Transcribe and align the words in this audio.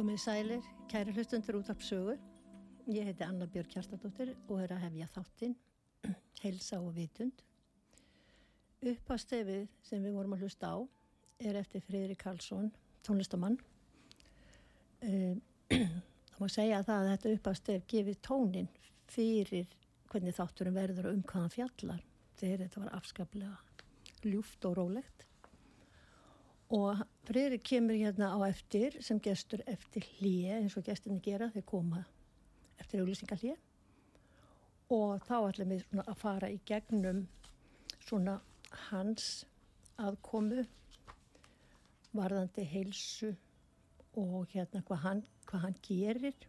Komið 0.00 0.16
sælir, 0.16 0.68
kæri 0.88 1.12
hlustundur 1.12 1.58
út 1.58 1.68
af 1.68 1.82
sögu. 1.84 2.14
Ég 2.88 3.04
heiti 3.04 3.20
Anna 3.26 3.44
Björg 3.44 3.68
Kjartadóttir 3.68 4.30
og 4.48 4.62
er 4.62 4.72
að 4.72 4.86
hefja 4.86 5.08
þáttinn, 5.12 5.52
heilsa 6.40 6.78
og 6.80 6.94
vitund. 6.96 7.42
Uppastefið 8.80 9.66
sem 9.84 10.00
við 10.00 10.16
vorum 10.16 10.38
að 10.38 10.46
hlusta 10.46 10.70
á 10.72 10.76
er 11.44 11.60
eftir 11.60 11.84
Freyri 11.84 12.16
Karlsson, 12.16 12.72
tónlistamann. 13.04 13.60
Það 15.68 16.40
má 16.40 16.48
segja 16.56 16.80
það 16.88 17.02
að 17.02 17.12
þetta 17.12 17.36
uppastef 17.36 17.86
gefið 17.92 18.20
tónin 18.24 18.72
fyrir 19.12 19.68
hvernig 20.08 20.40
þátturum 20.40 20.80
verður 20.80 21.12
og 21.12 21.20
um 21.20 21.24
hvaðan 21.28 21.56
fjallar. 21.58 22.04
Þegar 22.40 22.64
þetta 22.64 22.86
var 22.86 22.96
afskaplega 23.02 24.32
ljúft 24.32 24.64
og 24.64 24.80
rólegt 24.80 25.28
og 26.72 27.04
Friðrik 27.30 27.62
kemur 27.62 27.94
hérna 27.94 28.32
á 28.34 28.38
eftir 28.42 28.96
sem 29.06 29.20
gestur 29.22 29.60
eftir 29.70 30.02
hlýje 30.16 30.56
eins 30.56 30.74
og 30.74 30.82
gestinni 30.88 31.20
gera 31.22 31.46
þeir 31.54 31.62
koma 31.62 32.00
eftir 32.82 33.04
auglýsingar 33.04 33.38
hlýje 33.38 33.52
og 34.96 35.22
þá 35.28 35.36
ætlum 35.36 35.70
við 35.70 36.00
að 36.00 36.16
fara 36.18 36.48
í 36.50 36.56
gegnum 36.66 37.20
svona 38.00 38.34
hans 38.88 39.28
aðkomu 40.02 40.64
varðandi 42.18 42.64
heilsu 42.72 43.30
og 44.24 44.50
hérna 44.56 44.82
hvað 44.90 45.02
hann, 45.04 45.22
hvað 45.46 45.64
hann 45.68 45.78
gerir 45.86 46.48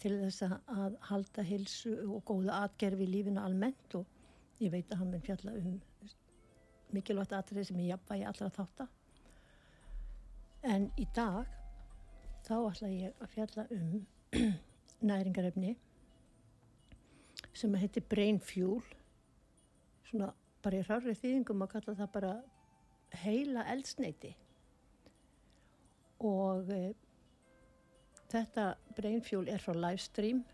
til 0.00 0.14
þess 0.22 0.48
að 0.48 0.96
halda 1.10 1.44
heilsu 1.50 1.92
og 2.06 2.24
góða 2.32 2.62
atgerfi 2.70 3.04
í 3.04 3.12
lífinu 3.18 3.44
almennt. 3.44 4.00
Og 4.00 4.64
ég 4.64 4.72
veit 4.72 4.88
að 4.88 5.02
hann 5.02 5.12
mun 5.12 5.28
fjalla 5.28 5.58
um 5.60 5.78
mikilvægt 6.96 7.36
atrið 7.36 7.68
sem 7.68 7.84
ég 7.84 7.92
jafnvægi 7.92 8.28
allra 8.32 8.52
þáttar 8.56 8.88
En 10.62 10.84
í 10.94 11.08
dag 11.10 11.48
þá 12.46 12.54
ætla 12.68 12.88
ég 12.92 13.22
að 13.22 13.32
fjalla 13.34 13.64
um 13.74 14.04
næringarefni 15.10 15.72
sem 17.52 17.74
heitir 17.74 18.04
Brain 18.08 18.38
Fuel. 18.40 18.78
Svona 20.06 20.30
bara 20.62 20.78
í 20.78 20.84
rárið 20.86 21.18
þýðingum 21.18 21.64
að 21.64 21.72
kalla 21.74 21.94
það 21.98 22.12
bara 22.14 22.32
heila 23.24 23.64
eldsneiti 23.72 24.30
og 26.22 26.70
e, 26.70 26.92
þetta 28.30 28.68
Brain 28.94 29.24
Fuel 29.26 29.50
er 29.50 29.62
frá 29.64 29.74
livestream. 29.74 30.44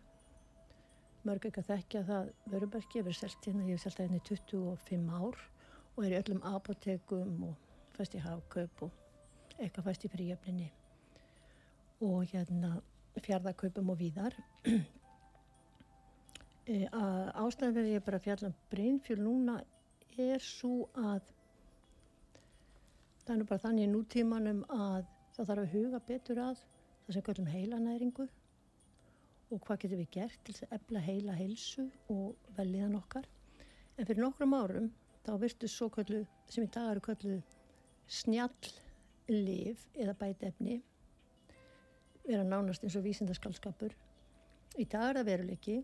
Mörg 1.28 1.50
ekki 1.50 1.60
að 1.60 1.68
þekkja 1.74 2.02
það 2.08 2.30
vörubergi 2.54 3.02
yfir 3.02 3.18
seltina, 3.18 3.66
ég 3.68 3.76
hef 3.76 3.84
seltað 3.84 4.08
henni 4.08 4.22
25 4.24 5.12
ár 5.12 5.44
og 5.98 6.00
er 6.06 6.14
í 6.14 6.18
öllum 6.22 6.40
apotekum 6.48 7.44
og 7.50 7.92
fæst 7.98 8.16
í 8.16 8.22
hafkaup 8.24 8.86
og 8.86 9.07
eitthvað 9.58 9.88
fæst 9.88 10.06
í 10.06 10.12
fríöfninni 10.12 10.68
og 12.06 12.30
hérna 12.30 12.76
fjárðarkaupum 13.18 13.92
og 13.94 14.00
víðar. 14.04 14.38
E, 16.68 16.84
ástæðan 16.92 17.78
fyrir 17.78 17.94
ég 17.94 18.02
bara 18.04 18.18
fjalla 18.20 18.50
um 18.50 18.56
breynfjöl 18.68 19.22
núna 19.24 19.54
er 20.20 20.42
svo 20.44 20.88
að 21.00 21.22
það 23.22 23.30
er 23.32 23.38
nú 23.40 23.46
bara 23.48 23.62
þannig 23.62 23.88
nútímanum 23.92 24.58
að 24.74 25.06
það 25.36 25.48
þarf 25.50 25.62
að 25.62 25.72
huga 25.72 26.00
betur 26.10 26.40
að 26.42 26.60
það 27.06 27.16
sem 27.16 27.24
kallum 27.28 27.48
heilanæringu 27.52 28.26
og 29.48 29.62
hvað 29.64 29.80
getur 29.84 30.02
við 30.02 30.10
gert 30.18 30.42
til 30.44 30.56
að 30.58 30.74
efla 30.76 31.02
heila 31.06 31.36
heilsu 31.38 31.86
og 32.12 32.52
velliðan 32.58 32.98
okkar. 32.98 33.24
En 33.96 34.04
fyrir 34.04 34.20
nokkrum 34.26 34.56
árum 34.58 34.90
þá 35.24 35.32
virtu 35.40 35.72
svo 35.72 35.88
kallu 35.94 36.20
sem 36.52 36.66
í 36.66 36.72
dag 36.74 36.90
eru 36.92 37.04
kallu 37.08 37.38
snjall 38.08 38.72
liv 39.28 39.80
eða 39.94 40.14
bætefni 40.18 40.80
vera 42.28 42.44
nánast 42.44 42.84
eins 42.84 42.96
og 42.98 43.06
vísindaskálskapur. 43.06 43.94
Í 44.78 44.84
dag 44.84 45.10
er 45.10 45.20
það 45.20 45.30
veruleiki 45.30 45.78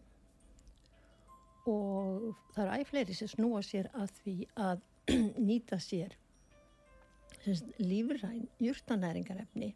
og 1.70 2.34
það 2.54 2.66
eru 2.66 2.82
æfleiri 2.82 3.16
sem 3.16 3.30
snúa 3.32 3.62
sér 3.64 3.88
að 3.96 4.12
því 4.20 4.36
að 4.60 4.84
nýta 5.48 5.80
sér 5.80 6.16
lífræn 7.80 8.46
júrtanæringarefni 8.62 9.74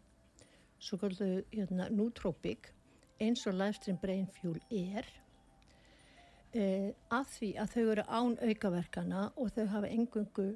svo 0.79 0.99
kallu 1.01 1.43
hérna, 1.53 1.89
nútrópik 1.91 2.71
eins 3.21 3.47
og 3.47 3.57
livestream 3.59 3.99
brain 4.01 4.29
fuel 4.39 4.61
er 4.71 5.09
e, 6.55 6.95
að 7.13 7.33
því 7.35 7.51
að 7.61 7.75
þau 7.75 7.85
eru 7.95 8.05
án 8.07 8.39
aukaverkana 8.49 9.25
og 9.37 9.53
þau 9.57 9.67
hafa 9.75 9.91
engungu 9.91 10.49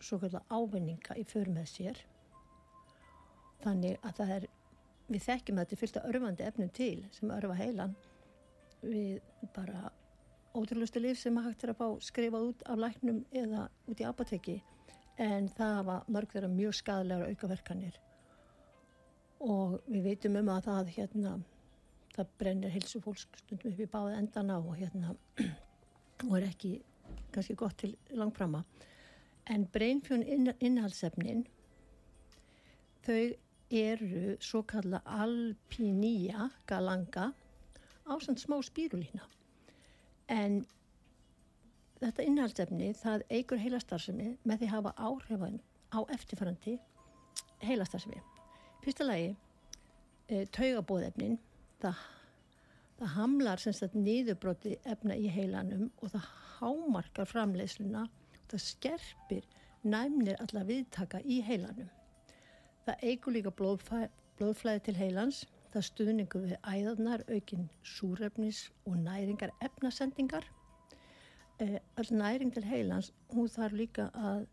svo 0.00 0.18
kallar 0.22 0.44
ávinninga 0.50 1.16
í 1.18 1.24
för 1.28 1.50
með 1.52 1.68
sér. 1.72 2.00
Þannig 3.62 3.98
að 4.02 4.20
það 4.20 4.32
er 4.36 4.48
við 5.06 5.26
þekkjum 5.26 5.58
að 5.58 5.64
þetta 5.64 5.76
er 5.76 5.80
fyllt 5.82 5.98
af 6.00 6.08
örfandi 6.10 6.46
efnum 6.46 6.72
til 6.76 6.96
sem 7.16 7.32
örfa 7.36 7.58
heilan. 7.58 7.96
Við 8.82 9.20
bara 9.56 9.90
ótrúlustu 10.56 11.00
líf 11.02 11.20
sem 11.20 11.36
hægt 11.44 11.64
er 11.64 11.72
að 11.72 11.80
fá 11.80 12.04
skrifað 12.04 12.48
út 12.50 12.64
af 12.66 12.80
læknum 12.80 13.22
eða 13.32 13.68
út 13.88 14.00
í 14.00 14.08
apoteki 14.08 14.56
en 15.22 15.48
það 15.56 15.82
var 15.88 16.08
mörg 16.12 16.32
þeirra 16.32 16.52
mjög 16.52 16.76
skadalegar 16.76 17.32
aukaverkanir. 17.32 18.00
Og 19.44 19.78
við 19.88 20.10
veitum 20.10 20.36
um 20.40 20.50
að 20.52 20.66
það 20.68 20.92
hérna 20.96 21.36
það 22.16 22.34
brennir 22.40 22.72
hilsu 22.72 23.00
fólk 23.04 23.40
stundum 23.40 23.72
upp 23.72 23.80
í 23.80 23.88
báða 23.92 24.18
endana 24.20 24.58
og 24.58 24.76
hérna 24.78 25.14
og 26.26 26.36
er 26.38 26.48
ekki 26.48 26.76
kannski 27.34 27.56
gott 27.58 27.76
til 27.82 27.92
langframa 28.16 28.62
En 29.46 29.66
breynfjón 29.72 30.24
innhaldsefnin, 30.60 31.44
þau 33.06 33.20
eru 33.70 34.36
svo 34.42 34.62
kalla 34.66 35.02
alpinía 35.06 36.50
galanga 36.66 37.32
á 38.06 38.12
svona 38.18 38.42
smá 38.42 38.58
spírulína. 38.62 39.22
En 40.28 40.64
þetta 42.00 42.26
innhaldsefni, 42.26 42.90
það 42.94 43.24
eigur 43.30 43.62
heilastarfsemi 43.62 44.32
með 44.44 44.62
því 44.62 44.70
hafa 44.74 44.94
áhrifan 44.98 45.60
á 45.94 45.98
eftirfærandi 46.14 46.76
heilastarfsemi. 47.62 48.20
Fyrsta 48.84 49.06
lagi, 49.06 49.32
e, 50.28 50.44
taugabóðefnin, 50.54 51.38
það, 51.82 52.02
það 52.98 53.14
hamlar 53.16 53.62
niðurbróti 53.94 54.76
efna 54.84 55.16
í 55.16 55.30
heilanum 55.30 55.90
og 56.02 56.12
það 56.14 56.30
hámarkar 56.58 57.30
framleiðsluna 57.30 58.06
það 58.50 58.62
skerpir 58.64 59.46
næmnir 59.86 60.38
alla 60.42 60.64
viðtaka 60.66 61.20
í 61.24 61.40
heilanum. 61.46 61.88
Það 62.86 63.04
eigur 63.10 63.34
líka 63.34 63.52
blóðflæði 63.58 64.82
til 64.86 64.96
heilans, 64.98 65.44
það 65.72 65.86
stuðningu 65.88 66.42
við 66.44 66.56
æðarnar, 66.62 67.24
aukinn 67.30 67.68
súrefnis 67.82 68.66
og 68.86 68.98
næringar 69.02 69.54
efnasendingar. 69.64 70.46
Eh, 71.58 71.78
all 71.96 72.10
næring 72.12 72.52
til 72.54 72.64
heilans, 72.64 73.12
hún 73.32 73.48
þarf 73.48 73.76
líka 73.76 74.10
að, 74.14 74.44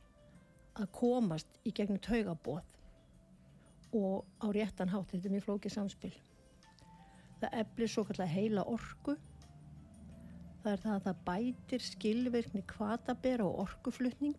að 0.80 0.92
komast 0.95 1.60
í 1.68 1.74
gegnum 1.75 2.01
taugabóð 2.01 2.63
og 3.94 4.25
á 4.42 4.48
réttan 4.56 4.90
hátt, 4.90 5.12
þetta 5.12 5.30
er 5.30 5.36
mjög 5.36 5.45
flókið 5.48 5.75
samspil. 5.75 6.13
Það 7.42 7.60
eflir 7.60 7.92
svo 7.92 8.06
kallar 8.07 8.31
heila 8.31 8.63
orgu 8.72 9.18
það 10.63 10.71
er 10.71 10.81
það 10.83 10.94
að 10.95 11.06
það 11.07 11.24
bætir 11.27 11.83
skilvirkni 11.83 12.63
kvatabera 12.71 13.45
og 13.48 13.60
orkuflutning. 13.65 14.38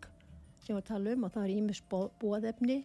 Sem 0.65 0.77
við 0.77 0.87
tala 0.89 1.13
um 1.13 1.27
og 1.27 1.33
það 1.35 1.43
er 1.45 1.55
ímis 1.59 1.81
bóðefni 1.91 2.79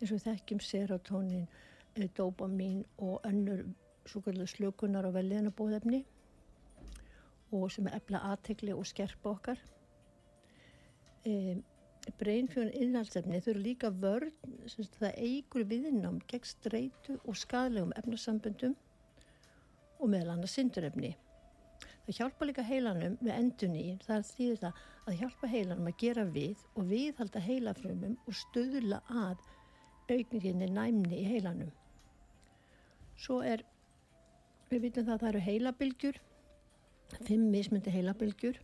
eins 0.00 0.12
og 0.12 0.22
þekkjum 0.24 0.60
serotonin, 0.60 1.46
eh, 1.94 2.08
dopamin 2.16 2.84
og 2.98 3.20
önnur 3.24 3.62
slökunar 4.04 5.06
og 5.06 5.14
velliðna 5.14 5.50
bóðefni 5.50 6.04
og 7.52 7.70
sem 7.70 7.86
er 7.86 7.96
efla 7.96 8.18
aðtegli 8.32 8.74
og 8.74 8.86
skerpa 8.86 9.30
okkar. 9.30 9.58
E, 11.24 11.56
breynfjörn 12.18 12.74
innhaldsefni 12.74 13.40
þau 13.40 13.50
eru 13.54 13.60
líka 13.62 13.90
vörn 13.90 14.32
það 14.98 15.14
eigur 15.16 15.64
viðnám 15.64 16.20
gegn 16.28 16.44
streitu 16.44 17.20
og 17.24 17.36
skadlegum 17.36 17.94
efnasamböndum 17.96 18.74
og 20.00 20.10
meðal 20.10 20.34
annars 20.34 20.58
syndurefni 20.58 21.14
Það 22.04 22.18
hjálpa 22.18 22.46
líka 22.48 22.62
heilanum 22.68 23.14
með 23.24 23.36
endun 23.38 23.76
í, 23.80 23.84
það 24.04 24.16
er 24.16 24.26
því 24.28 24.48
það 24.60 24.80
að 25.04 25.18
hjálpa 25.22 25.48
heilanum 25.48 25.88
að 25.88 25.96
gera 26.02 26.24
við 26.34 26.64
og 26.74 26.90
viðhalda 26.90 27.40
heilafrömmum 27.46 28.18
og 28.28 28.36
stöðla 28.36 29.00
að 29.08 29.46
aukninginni 30.10 30.68
næmni 30.68 31.22
í 31.22 31.24
heilanum. 31.30 31.72
Svo 33.16 33.40
er, 33.46 33.64
við 34.68 34.84
vitum 34.84 35.08
það 35.08 35.14
að 35.14 35.24
það 35.24 35.30
eru 35.32 35.44
heilabilgjur, 35.48 36.20
fimm 37.24 37.50
mismundi 37.54 37.94
heilabilgjur, 37.94 38.60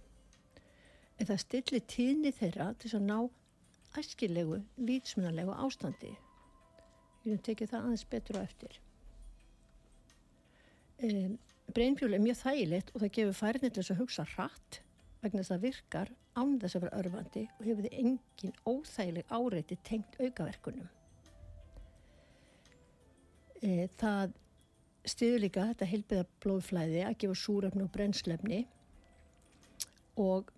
en 1.16 1.28
það 1.28 1.44
stillir 1.46 1.87
tíðni 1.88 2.32
þeirra 2.37 2.70
til 2.81 2.92
að 2.98 3.06
ná 3.08 3.19
æskilegu, 4.00 4.60
vítsmunarlegu 4.76 5.56
ástandi. 5.64 6.12
Við 7.22 7.32
erum 7.32 7.44
tekið 7.48 7.72
það 7.72 7.87
aðeins 7.87 8.08
betur 8.12 8.40
á 8.40 8.42
eftir. 8.44 8.81
Um, 11.00 11.38
Breinfjól 11.76 12.14
er 12.14 12.22
mjög 12.25 12.38
þægilegt 12.40 12.94
og 12.94 13.02
það 13.02 13.12
gefur 13.17 13.37
færni 13.40 13.69
til 13.69 13.82
þess 13.82 13.94
að 13.94 14.00
hugsa 14.02 14.26
hratt 14.34 14.81
vegna 15.20 15.43
þess 15.43 15.55
að 15.56 15.67
virkar 15.67 16.12
án 16.38 16.55
þess 16.61 16.76
að 16.76 16.84
vera 16.87 17.00
örfandi 17.02 17.43
og 17.56 17.67
hefur 17.67 17.87
þið 17.87 17.99
engin 18.02 18.55
óþægileg 18.64 19.34
áreiti 19.37 19.78
tengt 19.84 20.20
aukaverkunum. 20.20 20.88
e, 23.61 23.88
það 24.00 24.32
stiður 25.05 25.44
líka 25.44 25.67
þetta 25.70 25.90
heilbiða 25.90 26.26
blóðflæði 26.44 27.05
að 27.05 27.19
gefa 27.22 27.37
súrefni 27.43 27.84
og 27.84 27.93
brennslefni 27.93 28.61
og 30.20 30.50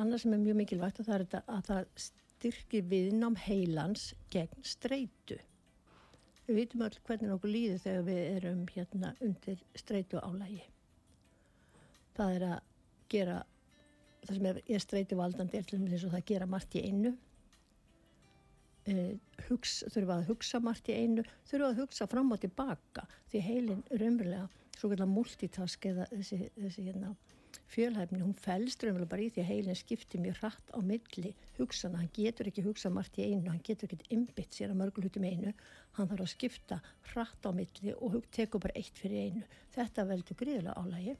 annað 0.00 0.22
sem 0.22 0.36
er 0.36 0.44
mjög 0.44 0.60
mikilvægt 0.60 1.00
að 1.00 1.08
það 1.08 1.16
er 1.16 1.24
þetta 1.24 1.42
að 1.56 1.68
það 1.70 2.06
styrkir 2.06 2.88
viðnám 2.90 3.36
heilans 3.46 4.10
gegn 4.32 4.64
streitu. 4.66 5.38
Við 6.46 6.58
vitum 6.60 6.82
öll 6.86 6.96
hvernig 7.08 7.34
okkur 7.34 7.50
líður 7.50 7.80
þegar 7.82 8.04
við 8.06 8.18
erum 8.36 8.64
hérna 8.70 9.12
undir 9.24 9.62
streitu 9.74 10.20
álægi. 10.22 10.62
Það 12.16 12.34
er 12.36 12.44
að 12.46 12.68
gera, 13.12 13.38
það 14.22 14.36
sem 14.36 14.46
er, 14.50 14.60
er 14.76 14.84
streitu 14.84 15.18
valdandi 15.18 15.58
er 15.58 15.72
eins 15.74 16.04
og 16.06 16.14
það 16.14 16.28
gera 16.30 16.48
margt 16.50 16.76
í 16.78 16.84
einu. 16.86 17.16
Uh, 18.86 19.16
hugs, 19.48 19.80
þurfa 19.90 20.20
að 20.20 20.28
hugsa 20.30 20.60
margt 20.62 20.86
í 20.92 20.94
einu, 20.94 21.24
þurfa 21.50 21.72
að 21.72 21.80
hugsa 21.82 22.06
fram 22.06 22.30
og 22.30 22.38
tilbaka 22.44 23.02
því 23.32 23.40
heilin 23.42 23.82
raunverulega, 23.90 24.46
svo 24.78 24.92
kallar 24.92 25.10
multitask 25.10 25.88
eða 25.90 26.06
þessi, 26.12 26.38
þessi 26.54 26.84
hérna, 26.86 27.10
fjölhæfni, 27.72 28.20
hún 28.22 28.36
fælst 28.38 28.84
raunverulega 28.84 29.10
bara 29.10 29.24
í 29.24 29.30
því 29.34 29.42
að 29.42 29.48
heilin 29.50 29.78
skiptir 29.78 30.22
mjög 30.22 30.38
hratt 30.40 30.70
á 30.70 30.78
milli 30.86 31.32
hugsana, 31.56 31.98
hann 32.00 32.12
getur 32.14 32.50
ekki 32.50 32.64
hugsa 32.66 32.90
margt 32.94 33.18
í 33.18 33.26
einu, 33.26 33.50
hann 33.50 33.62
getur 33.66 33.90
ekki 33.90 34.10
innbytt 34.14 34.54
sér 34.54 34.72
að 34.72 34.80
mörgulhutum 34.82 35.26
einu, 35.26 35.54
hann 35.98 36.10
þarf 36.10 36.26
að 36.26 36.32
skipta 36.32 36.78
hratt 37.12 37.48
á 37.48 37.50
milli 37.56 37.94
og 37.96 38.20
tekur 38.34 38.62
bara 38.62 38.76
eitt 38.78 39.00
fyrir 39.00 39.30
einu. 39.30 39.42
Þetta 39.74 40.06
veldur 40.10 40.38
gríðilega 40.38 40.76
álægi 40.78 41.16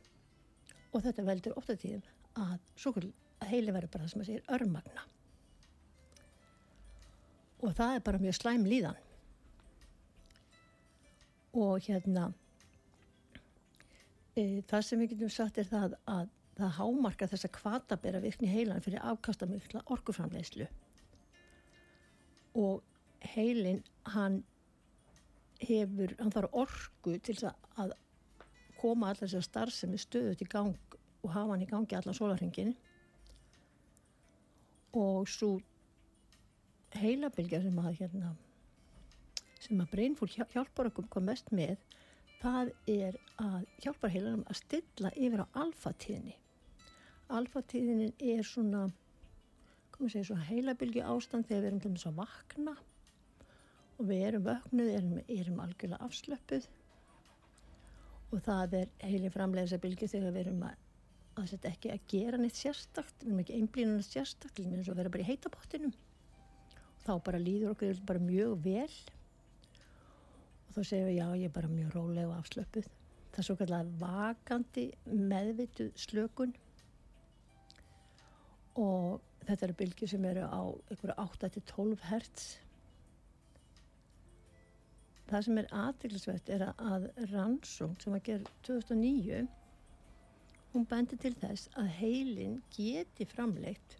og 0.93 1.02
þetta 1.04 1.26
veldur 1.26 1.58
ofta 1.58 1.76
tíðum 1.81 2.06
að, 2.37 3.10
að 3.40 3.50
heilin 3.50 3.76
verður 3.76 3.93
bara 3.93 4.06
það 4.06 4.14
sem 4.14 4.25
að 4.25 4.31
segja 4.31 4.56
örmagna. 4.56 5.06
Og 7.64 7.75
það 7.75 7.94
er 7.96 8.06
bara 8.06 8.22
mjög 8.22 8.38
slæm 8.38 8.66
líðan. 8.69 9.04
Og 11.56 11.87
hérna 11.88 12.31
e, 14.37 14.62
það 14.69 14.82
sem 14.84 15.00
við 15.00 15.14
getum 15.14 15.32
sagt 15.32 15.60
er 15.60 15.70
það 15.70 15.96
að 16.04 16.34
það 16.56 16.75
hámarka 16.79 17.29
þess 17.31 17.49
að 17.49 17.55
kvatabera 17.58 18.20
virkni 18.25 18.49
heilan 18.49 18.82
fyrir 18.85 19.05
afkastamöfla 19.05 19.82
orkuframleyslu 19.93 20.67
og 22.56 22.82
heilin 23.35 23.82
hann 24.14 24.43
hefur, 25.61 26.14
hann 26.19 26.32
þarf 26.32 26.56
orku 26.64 27.17
til 27.25 27.37
að 27.44 27.93
koma 28.81 29.11
allar 29.11 29.23
þessar 29.25 29.44
starfsemi 29.44 30.00
stöðut 30.00 30.43
í 30.44 30.49
gang 30.49 30.97
og 31.23 31.32
hafa 31.32 31.53
hann 31.53 31.64
í 31.64 31.69
gangi 31.70 31.97
allan 31.99 32.17
sólarhengin 32.17 32.75
og 34.97 35.29
svo 35.29 35.58
heilabilgja 36.97 37.61
sem 37.64 37.79
að 37.82 38.00
hérna 38.00 38.32
sem 39.61 39.81
að 39.82 39.93
Brainful 39.93 40.31
hjálpar 40.32 40.91
okkur 40.91 41.08
hvað 41.12 41.29
mest 41.29 41.53
með 41.53 41.76
það 42.41 42.73
er 42.93 43.20
að 43.43 43.64
hjálpar 43.82 44.12
heilanum 44.12 44.44
að 44.47 44.61
stilla 44.62 45.12
yfir 45.17 45.44
á 45.44 45.47
alfatíðinni 45.64 46.37
alfatíðinin 47.32 48.14
er 48.23 48.43
svona 48.46 48.87
komum 49.94 50.12
segja 50.12 50.31
svona 50.31 50.46
heilabilgja 50.49 51.08
ástand 51.08 51.49
þegar 51.49 51.62
við 51.62 51.69
erum 51.70 51.82
til 51.84 51.93
þess 51.94 52.11
að 52.11 52.19
vakna. 52.20 52.75
Og 53.96 54.08
við 54.10 54.24
erum 54.29 54.44
vöknuð 54.44 54.91
erum, 54.93 55.20
erum 55.32 55.62
algjörlega 55.65 56.05
afslöpuð 56.05 56.67
og 58.34 58.43
það 58.44 58.74
er 58.81 58.91
heili 59.06 59.31
framleiðsabilgi 59.32 60.08
þegar 60.10 60.34
við 60.34 60.43
erum 60.46 60.67
að 60.67 60.82
að 61.36 61.51
þetta 61.53 61.70
ekki 61.70 61.91
að 61.93 62.05
gera 62.08 62.39
neitt 62.41 62.56
sérstakt 62.56 63.19
við 63.20 63.29
erum 63.29 63.41
ekki 63.43 63.56
einblíðan 63.60 64.05
sérstakt 64.05 64.60
eins 64.62 64.89
og 64.89 64.96
vera 64.96 65.12
bara 65.12 65.24
í 65.24 65.29
heitabottinum 65.29 65.93
þá 67.05 67.10
bara 67.27 67.41
líður 67.41 67.74
okkur 67.74 68.01
bara 68.08 68.22
mjög 68.24 68.55
vel. 68.65 68.94
Og 70.67 70.77
þá 70.77 70.81
segjum 70.81 71.10
við 71.10 71.19
já 71.19 71.27
ég 71.27 71.48
er 71.48 71.56
bara 71.56 71.72
mjög 71.72 71.93
róleg 71.96 72.31
og 72.31 72.39
afslöpuð 72.41 72.89
það 73.36 73.43
er 73.43 73.48
svo 73.51 73.56
kallar 73.60 73.89
vakandi 74.01 74.86
meðvituð 75.05 75.93
slökun 76.01 76.55
og 78.77 79.21
þetta 79.47 79.67
eru 79.67 79.77
bylgi 79.81 80.09
sem 80.11 80.25
eru 80.29 80.47
á 80.47 80.63
8-12 80.95 82.06
hertz. 82.11 82.47
Það 85.27 85.45
sem 85.47 85.61
er 85.61 85.71
aðtilsvett 85.75 86.51
er 86.55 86.65
að 86.71 87.09
rannsóng 87.33 87.97
sem 88.03 88.15
að 88.15 88.27
gera 88.29 88.56
2009 88.69 89.47
hún 90.75 90.87
bendir 90.91 91.19
til 91.23 91.33
þess 91.41 91.71
að 91.81 91.89
heilin 91.99 92.61
geti 92.77 93.27
framleitt 93.27 93.97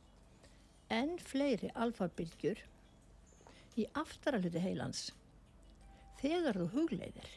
enn 0.93 1.17
fleiri 1.19 1.71
alfabylgjur 1.75 2.61
í 3.81 3.87
aftaraluti 3.99 4.63
heilans 4.63 5.09
þegar 6.21 6.61
þú 6.61 6.69
hugleiðir 6.77 7.33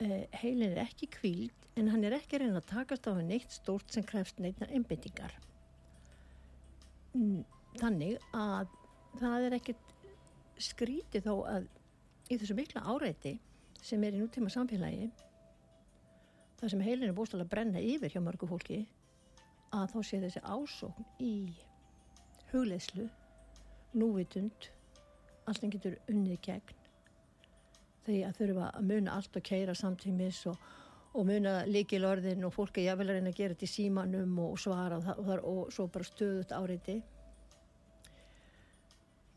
heilin 0.00 0.70
er 0.72 0.82
ekki 0.86 1.08
kvíld 1.12 1.66
en 1.76 1.90
hann 1.92 2.04
er 2.04 2.16
ekki 2.16 2.38
að 2.38 2.44
reyna 2.44 2.60
að 2.60 2.68
takast 2.70 3.08
á 3.08 3.12
neitt 3.20 3.52
stórt 3.52 3.92
sem 3.92 4.04
krefst 4.06 4.40
neitnar 4.40 4.72
einbindingar 4.72 5.34
þannig 7.80 8.16
að 8.36 8.72
það 9.20 9.46
er 9.48 9.56
ekkert 9.58 9.94
skrítið 10.60 11.26
þó 11.26 11.34
að 11.50 11.68
í 12.30 12.38
þessu 12.38 12.56
mikla 12.56 12.84
áreiti 12.88 13.34
sem 13.82 14.02
er 14.04 14.16
í 14.16 14.22
nútíma 14.22 14.52
samfélagi 14.52 15.10
það 16.60 16.72
sem 16.72 16.84
heilin 16.84 17.08
er 17.10 17.16
búin 17.16 17.40
að 17.40 17.52
brenna 17.52 17.82
yfir 17.82 18.14
hjá 18.14 18.22
mörgu 18.24 18.48
fólki 18.48 18.82
að 19.76 19.94
þá 19.94 19.98
sé 20.06 20.20
þessi 20.24 20.44
ásókn 20.44 21.08
í 21.22 21.34
hugleðslu 22.50 23.08
núvitund 24.00 24.70
allt 25.44 25.60
sem 25.60 25.72
getur 25.72 25.98
unnið 26.10 26.40
gegn 26.46 26.79
því 28.10 28.20
að 28.26 28.36
þurfa 28.40 28.68
að 28.74 28.90
muna 28.90 29.16
allt 29.16 29.38
og 29.40 29.46
keira 29.46 29.76
samtímis 29.78 30.42
og, 30.50 30.58
og 31.14 31.26
muna 31.26 31.54
líkil 31.66 32.04
orðin 32.08 32.46
og 32.46 32.54
fólk 32.54 32.78
er 32.78 32.90
jáfnvel 32.90 33.08
að 33.08 33.18
reyna 33.18 33.32
að 33.32 33.40
gera 33.40 33.56
þetta 33.56 33.68
í 33.68 33.74
símanum 33.74 34.36
og 34.44 34.58
svara 34.60 35.00
og, 35.00 35.08
og, 35.16 35.32
og 35.52 35.72
svo 35.74 35.88
bara 35.92 36.10
stöðut 36.10 36.54
áriði 36.54 37.00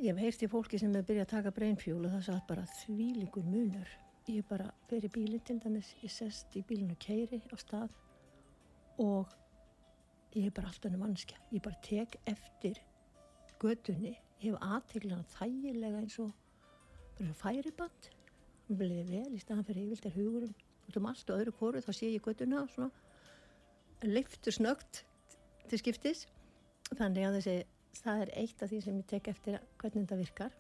ég 0.04 0.10
hef 0.12 0.20
heyrst 0.20 0.44
í 0.44 0.50
fólki 0.52 0.80
sem 0.82 0.96
er 0.98 1.06
byrjað 1.08 1.28
að 1.28 1.34
taka 1.36 1.54
breynfjól 1.56 2.02
og 2.02 2.12
það 2.16 2.26
satt 2.26 2.48
bara 2.50 2.64
þvílingur 2.82 3.46
munur. 3.48 3.92
Ég 4.28 4.42
er 4.42 4.48
bara 4.50 4.66
fyrir 4.90 5.12
bílinn 5.14 5.44
til 5.48 5.60
dæmis 5.64 5.94
ég 6.04 6.12
sest 6.12 6.56
í 6.60 6.64
bílinn 6.68 6.92
og 6.92 7.00
keiri 7.04 7.40
á 7.52 7.56
stað 7.60 7.94
og 9.04 9.32
ég 10.36 10.48
er 10.48 10.56
bara 10.56 10.72
alltaf 10.72 10.92
um 10.92 11.04
mannskja 11.04 11.38
ég 11.52 11.64
bara 11.64 11.80
tek 11.86 12.18
eftir 12.30 12.80
gödunni 13.62 14.16
ég 14.42 14.50
hef 14.50 14.60
aðteglina 14.76 15.22
þægilega 15.36 16.02
eins 16.02 16.18
og 16.24 16.32
bara 17.20 17.36
færiband 17.38 18.10
og 18.70 18.78
bliði 18.80 19.04
vel 19.10 19.36
í 19.36 19.42
staðan 19.42 19.66
fyrir 19.68 19.88
yfirlt 19.88 20.08
er 20.10 20.16
hugurinn 20.18 20.56
út 20.88 21.00
um 21.00 21.08
allt 21.10 21.30
og 21.30 21.42
öðru 21.42 21.54
kóru 21.60 21.82
þá 21.84 21.92
sé 21.96 22.10
ég 22.12 22.24
göttuna 22.24 22.66
svona 22.72 22.92
leiftur 24.04 24.56
snögt 24.56 25.04
til 25.70 25.80
skiptis. 25.80 26.26
Þannig 26.94 27.28
að 27.28 27.38
þessi 27.40 27.56
það 28.04 28.26
er 28.26 28.34
eitt 28.42 28.64
af 28.64 28.72
því 28.72 28.82
sem 28.84 29.00
ég 29.00 29.10
tek 29.10 29.30
eftir 29.32 29.60
hvernig 29.82 30.06
þetta 30.06 30.20
virkar. 30.20 30.56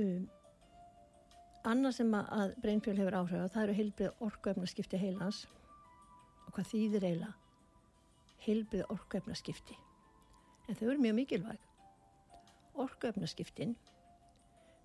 Um, 0.00 0.26
annað 1.68 1.98
sem 2.00 2.16
að 2.16 2.56
breynfjöl 2.64 2.98
hefur 2.98 3.18
áhrif 3.20 3.52
það 3.54 3.62
eru 3.66 3.78
heilbrið 3.80 4.26
orkuefnaskipti 4.28 5.00
heilans. 5.00 5.44
Og 6.46 6.56
hvað 6.56 6.70
þýðir 6.74 7.08
eila 7.12 7.32
heilbrið 8.42 8.88
orkuefnaskipti. 8.90 9.76
En 10.68 10.78
þau 10.78 10.88
eru 10.90 11.02
mjög 11.02 11.16
mikilvæg. 11.20 11.68
Orkuöfnaskiptin 12.82 13.74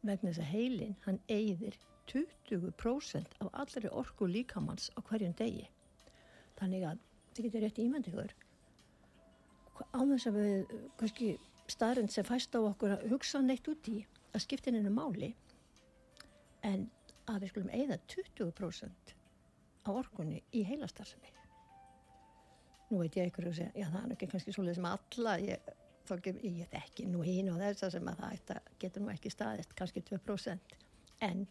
vegna 0.02 0.32
þess 0.32 0.44
að 0.44 0.52
heilin 0.54 0.96
hann 1.06 1.20
eigðir 1.32 1.78
20% 2.12 3.38
af 3.44 3.50
allri 3.62 3.92
orku 3.92 4.28
líkamanns 4.30 4.90
á 4.96 5.00
hverjum 5.10 5.36
degi. 5.40 5.68
Þannig 6.60 6.86
að 6.90 7.02
þið 7.36 7.48
getur 7.48 7.66
rétt 7.66 7.82
ímyndið 7.84 8.20
á 9.94 10.00
þess 10.02 10.30
að 10.30 10.40
við 10.40 10.76
kannski 11.00 11.32
staðrind 11.70 12.14
sem 12.14 12.26
fæst 12.26 12.56
á 12.56 12.60
okkur 12.64 12.96
að 12.96 13.10
hugsa 13.12 13.42
neitt 13.44 13.68
út 13.70 13.92
í 13.92 14.00
að 14.34 14.46
skiptin 14.46 14.80
er 14.80 14.90
máli 14.90 15.34
en 16.66 16.88
að 17.28 17.44
við 17.44 17.52
skulum 17.52 17.74
eigða 17.76 18.00
20% 18.14 19.18
á 19.88 19.90
orkunni 19.92 20.42
í 20.56 20.64
heilastarfsemi 20.68 21.38
nú 22.90 23.02
veit 23.02 23.18
ég 23.20 23.30
ykkur 23.32 23.50
og 23.50 23.58
segja, 23.58 23.74
já 23.76 23.88
það 23.92 24.06
er 24.06 24.16
ekki 24.16 24.30
kannski 24.32 24.54
svolítið 24.56 24.78
sem 24.80 24.88
alla, 24.90 25.34
ég, 25.44 25.72
þá 26.08 26.16
gef 26.24 26.42
ég 26.44 26.74
ekki 26.80 27.06
nú 27.10 27.22
hín 27.26 27.52
og 27.52 27.62
þess 27.62 27.86
að 27.88 27.96
sem 27.98 28.10
að 28.12 28.24
það 28.24 28.60
getur 28.82 29.04
nú 29.04 29.12
ekki 29.14 29.32
staðist, 29.34 29.76
kannski 29.78 30.04
2% 30.08 30.78
en 31.28 31.46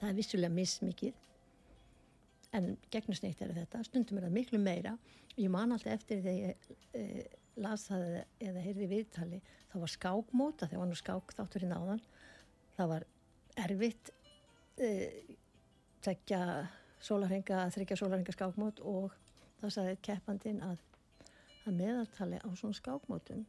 það 0.00 0.08
er 0.08 0.16
vissulega 0.16 0.54
mismikið. 0.54 1.18
En 2.56 2.72
gegnusneitt 2.90 3.40
er 3.44 3.52
þetta, 3.54 3.84
stundum 3.86 4.18
er 4.18 4.26
það 4.26 4.34
miklu 4.34 4.58
meira. 4.62 4.96
Ég 5.38 5.52
man 5.52 5.70
alltaf 5.74 5.92
eftir 5.94 6.22
þegar 6.24 6.40
ég 6.40 6.70
e, 6.98 7.04
las 7.62 7.86
það 7.86 8.06
eða 8.42 8.64
heyrði 8.64 8.88
viðtali, 8.90 9.40
það 9.70 9.84
var 9.84 9.92
skákmóta 9.94 10.66
þegar 10.66 10.82
var 10.82 10.90
nú 10.90 10.98
skák 10.98 11.34
þátturinn 11.36 11.76
áðan. 11.76 12.02
Það 12.74 12.92
var 12.94 13.06
erfitt 13.60 14.12
e, 14.80 14.90
tekja 16.02 16.42
sólarhenga, 17.04 17.68
þryggja 17.74 18.00
sólarhenga 18.00 18.34
skákmót 18.34 18.82
og 18.82 19.14
þá 19.60 19.66
sagði 19.68 19.98
keppandin 20.08 20.62
að 20.64 20.80
að 21.70 21.80
meðaltali 21.80 22.42
á 22.42 22.48
svona 22.58 22.76
skákmótum 22.76 23.46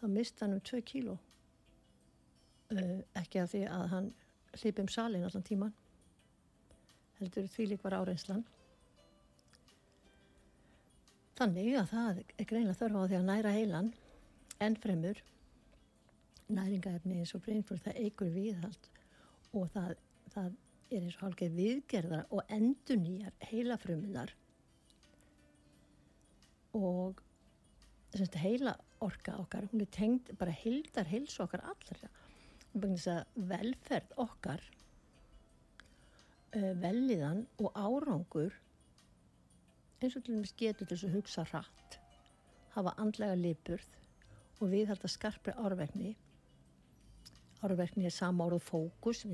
þá 0.00 0.06
mist 0.12 0.42
hann 0.42 0.56
um 0.56 0.60
2 0.60 0.82
kíló. 0.86 1.16
Uh, 2.66 3.00
ekki 3.14 3.40
af 3.40 3.52
því 3.52 3.62
að 3.70 3.84
hann 3.92 4.06
hleypi 4.56 4.82
um 4.82 4.90
salin 4.90 5.24
allan 5.24 5.44
tíman 5.46 5.74
heldur 7.20 7.46
því 7.52 7.66
lík 7.70 7.84
var 7.84 7.94
áreinslan 8.00 8.42
þannig 11.38 11.76
að 11.78 11.92
það 11.92 12.20
er 12.24 12.48
greinlega 12.50 12.78
þörfa 12.80 13.04
á 13.04 13.08
því 13.08 13.18
að 13.18 13.28
næra 13.30 13.54
heilan 13.54 13.92
enn 14.66 14.76
fremur. 14.80 15.18
Næringaefni 16.46 17.20
eins 17.20 17.34
og 17.36 17.42
breinflur 17.44 17.80
það 17.82 18.00
eigur 18.02 18.30
viðhald 18.32 18.90
og 19.52 19.70
það, 19.74 19.94
það 20.34 20.50
er 20.90 21.00
eins 21.02 21.16
og 21.16 21.24
hálfgeir 21.24 21.54
viðgerðar 21.56 22.28
og 22.30 22.52
endur 22.56 23.00
nýjar 23.02 23.34
heilafrumunar 23.50 24.34
og 26.76 27.22
semst, 28.14 28.38
heila 28.40 28.76
orka 29.04 29.36
okkar 29.42 29.66
hún 29.72 29.84
er 29.84 29.90
tengd 29.92 30.32
bara 30.40 30.54
heildar 30.54 31.08
heilsu 31.10 31.42
okkar 31.44 31.64
allra. 31.64 32.10
Velferð 32.76 34.12
okkar 34.20 34.62
uh, 36.56 36.72
velliðan 36.82 37.46
og 37.58 37.72
árangur 37.74 38.56
eins 40.02 40.16
og 40.16 40.24
til 40.24 40.36
dæmis 40.36 40.54
getur 40.60 40.88
þess 40.90 41.08
að 41.08 41.16
hugsa 41.16 41.46
rætt 41.50 41.98
hafa 42.76 42.92
andlega 43.00 43.36
lipurð 43.40 43.92
og 44.60 44.70
við 44.72 44.90
halda 44.90 45.08
skarpri 45.08 45.52
árvekni. 45.56 46.14
Árverkni 47.64 48.04
er 48.08 48.12
samárað 48.12 48.64
fókus 48.64 49.24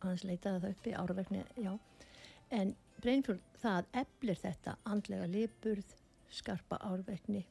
aðeins 0.00 0.24
leitaði 0.24 0.62
það 0.62 0.74
uppi 0.74 0.92
árverkni, 0.96 1.42
já. 1.60 1.72
En 2.56 2.72
breynfjörn 3.04 3.40
það 3.62 3.88
eflir 4.02 4.38
þetta 4.40 4.76
andlega 4.88 5.26
liburð, 5.30 5.96
skarpa 6.30 6.78
árverkni 6.86 7.42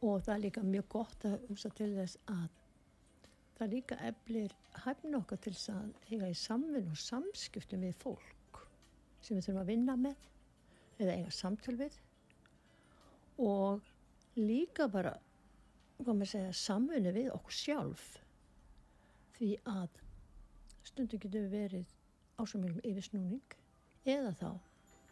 og 0.00 0.22
það 0.24 0.34
er 0.34 0.42
líka 0.46 0.64
mjög 0.64 0.88
gott 0.94 1.28
að 1.28 1.38
hugsa 1.48 1.70
til 1.76 1.90
þess 1.98 2.20
að 2.32 2.48
það 3.58 3.72
líka 3.74 3.96
eflir 4.08 4.54
hæfn 4.86 5.16
okkar 5.18 5.40
til 5.44 5.52
þess 5.52 5.72
að 5.74 5.88
eiga 6.08 6.30
í 6.30 6.36
samvinn 6.40 6.88
og 6.88 7.00
samskiptum 7.00 7.84
við 7.84 7.98
fólk 8.00 8.62
sem 9.20 9.36
við 9.36 9.46
þurfum 9.46 9.62
að 9.62 9.72
vinna 9.74 9.96
með 10.00 10.28
eða 11.00 11.16
eiga 11.18 11.32
samtöl 11.34 11.76
við. 11.80 11.98
Og 13.40 13.84
líka 14.36 14.88
bara 14.88 15.16
samfunni 16.56 17.12
við 17.12 17.30
okkur 17.34 17.56
sjálf. 17.56 18.06
Því 19.36 19.54
að 19.68 20.00
stundum 20.84 21.20
getur 21.20 21.44
við 21.44 21.50
verið 21.52 21.94
ásumilum 22.40 22.80
yfirsnúning 22.84 23.59
eða 24.08 24.34
þá 24.40 24.50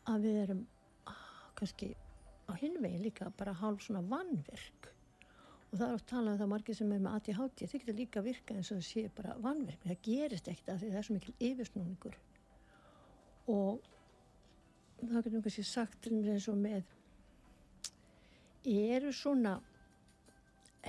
að 0.09 0.23
við 0.25 0.39
erum 0.43 0.63
ah, 1.11 1.25
kannski 1.59 1.93
á 2.49 2.53
hinvegin 2.57 3.05
líka 3.05 3.33
bara 3.37 3.57
hálf 3.61 3.85
svona 3.85 4.05
vannverk 4.09 4.93
og 5.69 5.77
það 5.77 5.87
er 5.89 5.97
oft 5.99 6.09
talað 6.09 6.33
um 6.33 6.41
það 6.41 6.51
margir 6.55 6.77
sem 6.79 6.93
er 6.93 7.03
með 7.05 7.17
ADHD 7.19 7.67
það 7.67 7.81
getur 7.83 7.99
líka 7.99 8.25
virka 8.25 8.55
eins 8.57 8.71
og 8.73 8.79
það 8.79 8.87
sé 8.89 9.03
bara 9.17 9.35
vannverk 9.45 9.85
það 9.85 10.03
gerist 10.07 10.49
ekkert 10.49 10.73
af 10.73 10.81
því 10.81 10.93
það 10.93 11.01
er 11.01 11.09
svo 11.09 11.17
mikil 11.19 11.35
yfirsnúningur. 11.51 12.17
Og 13.53 13.91
það 15.03 15.19
getur 15.19 15.45
kannski 15.45 15.67
sagt 15.69 16.01
til 16.05 16.15
mér 16.17 16.33
eins 16.37 16.49
og 16.49 16.63
með 16.63 16.95
eru 18.69 19.13
svona 19.13 19.59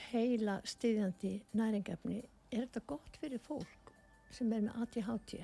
heila 0.09 0.59
stiðjandi 0.67 1.35
næringafni 1.59 2.19
er 2.23 2.63
þetta 2.63 2.85
gott 2.87 3.19
fyrir 3.19 3.41
fólk 3.43 3.93
sem 4.31 4.51
er 4.53 4.63
með 4.63 4.79
ADHD 4.85 5.39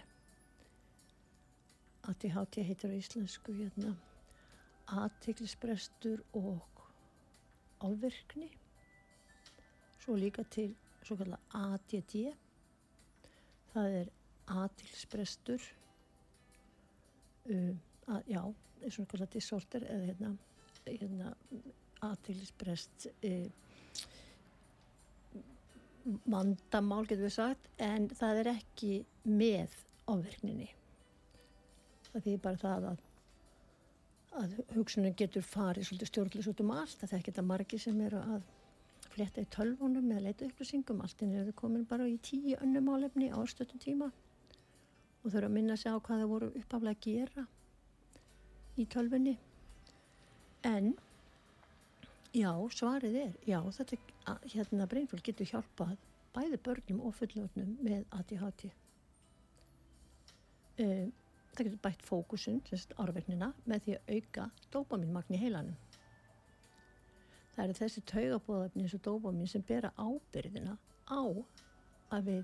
ADHD 2.09 2.62
heitir 2.67 2.93
á 2.93 2.97
íslensku 2.97 3.53
hérna 3.55 3.95
aðtiklisbrestur 5.01 6.21
og 6.38 6.81
áverkni 7.81 8.50
svo 10.03 10.17
líka 10.19 10.45
til 10.53 10.75
svo 11.05 11.17
kalla 11.17 11.39
ADD 11.57 12.13
það 13.74 13.97
er 14.01 14.12
aðtiklisbrestur 14.53 15.65
um, 17.50 17.79
að, 18.07 18.21
já, 18.29 18.41
svona 18.89 19.12
kalla 19.12 19.29
disorder 19.33 19.88
eða 19.89 20.12
hérna, 20.12 20.31
hérna 20.85 21.33
aðtiklisbrest 22.05 23.09
um, 23.25 23.51
vandamál 26.29 27.03
getur 27.09 27.25
við 27.25 27.38
sagt 27.39 27.69
en 27.81 28.09
það 28.13 28.41
er 28.43 28.51
ekki 28.55 28.95
með 29.25 29.74
áverkninni 30.05 30.69
það 32.24 32.34
er 32.34 32.43
bara 32.43 32.62
það 32.62 32.88
að, 32.91 33.01
að 34.41 34.57
hugsunum 34.75 35.15
getur 35.19 35.45
farið 35.45 35.89
svolítið 35.89 36.12
stjórnlis 36.12 36.51
út 36.51 36.63
um 36.63 36.75
allt. 36.75 37.00
Það 37.01 37.13
er 37.13 37.17
ekki 37.19 37.34
þetta 37.34 37.48
margi 37.53 37.81
sem 37.81 38.03
eru 38.07 38.22
að 38.36 38.45
fletta 39.15 39.43
í 39.43 39.50
tölvunum 39.55 40.12
eða 40.12 40.27
leita 40.27 40.50
upplýsingum. 40.50 41.01
Alltinn 41.05 41.34
er 41.36 41.48
það 41.50 41.60
komin 41.62 41.88
bara 41.89 42.07
í 42.10 42.17
tíu 42.24 42.60
önnum 42.62 42.91
álefni 42.93 43.31
á 43.31 43.39
stöttum 43.48 43.81
tíma. 43.84 44.12
Og 45.24 45.31
þurfa 45.31 45.50
að 45.50 45.57
minna 45.57 45.77
sig 45.79 45.91
á 45.91 45.98
hvað 45.98 46.22
það 46.24 46.31
voru 46.36 46.51
uppaflega 46.53 46.95
að 46.95 47.05
gera 47.07 47.48
í 48.75 48.88
tölvunni. 48.91 49.38
En 50.65 50.93
Já, 52.36 52.51
svarið 52.75 53.13
er, 53.15 53.36
já, 53.48 53.62
þetta 53.77 54.34
hérna 54.51 54.86
breynfjöld 54.91 55.24
getur 55.24 55.48
hjálpað 55.48 55.93
bæði 56.36 56.57
börnum 56.65 57.03
og 57.07 57.13
fullornum 57.15 57.77
með 57.86 58.01
ADHD. 58.12 58.65
Um, 60.84 61.13
það 61.55 61.69
getur 61.69 61.83
bætt 61.85 62.05
fókusun, 62.05 62.62
árverknina, 63.00 63.51
með 63.65 63.85
því 63.85 63.95
að 63.97 64.13
auka 64.15 64.47
dópaminmagn 64.74 65.35
í 65.35 65.41
heilanum. 65.41 65.77
Það 67.55 67.63
eru 67.65 67.77
þessi 67.79 68.03
taugabóðafni 68.12 68.83
eins 68.83 68.95
og 68.97 69.03
dópamin 69.05 69.47
sem 69.47 69.63
bera 69.63 69.93
ábyrðina 69.95 70.75
á 71.07 71.24
að 72.15 72.29
við 72.29 72.41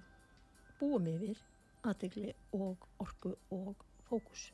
búum 0.80 1.10
yfir 1.12 1.41
aðdegli 1.88 2.32
og 2.56 2.88
orku 3.01 3.34
og 3.51 3.84
fókus. 4.08 4.48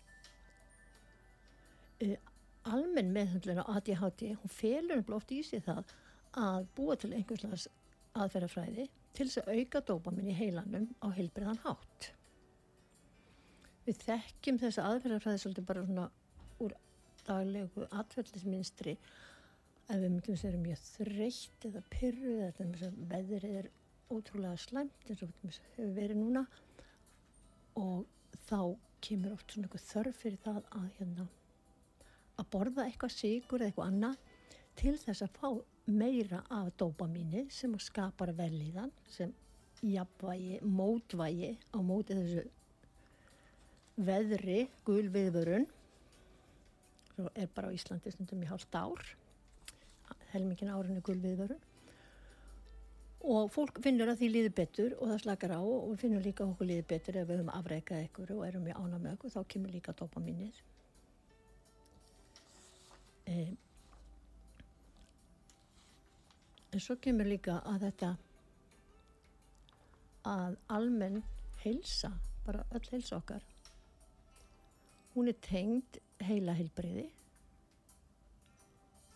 Um, 2.02 2.18
almenn 2.68 3.14
meðhundlun 3.14 3.62
á 3.64 3.70
ADHD, 3.78 4.34
hún 4.42 4.52
felur 4.52 5.00
um 5.00 5.06
blótt 5.08 5.32
í 5.32 5.42
sig 5.46 5.64
það 5.66 5.94
að 6.38 6.68
búa 6.78 6.98
til 7.00 7.14
einhverslega 7.14 7.58
aðferðafræði 8.18 8.88
til 9.18 9.28
þess 9.30 9.44
að 9.44 9.62
auka 9.62 9.84
dópamin 9.88 10.32
í 10.32 10.38
heilanum 10.38 10.90
á 11.02 11.08
heilbriðan 11.14 11.62
hátt. 11.64 12.12
Við 13.88 14.02
þekkjum 14.04 14.60
þessa 14.60 14.86
aðferðafræði 14.92 15.42
svolítið 15.44 15.68
bara 15.70 15.86
svona 15.88 16.08
úr 16.64 16.74
daglegu 17.28 17.88
atverðlisminstri 18.02 18.98
ef 19.88 20.02
við 20.02 20.18
að 20.18 20.42
vera 20.44 20.60
mjög 20.64 20.82
þreytt 20.84 21.68
eða 21.70 21.84
pyrruð 21.94 22.42
eða 22.50 22.92
veðrið 23.14 23.60
er 23.62 23.70
ótrúlega 24.12 24.60
slæmt 24.60 25.08
eins 25.08 25.24
og 25.24 25.32
hefur 25.48 25.94
verið 25.96 26.20
núna. 26.20 26.44
Og 27.80 28.04
þá 28.50 28.76
kemur 29.04 29.38
oft 29.38 29.54
svona 29.54 29.70
eitthvað 29.70 29.88
þörf 29.92 30.22
fyrir 30.24 30.44
það 30.44 30.62
að 30.82 30.88
hérna 30.98 31.28
að 32.38 32.50
borða 32.54 32.86
eitthvað 32.86 33.16
sigur 33.16 33.62
eða 33.62 33.72
eitthvað 33.72 33.92
annað 33.92 34.18
til 34.78 34.96
þess 35.02 35.26
að 35.26 35.38
fá 35.40 35.50
meira 35.88 36.44
af 36.54 36.70
dopamíni 36.80 37.48
sem 37.54 37.74
skapar 37.80 38.34
velíðan 38.36 38.92
sem 39.10 39.32
jafnvægi, 39.86 40.60
mótvægi 40.66 41.54
á 41.72 41.80
móti 41.86 42.18
þessu 42.18 42.44
veðri, 43.98 44.68
gul 44.86 45.08
viðvörun. 45.14 45.66
Svo 47.16 47.32
er 47.34 47.50
bara 47.54 47.72
á 47.74 47.76
Íslandi 47.76 48.14
stundum 48.14 48.44
í 48.46 48.50
hálft 48.50 48.76
ár. 48.78 49.02
Helmingin 50.34 50.74
árinu 50.74 51.02
gul 51.02 51.18
viðvörun. 51.24 51.64
Og 53.28 53.50
fólk 53.52 53.82
finnur 53.84 54.12
að 54.12 54.22
því 54.22 54.30
líði 54.32 54.52
betur 54.56 54.94
og 55.00 55.10
það 55.10 55.24
slakar 55.24 55.56
á 55.58 55.62
og 55.62 55.88
við 55.90 56.02
finnum 56.04 56.24
líka 56.24 56.46
okkur 56.46 56.70
líði 56.70 56.86
betur 56.88 57.18
ef 57.18 57.28
við 57.28 57.42
höfum 57.42 57.56
afreikað 57.58 58.04
eitthvað 58.04 58.36
og 58.38 58.44
erum 58.46 58.68
við 58.68 58.78
ána 58.78 59.00
með 59.02 59.16
okkur 59.18 59.34
þá 59.34 59.40
kemur 59.54 59.74
líka 59.74 59.96
dopamínið. 59.98 60.62
E, 63.28 63.36
en 66.72 66.86
svo 66.86 66.96
kemur 67.04 67.28
líka 67.28 67.58
að 67.68 67.90
þetta 67.90 68.14
að 70.28 70.56
almenn 70.78 71.22
heilsa, 71.66 72.14
bara 72.46 72.64
öll 72.78 72.86
heilsa 72.94 73.18
okkar 73.18 73.44
hún 75.18 75.32
er 75.32 75.40
tengd 75.42 75.98
heila 76.28 76.54
heilbreyði 76.58 77.08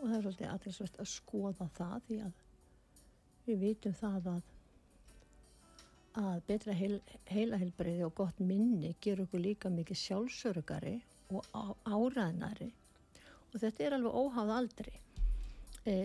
og 0.01 0.08
það 0.08 0.15
er 0.17 0.24
svolítið 0.25 0.50
aðtilsvægt 0.50 0.98
að 1.01 1.12
skoða 1.12 1.67
það 1.77 2.08
því 2.08 2.17
að 2.25 2.39
við 3.46 3.62
vitum 3.67 3.93
það 4.00 4.31
að 4.31 4.41
að 6.22 6.41
betra 6.48 6.74
heil, 6.75 6.98
heila 7.29 7.60
heilbreyði 7.62 8.03
og 8.08 8.15
gott 8.17 8.39
minni 8.43 8.96
gerur 9.03 9.27
okkur 9.27 9.43
líka 9.46 9.72
mikið 9.72 10.00
sjálfsörgari 10.01 10.98
og 11.31 11.46
áræðnari. 11.88 12.67
Og 13.53 13.62
þetta 13.62 13.86
er 13.86 13.96
alveg 13.96 14.17
óháð 14.20 14.51
aldri. 14.58 14.91
E, 15.88 15.96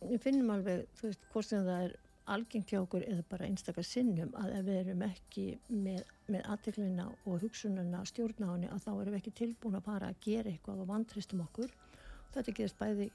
við 0.00 0.22
finnum 0.24 0.54
alveg 0.54 0.86
þú 0.96 1.10
veist 1.10 1.28
hvort 1.32 1.48
sem 1.50 1.66
það 1.66 1.84
er 1.88 1.98
algengt 2.32 2.72
hjá 2.72 2.80
okkur 2.80 3.04
eða 3.06 3.24
bara 3.30 3.46
einstakar 3.46 3.86
sinnum 3.86 4.32
að 4.40 4.54
ef 4.58 4.64
við 4.66 4.78
erum 4.80 5.02
ekki 5.06 5.44
með, 5.70 6.00
með 6.32 6.48
aðteglina 6.52 7.06
og 7.24 7.44
hugsununa 7.44 8.02
stjórnáni 8.10 8.70
að 8.72 8.82
þá 8.86 8.90
erum 8.94 9.12
við 9.14 9.18
ekki 9.20 9.34
tilbúin 9.40 9.78
að 9.78 9.86
fara 9.86 10.10
að 10.10 10.22
gera 10.26 10.52
eitthvað 10.52 10.82
og 10.82 10.90
vantristum 10.90 11.44
okkur. 11.44 11.74
Þetta 12.34 12.56
gerist 12.58 12.80
bæði 12.80 13.10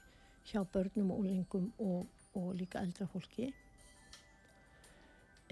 hjá 0.48 0.62
börnum 0.74 1.12
og 1.14 1.24
úlingum 1.24 1.68
og, 1.84 2.06
og 2.38 2.54
líka 2.58 2.80
eldra 2.80 3.08
fólki. 3.12 3.50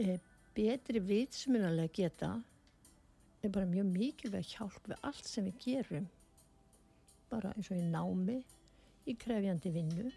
E, 0.01 0.17
betri 0.57 1.03
vitsmunalega 1.05 1.93
geta 2.01 2.33
er 3.43 3.53
bara 3.53 3.69
mjög 3.69 3.93
mikilvæg 3.93 4.55
hjálp 4.55 4.89
við 4.89 5.05
allt 5.07 5.29
sem 5.29 5.47
við 5.49 5.61
gerum 5.67 6.09
bara 7.31 7.53
eins 7.55 7.71
og 7.71 7.79
í 7.79 7.85
námi 7.87 8.41
í 9.09 9.15
krefjandi 9.21 9.73
vinnu 9.75 10.11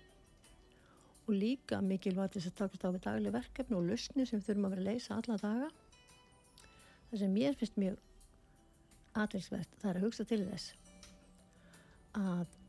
og 1.23 1.35
líka 1.37 1.79
mikilvægt 1.83 2.35
þess 2.37 2.49
að 2.51 2.57
takast 2.59 2.83
á 2.83 2.89
við 2.91 3.05
dagleg 3.05 3.35
verkefni 3.35 3.77
og 3.77 3.85
lusni 3.87 4.25
sem 4.27 4.41
þurfum 4.43 4.67
að 4.67 4.75
vera 4.75 4.83
að 4.83 4.89
leysa 4.89 5.19
alla 5.19 5.38
daga. 5.39 5.69
Það 7.12 7.21
sem 7.21 7.38
mér 7.38 7.55
finnst 7.59 7.79
mjög 7.79 8.01
aðeinsvert 9.23 9.79
það 9.79 9.89
er 9.91 9.99
að 9.99 10.05
hugsa 10.07 10.25
til 10.27 10.41
þess 10.49 10.73
að 12.19 12.59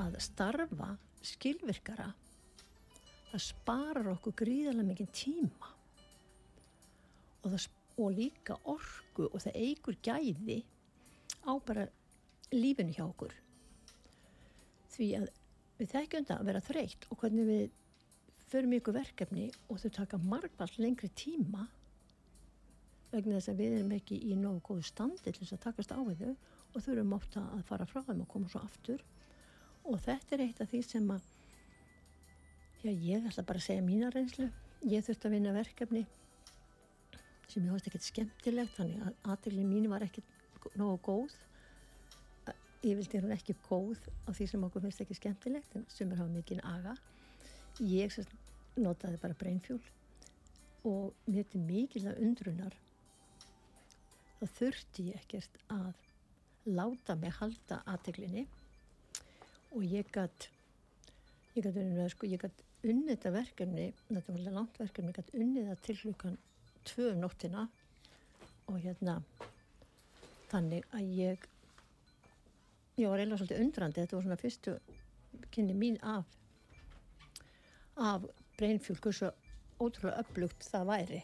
að 0.00 0.18
starfa 0.22 0.90
skilvirkara. 1.24 2.08
Það 3.30 3.44
sparar 3.44 4.10
okkur 4.14 4.34
gríðarlega 4.42 4.88
mikið 4.90 5.12
tíma. 5.14 5.70
Og, 7.44 7.52
það, 7.52 7.66
og 8.00 8.16
líka 8.16 8.58
orgu 8.70 9.28
og 9.28 9.42
það 9.44 9.58
eigur 9.60 9.98
gæði 10.02 10.58
á 11.46 11.52
bara 11.66 11.86
lífinu 12.54 12.94
hjá 12.96 13.04
okkur. 13.06 13.34
Því 14.94 15.08
að 15.20 15.30
við 15.78 15.94
þekkjum 15.94 16.28
það 16.28 16.40
að 16.40 16.50
vera 16.50 16.66
þreytt 16.68 17.08
og 17.10 17.20
hvernig 17.22 17.48
við 17.48 17.64
förum 18.50 18.76
ykkur 18.76 18.98
verkefni 18.98 19.46
og 19.68 19.80
þau 19.82 19.90
taka 19.98 20.20
margvall 20.22 20.70
lengri 20.78 21.10
tíma 21.18 21.66
vegna 23.14 23.38
þess 23.38 23.52
að 23.52 23.62
við 23.62 23.76
erum 23.78 23.94
ekki 23.94 24.18
í 24.26 24.34
nógu 24.38 24.60
góðu 24.68 24.86
standi 24.86 25.30
til 25.30 25.40
þess 25.40 25.56
að 25.56 25.64
takast 25.68 25.94
á 25.94 26.00
við 26.02 26.22
þau 26.24 26.32
og 26.74 26.82
þau 26.82 26.90
eru 26.94 27.06
mátt 27.06 27.38
að 27.38 27.62
fara 27.68 27.86
frá 27.86 28.02
þeim 28.02 28.24
og 28.24 28.30
koma 28.30 28.50
svo 28.50 28.62
aftur. 28.64 29.02
Og 29.86 30.00
þetta 30.02 30.34
er 30.34 30.44
eitt 30.48 30.62
af 30.64 30.70
því 30.72 30.80
sem 30.86 31.10
að 31.14 31.28
já 32.84 32.90
ég 32.90 33.28
ætla 33.28 33.46
bara 33.46 33.62
að 33.62 33.66
segja 33.68 33.84
mína 33.86 34.10
reynslu. 34.12 34.48
Ég 34.84 35.04
þurfti 35.06 35.28
að 35.28 35.36
vinna 35.36 35.54
verkefni 35.54 36.04
sem 37.48 37.62
ég 37.62 37.70
hóðist 37.70 37.90
ekkert 37.90 38.08
skemmtilegt 38.08 38.74
þannig 38.78 39.04
að 39.04 39.30
aðdeglin 39.30 39.70
mín 39.70 39.90
var 39.92 40.04
ekkert 40.06 40.74
nógu 40.80 40.98
góð 41.06 41.36
ég 42.84 42.96
vildi 42.98 43.20
hún 43.22 43.34
ekki 43.34 43.56
góð 43.66 44.00
á 44.28 44.30
því 44.36 44.46
sem 44.50 44.64
okkur 44.66 44.84
finnst 44.84 45.02
ekki 45.04 45.16
skemmtilegt 45.18 45.76
en 45.78 45.86
sem 45.92 46.10
er 46.12 46.20
hafa 46.20 46.32
mikinn 46.32 46.62
aga. 46.68 46.94
Ég 47.80 48.12
sérst, 48.12 48.32
notaði 48.76 49.20
bara 49.22 49.36
breynfjól 49.38 49.80
og 50.84 51.30
mér 51.30 51.46
til 51.48 51.62
mikilvæg 51.64 52.18
undrunar 52.20 52.74
þá 54.40 54.44
þurfti 54.58 55.06
ég 55.08 55.22
ekkert 55.22 55.56
að 55.72 55.94
láta 56.68 57.16
mig 57.16 57.32
halda 57.38 57.80
aðteglinni 57.88 58.44
og 59.72 59.86
ég 59.86 60.10
gætt 60.12 60.50
ég 61.54 61.64
gætt 61.64 61.78
unnið 61.80 62.10
sko, 62.12 62.28
þetta 62.28 63.32
verkefni 63.32 63.88
alveg 64.10 64.52
langt 64.52 64.78
verkefni, 64.80 65.12
ég 65.14 65.18
gætt 65.20 65.34
unnið 65.38 65.70
það 65.70 65.82
til 65.86 65.96
hlukan 66.02 66.38
tvö 66.84 67.10
um 67.14 67.24
nóttina. 67.24 67.68
Og 68.68 68.78
hérna 68.80 69.18
þannig 70.48 70.86
að 70.96 71.10
ég 71.18 71.48
ég 72.96 73.08
var 73.10 73.18
eiginlega 73.18 73.40
svolítið 73.40 73.62
undrandi 73.64 74.00
þetta 74.00 74.16
var 74.16 74.26
svona 74.26 74.40
fyrstu 74.40 74.78
kynni 75.54 75.74
mín 75.74 75.98
af 76.02 76.24
af 77.96 78.26
breynfjól 78.58 78.98
hversu 78.98 79.30
ótrúlega 79.82 80.22
upplugt 80.22 80.66
það 80.66 80.86
væri. 80.90 81.22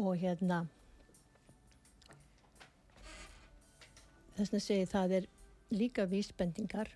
Og 0.00 0.16
hérna 0.16 0.62
þess 4.36 4.56
að 4.56 4.64
segja 4.64 4.90
það 4.92 5.16
er 5.18 5.28
líka 5.72 6.06
vísbendingar 6.08 6.90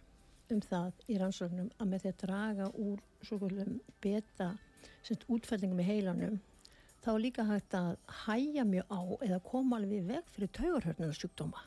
um 0.53 0.61
það 0.65 1.05
í 1.11 1.19
rannsóknum 1.21 1.71
að 1.77 1.93
með 1.93 2.05
því 2.05 2.13
að 2.13 2.21
draga 2.25 2.69
úr 2.81 3.03
beta 4.03 4.53
útfællingum 5.29 5.81
í 5.83 5.87
heilanum 5.87 6.39
þá 7.07 7.13
er 7.13 7.23
líka 7.23 7.45
hægt 7.47 7.75
að 7.79 7.93
hæja 8.25 8.65
mjög 8.67 8.89
á 8.91 9.01
eða 9.23 9.37
koma 9.47 9.77
alveg 9.79 10.09
veg 10.09 10.31
fyrir 10.35 10.49
taugarhörnunarsjúkdóma. 10.59 11.61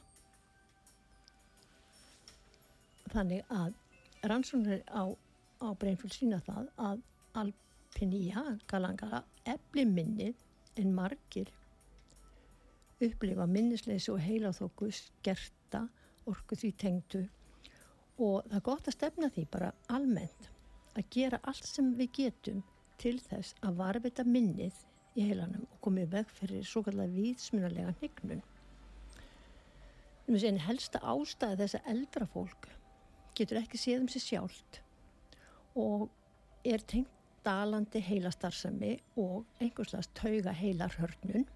Þannig 3.13 3.53
að 3.55 4.27
rannsóknir 4.27 4.83
á, 4.91 5.07
á 5.63 5.67
breynfull 5.79 6.11
sína 6.11 6.41
það 6.43 6.67
að 6.75 7.05
alpinía, 7.39 8.43
galangara, 8.67 9.23
efli 9.47 9.87
minnið 9.87 10.43
en 10.83 10.91
margir 10.97 11.53
upplifa 12.99 13.47
minnisleysi 13.47 14.11
og 14.11 14.19
heilaþóku 14.19 14.91
skerta 14.91 15.85
orku 16.27 16.59
því 16.59 16.73
tengdu 16.83 17.23
og 18.19 18.43
það 18.43 18.59
er 18.59 18.67
gott 18.67 18.91
að 18.91 18.97
stefna 18.97 19.31
því 19.31 19.47
bara 19.55 19.71
almennt 19.87 20.51
að 20.99 21.07
gera 21.15 21.39
allt 21.47 21.63
sem 21.63 21.93
við 21.95 22.11
getum 22.19 22.63
til 22.99 23.15
þess 23.23 23.55
að 23.63 23.79
varfita 23.79 24.27
minnið 24.27 24.83
í 25.19 25.27
heilanum 25.27 25.67
og 25.67 25.81
komið 25.83 26.13
veg 26.15 26.33
fyrir 26.39 26.65
svo 26.67 26.83
kallar 26.85 27.11
viðsmunalega 27.13 27.93
hnignun. 27.99 28.41
En 30.29 30.61
helsta 30.61 31.01
ástæði 31.01 31.63
þess 31.63 31.79
að 31.79 31.93
eldra 31.93 32.27
fólk 32.29 32.69
getur 33.37 33.61
ekki 33.61 33.79
séð 33.81 34.03
um 34.03 34.09
sig 34.11 34.25
sjálft 34.27 34.81
og 35.79 36.09
er 36.67 36.83
tengt 36.91 37.15
dalandi 37.45 38.01
heilastarðsami 38.03 38.97
og 39.21 39.47
einhverslega 39.63 40.11
tauga 40.17 40.53
heilarhörnun. 40.53 41.47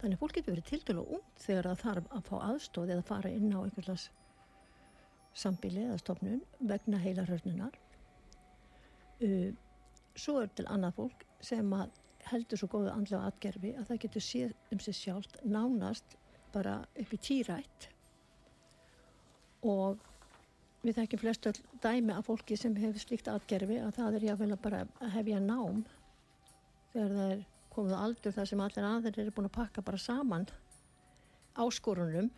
Þannig 0.00 0.16
að 0.16 0.20
fólk 0.20 0.36
getur 0.36 0.54
verið 0.54 0.68
til 0.68 0.82
dælu 0.84 1.06
ung 1.16 1.24
þegar 1.40 1.70
það 1.70 1.82
þarf 1.84 2.12
að 2.18 2.28
fá 2.28 2.34
aðstóð 2.50 2.92
eða 2.94 3.06
fara 3.08 3.32
inn 3.32 3.54
á 3.56 3.58
einhverslega 3.62 4.22
sambili 5.34 5.82
eða 5.82 5.98
stofnun 6.02 6.42
vegna 6.60 7.00
heilarhörnunar. 7.02 7.78
Svo 10.14 10.38
er 10.42 10.52
til 10.54 10.68
annað 10.70 10.98
fólk 11.00 11.24
sem 11.42 11.72
að 11.74 12.03
heldur 12.30 12.60
svo 12.60 12.68
góðu 12.72 12.92
andlega 12.92 13.30
atgerfi 13.30 13.74
að 13.78 13.88
það 13.90 14.02
getur 14.04 14.26
séð 14.26 14.54
um 14.74 14.82
sig 14.84 14.96
sjálf 14.98 15.36
nánast 15.44 16.16
bara 16.54 16.76
upp 17.02 17.14
í 17.14 17.20
tírætt 17.28 17.88
og 19.64 20.02
við 20.84 20.98
þekkjum 21.00 21.22
flestu 21.24 21.54
dæmi 21.82 22.14
af 22.14 22.28
fólki 22.28 22.56
sem 22.60 22.76
hefur 22.76 23.02
slíkt 23.02 23.30
atgerfi 23.32 23.80
að 23.80 23.96
það 23.98 24.18
er 24.18 24.28
jáfnvel 24.30 24.52
að 24.56 24.64
bara 24.66 25.10
hefja 25.16 25.42
nám 25.42 25.84
þegar 26.92 27.14
það 27.18 27.34
er 27.34 27.44
komið 27.74 27.96
á 27.96 28.04
aldur 28.06 28.36
þar 28.36 28.50
sem 28.50 28.64
allir 28.64 28.88
aðeins 28.88 29.20
eru 29.22 29.36
búin 29.36 29.50
að 29.50 29.56
pakka 29.58 29.84
bara 29.86 30.00
saman 30.00 30.48
áskorunum 31.54 32.28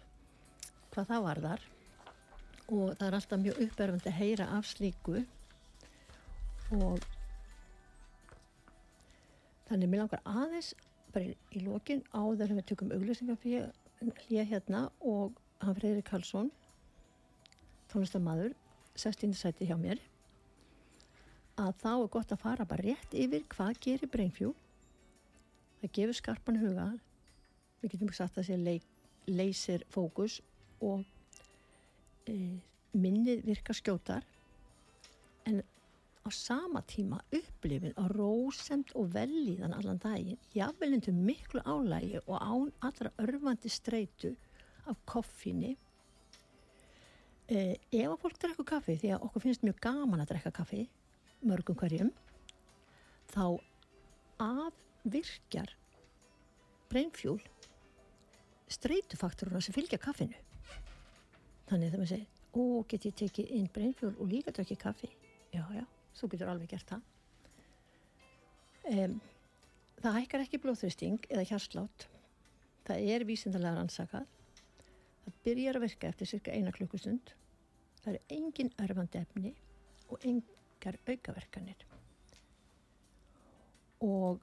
hvað 0.92 1.10
það 1.10 1.26
var 1.26 1.42
þar 1.44 1.66
og 2.66 2.96
það 2.98 3.06
er 3.06 3.16
alltaf 3.18 3.42
mjög 3.42 3.60
uppverfandi 3.66 4.10
að 4.10 4.18
heyra 4.20 4.46
af 4.56 4.66
slíku. 4.66 5.20
Og 6.74 7.04
Þannig 9.66 9.90
mér 9.90 10.04
langar 10.04 10.22
aðeins 10.24 10.74
bara 11.14 11.30
í, 11.30 11.34
í 11.56 11.64
lokin 11.64 12.04
áður 12.12 12.50
sem 12.50 12.60
við 12.60 12.68
tökum 12.70 12.92
auglýsingar 12.94 13.40
fyrir 13.42 13.72
hlýja 14.26 14.44
hérna 14.46 14.86
og 15.00 15.38
hann 15.62 15.76
Freyri 15.78 16.04
Karlsson 16.04 16.50
tónlistamadur 17.90 18.54
sest 18.98 19.24
inn 19.24 19.34
í 19.34 19.38
sæti 19.38 19.68
hjá 19.68 19.76
mér. 19.80 20.00
Að 21.56 21.72
þá 21.80 21.90
er 21.94 22.10
gott 22.12 22.32
að 22.34 22.42
fara 22.42 22.68
bara 22.68 22.84
rétt 22.84 23.16
yfir 23.16 23.44
hvað 23.52 23.80
gerir 23.86 24.12
Breinfjú. 24.12 24.52
Það 25.80 25.92
gefur 25.98 26.18
skarpan 26.18 26.60
huga. 26.60 26.86
Við 27.80 27.94
getum 27.94 28.12
sagt 28.12 28.36
að 28.36 28.42
það 28.42 28.48
sé 28.50 29.36
leysir 29.36 29.84
fókus 29.92 30.40
og 30.84 31.04
e, 32.28 32.34
minnið 32.96 33.44
virka 33.46 33.76
skjótar. 33.76 34.26
En 35.48 35.62
á 36.26 36.28
sama 36.30 36.82
tíma 36.82 37.20
upplifin 37.30 37.94
á 37.94 38.04
rósemt 38.10 38.90
og 38.98 39.12
velíðan 39.14 39.74
allan 39.78 40.00
daginn, 40.02 40.38
jáfnvelindu 40.50 41.14
miklu 41.14 41.62
álægi 41.62 42.18
og 42.26 42.36
án 42.42 42.72
allra 42.82 43.10
örfandi 43.22 43.70
streitu 43.70 44.34
af 44.86 44.96
koffinni. 45.06 45.76
Eh, 47.48 47.78
ef 47.92 48.10
að 48.10 48.20
fólk 48.22 48.38
drekku 48.42 48.64
kaffi, 48.66 48.98
því 48.98 49.12
að 49.14 49.22
okkur 49.22 49.44
finnst 49.44 49.62
mjög 49.62 49.78
gaman 49.80 50.20
að 50.24 50.32
drekka 50.32 50.50
kaffi, 50.50 50.88
mörgum 51.46 51.78
hverjum, 51.78 52.10
þá 53.30 53.62
afvirkjar 54.42 55.70
breynfjól 56.90 57.38
streitufaktoruna 58.66 59.62
sem 59.62 59.74
fylgja 59.74 60.02
kaffinu. 60.02 60.34
Þannig 61.70 61.92
þegar 61.92 62.02
maður 62.02 62.14
segir, 62.16 62.30
ó, 62.50 62.62
get 62.90 63.06
ég 63.06 63.20
tekið 63.22 63.54
inn 63.54 63.70
breynfjól 63.70 64.16
og 64.18 64.32
líka 64.32 64.50
drekki 64.50 64.78
kaffi? 64.82 65.12
Já, 65.54 65.62
já 65.70 65.86
þú 66.16 66.30
getur 66.32 66.52
alveg 66.52 66.72
gert 66.72 66.92
það. 66.92 67.02
Um, 68.86 69.16
það 70.00 70.18
hækkar 70.20 70.44
ekki 70.44 70.60
blóðþristing 70.62 71.28
eða 71.30 71.46
hjarslátt. 71.50 72.06
Það 72.86 73.10
er 73.14 73.26
vísindarlega 73.26 73.80
rannsakað. 73.80 74.28
Það 75.24 75.38
byrjar 75.46 75.78
að 75.78 75.86
virka 75.88 76.10
eftir 76.12 76.30
cirka 76.30 76.54
eina 76.54 76.72
klukkustund. 76.74 77.32
Það 78.04 78.12
eru 78.12 78.36
engin 78.36 78.72
örfandi 78.84 79.22
efni 79.22 79.52
og 80.06 80.22
engar 80.22 80.98
aukaverkanir. 81.10 81.86
Og 84.06 84.38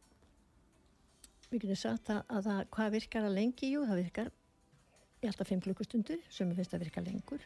við 1.50 1.64
getum 1.64 1.80
sagt 1.80 2.10
að, 2.12 2.24
að 2.28 2.48
það, 2.50 2.64
hvað 2.76 2.96
virkar 2.98 3.28
að 3.30 3.38
lengi? 3.38 3.72
Jú, 3.72 3.86
það 3.88 4.02
virkar 4.02 4.32
í 5.24 5.30
alltaf 5.30 5.54
5 5.54 5.64
klukkustundur 5.64 6.24
sem 6.34 6.52
finnst 6.58 6.76
að 6.76 6.84
virka 6.84 7.04
lengur 7.06 7.46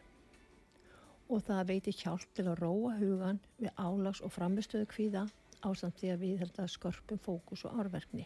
og 1.28 1.42
það 1.44 1.66
veitir 1.68 1.96
hjálp 1.96 2.30
til 2.36 2.46
að 2.48 2.60
róa 2.62 2.94
hugan 2.98 3.40
við 3.58 3.72
álags 3.76 4.22
og 4.24 4.32
framistöðu 4.32 4.88
kvíða 4.88 5.26
ásamt 5.66 5.98
því 6.00 6.12
að 6.12 6.22
við 6.22 6.42
held 6.42 6.60
að 6.62 6.70
skörpum 6.72 7.20
fókus 7.20 7.64
og 7.68 7.80
árverkni. 7.82 8.24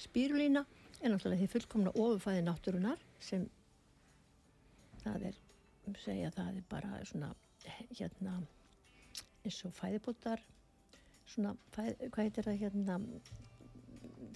Spírulína 0.00 0.64
er 1.02 1.12
náttúrulega 1.12 1.42
því 1.42 1.50
fullkomna 1.52 1.92
ofurfæði 1.92 2.44
náttúrunar 2.46 3.04
sem 3.20 3.44
það 5.02 5.28
er, 5.30 5.38
segja 6.04 6.32
það 6.34 6.56
er 6.56 6.66
bara 6.70 7.02
svona 7.08 7.32
hérna 7.98 8.38
eins 9.42 9.60
og 9.66 9.74
fæðibótar 9.76 10.42
svona, 11.26 11.54
fæð, 11.74 12.08
hvað 12.08 12.24
heitir 12.24 12.48
það 12.48 12.60
hérna 12.62 12.98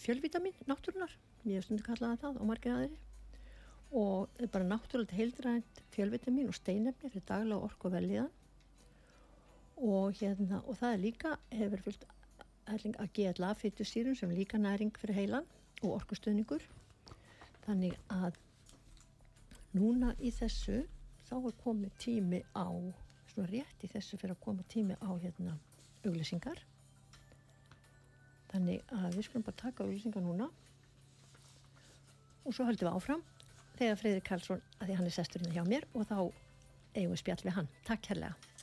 fjölvitamin 0.03 0.65
náttúrunar, 0.69 1.13
ég 1.47 1.59
hef 1.59 1.69
stundu 1.69 1.87
kallaði 1.87 2.23
það 2.25 2.41
og 2.43 2.51
margir 2.51 2.75
aðri 2.75 3.06
og 3.93 4.29
það 4.37 4.43
er 4.47 4.53
bara 4.57 4.69
náttúrulega 4.73 5.19
heildrænt 5.19 5.83
fjölvitamin 5.95 6.49
og 6.51 6.59
steinefni 6.59 7.11
fyrir 7.11 7.27
daglega 7.29 7.69
orku 7.69 7.91
veljiðan 7.93 8.33
og 9.77 10.17
hérna 10.21 10.63
og 10.65 10.79
það 10.81 10.93
er 10.93 11.05
líka 11.05 11.37
hefur 11.53 11.85
fullt 11.87 12.07
að 12.67 13.13
geta 13.15 13.55
fyrir 13.55 13.87
sýrum 13.87 14.19
sem 14.19 14.31
líka 14.35 14.59
næring 14.59 14.91
fyrir 14.99 15.21
heilan 15.21 15.47
og 15.83 16.01
orkustöðningur 16.01 16.65
þannig 17.67 17.95
að 18.09 18.39
núna 19.77 20.15
í 20.19 20.31
þessu 20.33 20.83
þá 21.29 21.37
er 21.41 21.57
komið 21.63 21.99
tími 22.03 22.41
á 22.55 22.71
svona 23.33 23.49
rétt 23.51 23.85
í 23.85 23.91
þessu 23.93 24.19
fyrir 24.21 24.37
að 24.37 24.45
koma 24.45 24.65
tími 24.73 24.97
á 24.97 25.11
hérna 25.21 25.57
auglýsingar. 26.07 26.61
Þannig 28.53 28.95
að 28.95 29.17
við 29.19 29.27
skulum 29.27 29.47
bara 29.47 29.61
taka 29.61 29.85
auglýsingar 29.85 30.25
núna. 30.25 30.49
Og 32.47 32.55
svo 32.55 32.65
höldum 32.69 32.87
við 32.87 32.95
áfram 32.95 33.25
þegar 33.79 34.01
Freyður 34.01 34.27
Karlsson, 34.27 34.67
að 34.81 34.91
því 34.91 34.99
hann 34.99 35.09
er 35.11 35.17
sesturinn 35.17 35.55
hjá 35.55 35.65
mér 35.69 35.89
og 35.95 36.07
þá 36.09 36.19
eigum 36.97 37.13
við 37.13 37.23
spjall 37.23 37.43
við 37.45 37.57
hann. 37.59 37.73
Takk 37.89 38.13
hérlega. 38.13 38.56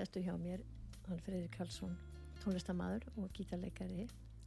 Og 0.00 0.06
nú 0.06 0.06
er 0.06 0.06
sestu 0.06 0.22
hjá 0.24 0.36
mér 0.38 0.60
hann 1.08 1.20
Freyrir 1.20 1.50
Karlsson, 1.52 1.96
tónlistamæður 2.40 3.02
og 3.16 3.30
gítarleikari 3.34 4.06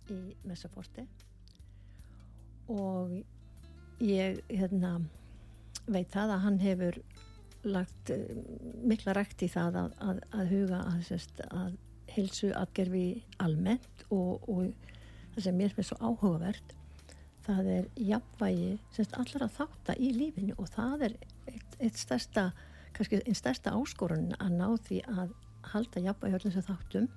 í 0.09 0.35
Messaforti 0.47 1.05
og 2.71 3.13
ég 4.01 4.39
hérna, 4.49 5.01
veit 5.85 6.09
það 6.11 6.33
að 6.33 6.43
hann 6.45 6.59
hefur 6.59 6.97
lagt 7.63 8.09
uh, 8.11 8.17
mikla 8.83 9.13
rækt 9.13 9.43
í 9.43 9.47
það 9.47 9.77
að, 9.83 9.93
að, 9.99 10.23
að 10.31 10.49
huga 10.55 10.79
að, 10.87 11.03
sérst, 11.07 11.43
að 11.51 11.77
hilsu 12.13 12.51
atgerfi 12.55 13.23
almennt 13.37 14.05
og, 14.09 14.41
og 14.49 14.73
það 15.35 15.43
sem 15.43 15.57
mér 15.57 15.75
finnst 15.75 15.93
svo 15.93 15.99
áhugavert 16.01 16.75
það 17.43 17.69
er 17.77 17.87
jafnvægi 17.99 18.77
semst 18.95 19.15
allar 19.19 19.47
að 19.47 19.55
þátta 19.59 19.95
í 19.99 20.11
lífinu 20.15 20.55
og 20.57 20.69
það 20.71 21.09
er 21.09 21.17
eitt, 21.51 21.77
eitt 21.79 21.99
stærsta 21.99 22.53
kannski 22.93 23.21
einn 23.21 23.37
stærsta 23.37 23.73
áskorun 23.75 24.35
að 24.39 24.57
ná 24.57 24.67
því 24.87 25.01
að 25.09 25.33
halda 25.71 26.03
jafnvægi 26.03 26.37
öllum 26.37 26.53
sem 26.53 26.65
þáttum. 26.67 27.07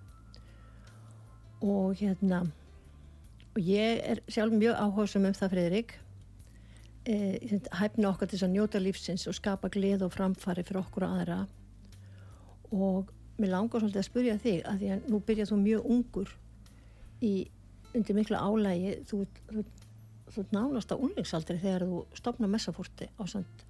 Og 1.65 1.97
hérna 1.99 2.45
og 3.57 3.63
ég 3.65 4.03
er 4.05 4.21
sjálf 4.29 4.53
mjög 4.53 4.77
áhugsum 4.77 5.25
um 5.25 5.37
það 5.37 5.53
Fredrik 5.55 5.95
e, 7.09 7.61
hæfna 7.73 8.11
okkar 8.11 8.29
til 8.29 8.43
að 8.45 8.53
njóta 8.53 8.83
lífsins 8.83 9.27
og 9.31 9.37
skapa 9.39 9.71
gleð 9.73 10.05
og 10.05 10.13
framfari 10.13 10.65
fyrir 10.67 10.83
okkur 10.83 11.07
og 11.07 11.17
aðra. 11.17 11.39
Og 12.73 13.13
mér 13.41 13.55
langar 13.55 13.81
svolítið 13.81 14.03
að 14.03 14.09
spurja 14.11 14.39
þig 14.43 14.61
að 14.69 14.83
því 14.83 14.93
að 14.93 15.09
nú 15.13 15.23
byrjað 15.25 15.53
þú 15.53 15.61
mjög 15.63 15.91
ungur 15.97 16.37
í 17.25 17.33
undir 17.97 18.19
miklu 18.19 18.37
álægi 18.37 18.97
þú, 19.09 19.23
þú 19.49 19.65
þú 20.35 20.45
nánast 20.53 20.93
á 20.93 20.97
unlingsaldri 20.97 21.59
þegar 21.63 21.87
þú 21.87 22.03
stopna 22.19 22.51
messafúrti 22.51 23.09
á 23.17 23.23
samt 23.31 23.66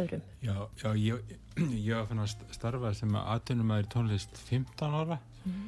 öðrum 0.00 0.22
Já, 0.44 0.56
já 0.82 0.88
ég, 0.98 1.34
ég 1.72 1.90
var 1.94 2.06
fann 2.10 2.22
að 2.24 2.36
starfa 2.54 2.92
sem 2.98 3.16
aðtunum 3.20 3.72
aðeins 3.74 3.92
tónlist 3.94 4.40
15 4.50 4.96
ára 5.00 5.18
mm. 5.44 5.66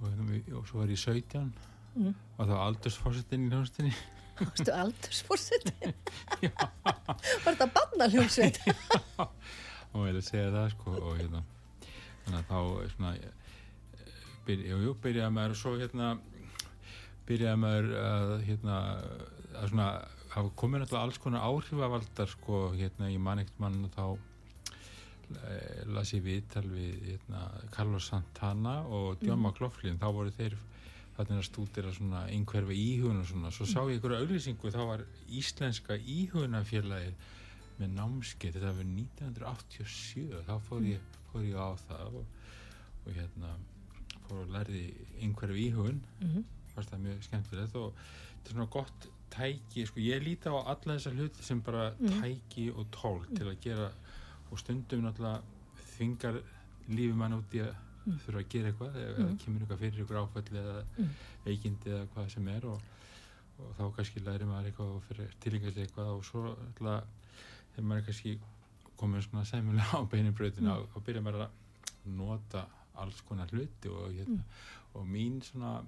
og, 0.00 0.24
og 0.60 0.66
svo 0.70 0.82
var 0.82 0.92
ég 0.92 1.00
17 1.00 1.52
mm. 1.94 2.12
og 2.38 2.50
þá 2.50 2.54
aldursfórsettin 2.68 3.48
í 3.48 3.52
hljómsveitinni 3.52 3.94
Þú 4.34 4.48
veist, 4.50 4.70
aldursfórsettin? 4.74 5.94
Já 6.44 6.50
Var 6.58 7.50
þetta 7.52 7.70
barnaljómsveit? 7.76 8.60
Já, 9.18 9.26
og 9.94 10.08
ég 10.08 10.16
vil 10.16 10.24
segja 10.26 10.50
það 10.54 10.70
sko 10.74 10.96
og 10.98 11.18
hérna 11.20 11.44
þannig 12.24 12.40
að 12.40 12.48
þá 12.48 12.94
svona 12.94 13.12
byrja, 14.44 14.70
jú, 14.72 14.80
jú, 14.88 14.94
byrjaði 15.04 15.34
maður 15.36 15.54
og 15.54 15.60
svo 15.60 15.74
hérna 15.78 16.10
byrjaði 17.28 17.60
maður 17.62 17.90
að 18.00 18.32
hérna 18.48 18.78
að 19.54 19.70
svona 19.70 19.88
hafa 20.34 20.52
komið 20.58 20.82
náttúrulega 20.82 21.06
alls 21.06 21.18
konar 21.22 21.44
áhrifavaldar 21.46 22.30
sko 22.30 22.60
hérna 22.74 23.10
í 23.12 23.18
mannikt 23.22 23.58
mann 23.62 23.88
þá 23.94 24.04
e, 24.14 25.58
las 25.94 26.12
ég 26.14 26.24
viðtal 26.24 26.66
við 26.70 27.10
hérna 27.12 27.44
Carlos 27.74 28.08
Santana 28.10 28.80
og 28.84 29.22
John 29.22 29.38
mm. 29.38 29.50
McLaughlin 29.50 30.00
þá 30.02 30.08
voru 30.16 30.34
þeir 30.34 30.56
þarna 31.14 31.38
að 31.38 31.46
stúdira 31.46 31.92
svona 31.94 32.24
einhverfa 32.32 32.74
íhugun 32.74 33.20
og 33.22 33.28
svona. 33.28 33.52
Svo 33.54 33.66
sá 33.70 33.78
ég 33.86 33.98
einhverja 33.98 34.24
auðlýsingu 34.24 34.72
þá 34.74 34.80
var 34.88 35.04
Íslenska 35.30 35.98
íhugunafélagið 36.00 37.30
með 37.78 37.94
námskeið. 38.00 38.58
Þetta 38.58 38.72
var 38.72 38.88
1987 38.90 40.42
þá 40.48 40.54
fór 40.66 40.88
ég, 40.88 41.14
fór 41.30 41.46
ég 41.46 41.58
á 41.58 41.70
það 41.86 42.18
og, 42.20 42.36
og 43.04 43.14
hérna 43.14 43.54
fór 44.26 44.42
og 44.42 44.52
lærði 44.56 44.84
einhverju 45.22 45.60
íhugun. 45.68 46.02
Mm 46.18 46.30
-hmm. 46.32 46.50
það 46.74 47.04
mjög 47.06 47.22
skemmtilegt 47.28 47.76
og 47.78 47.92
þetta 47.94 48.50
er 48.50 48.56
svona 48.56 48.72
gott 48.74 49.08
tæki, 49.34 49.86
sko 49.88 50.02
ég 50.02 50.22
líti 50.24 50.50
á 50.50 50.54
alla 50.56 50.96
þessar 50.96 51.16
hluti 51.18 51.44
sem 51.46 51.62
bara 51.64 51.90
mm. 51.94 52.20
tæki 52.20 52.68
og 52.72 52.86
tól 52.94 53.20
mm. 53.22 53.36
til 53.36 53.48
að 53.50 53.60
gera 53.64 53.88
og 54.50 54.60
stundum 54.60 55.04
náttúrulega 55.04 55.42
þvingar 55.94 56.40
lífið 56.90 57.18
mann 57.18 57.36
út 57.38 57.56
í 57.56 57.62
að 57.64 57.72
mm. 57.74 58.18
þurfa 58.24 58.42
að 58.42 58.50
gera 58.54 58.70
eitthvað 58.70 58.98
eða 59.02 59.26
mm. 59.26 59.36
kemur 59.42 59.64
eitthvað 59.64 59.82
fyrir 59.82 60.04
ykkur 60.04 60.20
áfælli 60.22 60.62
eða 60.62 60.76
mm. 60.84 61.10
veikindi 61.46 61.92
eða 61.94 62.08
hvað 62.14 62.30
sem 62.34 62.48
er 62.54 62.68
og, 62.70 62.88
og 63.58 63.74
þá 63.78 63.84
kannski 63.98 64.24
læri 64.24 64.48
maður 64.50 64.70
eitthvað 64.70 64.94
og 64.94 65.04
fyrir 65.08 65.36
tilingast 65.44 65.82
eitthvað 65.84 66.12
og 66.14 66.24
svo 66.28 66.44
náttúrulega 66.50 67.02
þegar 67.74 67.90
maður 67.90 68.08
kannski 68.08 68.38
komið 69.00 69.26
svona 69.26 69.44
sæmulega 69.48 69.98
á 69.98 70.02
beinibröðinu 70.14 70.72
og, 70.76 70.88
og 70.94 71.06
byrja 71.06 71.24
maður 71.24 71.46
að 71.48 71.60
nota 72.14 72.64
alls 73.02 73.20
konar 73.26 73.50
hluti 73.50 73.90
og, 73.90 74.12
hérna, 74.14 74.44
og 74.94 75.06
mín 75.08 75.40
svona 75.42 75.78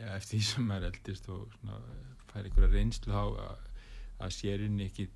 ja, 0.00 0.16
eftir 0.16 0.38
því 0.38 0.44
sem 0.48 0.68
maður 0.68 0.88
eldist 0.90 1.28
og 1.32 1.56
svona, 1.58 1.78
fær 2.32 2.48
einhverja 2.48 2.72
reynslu 2.72 3.14
á 3.14 3.24
að, 3.24 3.70
að 4.26 4.34
sérinni 4.38 4.88
ekki 4.88 5.08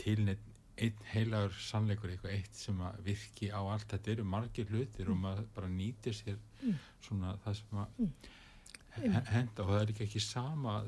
til 0.00 0.18
neitt 0.26 0.46
einn 0.80 1.06
heilagur 1.12 1.56
sannleikur 1.60 2.12
eitthvað 2.12 2.36
eitt 2.36 2.56
sem 2.56 2.78
að 2.84 3.00
virki 3.04 3.50
á 3.52 3.60
allt 3.60 3.88
þetta 3.90 4.12
eru 4.14 4.26
margir 4.28 4.68
hlutir 4.70 5.06
mm. 5.06 5.12
og 5.12 5.18
maður 5.24 5.48
bara 5.56 5.70
nýtir 5.72 6.16
sér 6.16 6.38
mm. 6.62 6.78
svona 7.04 7.34
það 7.44 7.58
sem 7.58 7.80
að 7.82 7.98
mm. 8.04 9.18
henda 9.34 9.66
og 9.66 9.72
það 9.72 9.82
er 9.82 9.92
ekki 10.06 10.22
sama 10.24 10.78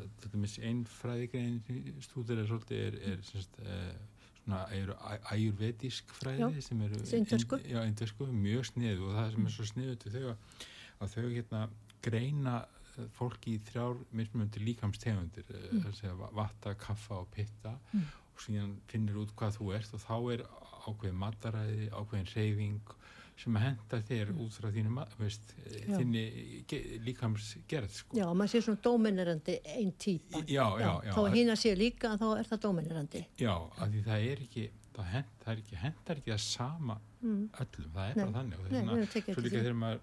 einn 0.62 0.82
fræðigrein 0.88 1.60
stúdur 2.06 2.40
er 2.40 2.48
svolítið 2.48 2.84
er, 2.86 2.98
er 3.12 3.24
semst, 3.28 3.60
eh, 3.66 3.92
svona 4.42 4.64
eru 4.78 4.96
æjurvedísk 5.34 6.14
fræði 6.18 6.48
já, 6.48 6.66
sem 6.68 6.84
eru 6.88 7.02
indversku 7.84 8.30
mjög 8.32 8.70
snið 8.72 9.04
og 9.06 9.16
það 9.18 9.34
sem 9.36 9.48
er 9.48 9.56
svo 9.56 9.68
sniðut 9.74 10.06
til 10.06 10.14
þau 10.16 10.24
að 10.32 11.16
þau 11.16 11.26
hérna 11.26 11.66
greina 12.02 12.62
fólki 13.16 13.56
í 13.56 13.60
þrjár 13.68 14.00
mismunandi 14.12 14.60
líkamstegundir, 14.64 15.44
mm. 15.72 16.26
vatta, 16.36 16.74
kaffa 16.74 17.20
og 17.22 17.30
pitta 17.34 17.76
mm. 17.92 18.02
og 18.34 18.42
síðan 18.44 18.74
finnir 18.90 19.16
út 19.22 19.32
hvað 19.38 19.56
þú 19.60 19.70
ert 19.78 19.94
og 19.94 20.00
þá 20.04 20.16
er 20.34 20.44
ákveðin 20.82 21.18
mataræði, 21.22 21.88
ákveðin 21.94 22.30
reyfing 22.34 22.94
sem 23.42 23.56
að 23.56 23.62
henda 23.64 23.98
þér 24.06 24.28
Mm. 24.32 24.40
út 24.44 24.52
frá 24.54 24.68
þínu 24.70 24.90
veist, 25.18 25.54
Já. 25.88 25.96
þinni 25.98 26.64
ge- 26.68 26.98
líkams 27.02 27.56
gerð 27.66 27.90
sko. 27.90 28.16
Já, 28.16 28.26
maður 28.34 28.50
sé 28.52 28.60
svona 28.62 28.82
dóminerandi 28.84 29.54
einn 29.64 29.92
típa. 29.98 30.38
já, 30.46 30.66
já, 30.78 30.92
já, 31.04 31.12
Þá 31.16 31.32
hinn 31.34 31.48
að 31.50 31.58
sé 31.62 31.72
líka, 31.76 32.16
þá 32.20 32.38
er 32.38 32.44
það 32.44 32.60
dóminerandi. 32.66 33.24
já, 33.38 33.54
af 33.56 33.88
því 33.88 34.02
það 34.04 34.26
er 34.32 34.38
ekki 34.46 34.70
það, 34.92 35.04
hend, 35.14 35.24
það 35.44 35.52
er 35.52 35.62
ekki, 35.62 35.76
hendar 35.76 36.16
ekki 36.20 36.32
að 36.32 36.40
sama 36.40 37.00
Mm. 37.22 37.48
öllum, 37.54 37.90
það 37.94 38.10
er 38.10 38.14
Nei. 38.16 38.24
bara 38.24 38.32
þannig 38.42 38.58
og 38.58 38.64
vegna, 38.68 38.92
erum 38.92 39.06
tekið 39.06 39.34
svo 39.34 39.42
líka 39.42 39.62
þegar 39.62 39.78
maður 39.78 40.00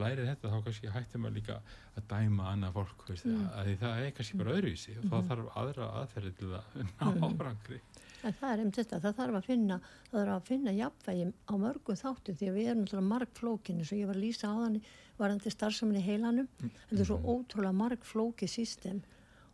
lærir 0.00 0.26
þetta 0.30 0.50
þá 0.52 0.58
kannski 0.66 0.90
hættir 0.94 1.20
maður 1.22 1.36
líka 1.38 1.56
að 1.96 2.06
dæma 2.12 2.48
annað 2.52 2.72
fólk, 2.78 3.04
veist, 3.08 3.26
Mm. 3.26 3.48
að 3.54 3.66
því 3.70 3.74
það 3.82 4.00
er 4.06 4.10
kannski 4.18 4.38
bara 4.40 4.54
öðruvísi 4.56 4.96
og 4.98 5.04
þá 5.10 5.28
þarf 5.30 5.50
aðra 5.62 5.88
aðferði 6.00 6.32
til 6.38 6.48
að 6.48 6.62
ná 6.84 7.06
Mhm. 7.10 7.40
árangri. 7.40 7.80
En 8.22 8.32
það 8.36 8.52
er 8.52 8.58
einmitt 8.60 8.76
þetta, 8.80 9.00
það 9.00 9.14
þarf 9.20 9.36
að 9.40 9.44
finna, 9.44 9.80
það 10.12 10.18
þarf 10.20 10.34
að 10.36 10.48
finna 10.50 10.72
jafnvægi 10.76 11.32
á 11.48 11.54
mörgum 11.56 11.96
þáttum 11.96 12.36
því 12.36 12.48
að 12.50 12.56
við 12.58 12.66
erum 12.70 12.84
náttúrulega 12.84 13.12
margflókinu 13.14 13.84
svo 13.86 13.96
ég 13.96 14.06
var 14.06 14.14
að 14.16 14.24
lýsa 14.26 14.50
á 14.50 14.54
þannig 14.60 14.82
varandi 15.18 15.50
starfsaminni 15.54 16.02
heilanum, 16.04 16.48
þetta 16.60 17.00
er 17.00 17.04
svo 17.08 17.18
ótrúlega 17.24 17.74
margflókið 17.80 18.48
system. 18.48 19.02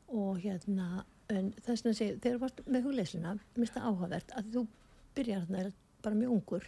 Og 0.09 0.38
hérna, 0.42 1.04
en 1.30 1.52
þess 1.52 1.82
vegna 1.82 1.94
segir, 1.94 2.18
þegar 2.18 2.37
þú 2.37 2.40
varst 2.40 2.61
með 2.66 2.82
hugleisluna, 2.87 3.38
minnst 3.56 3.74
það 3.74 3.87
áhugavert 3.90 4.30
að 4.37 4.50
þú 4.52 4.66
byrjar 5.14 5.46
þarna 5.46 5.72
bara 6.02 6.14
mjög 6.14 6.30
ungur 6.37 6.66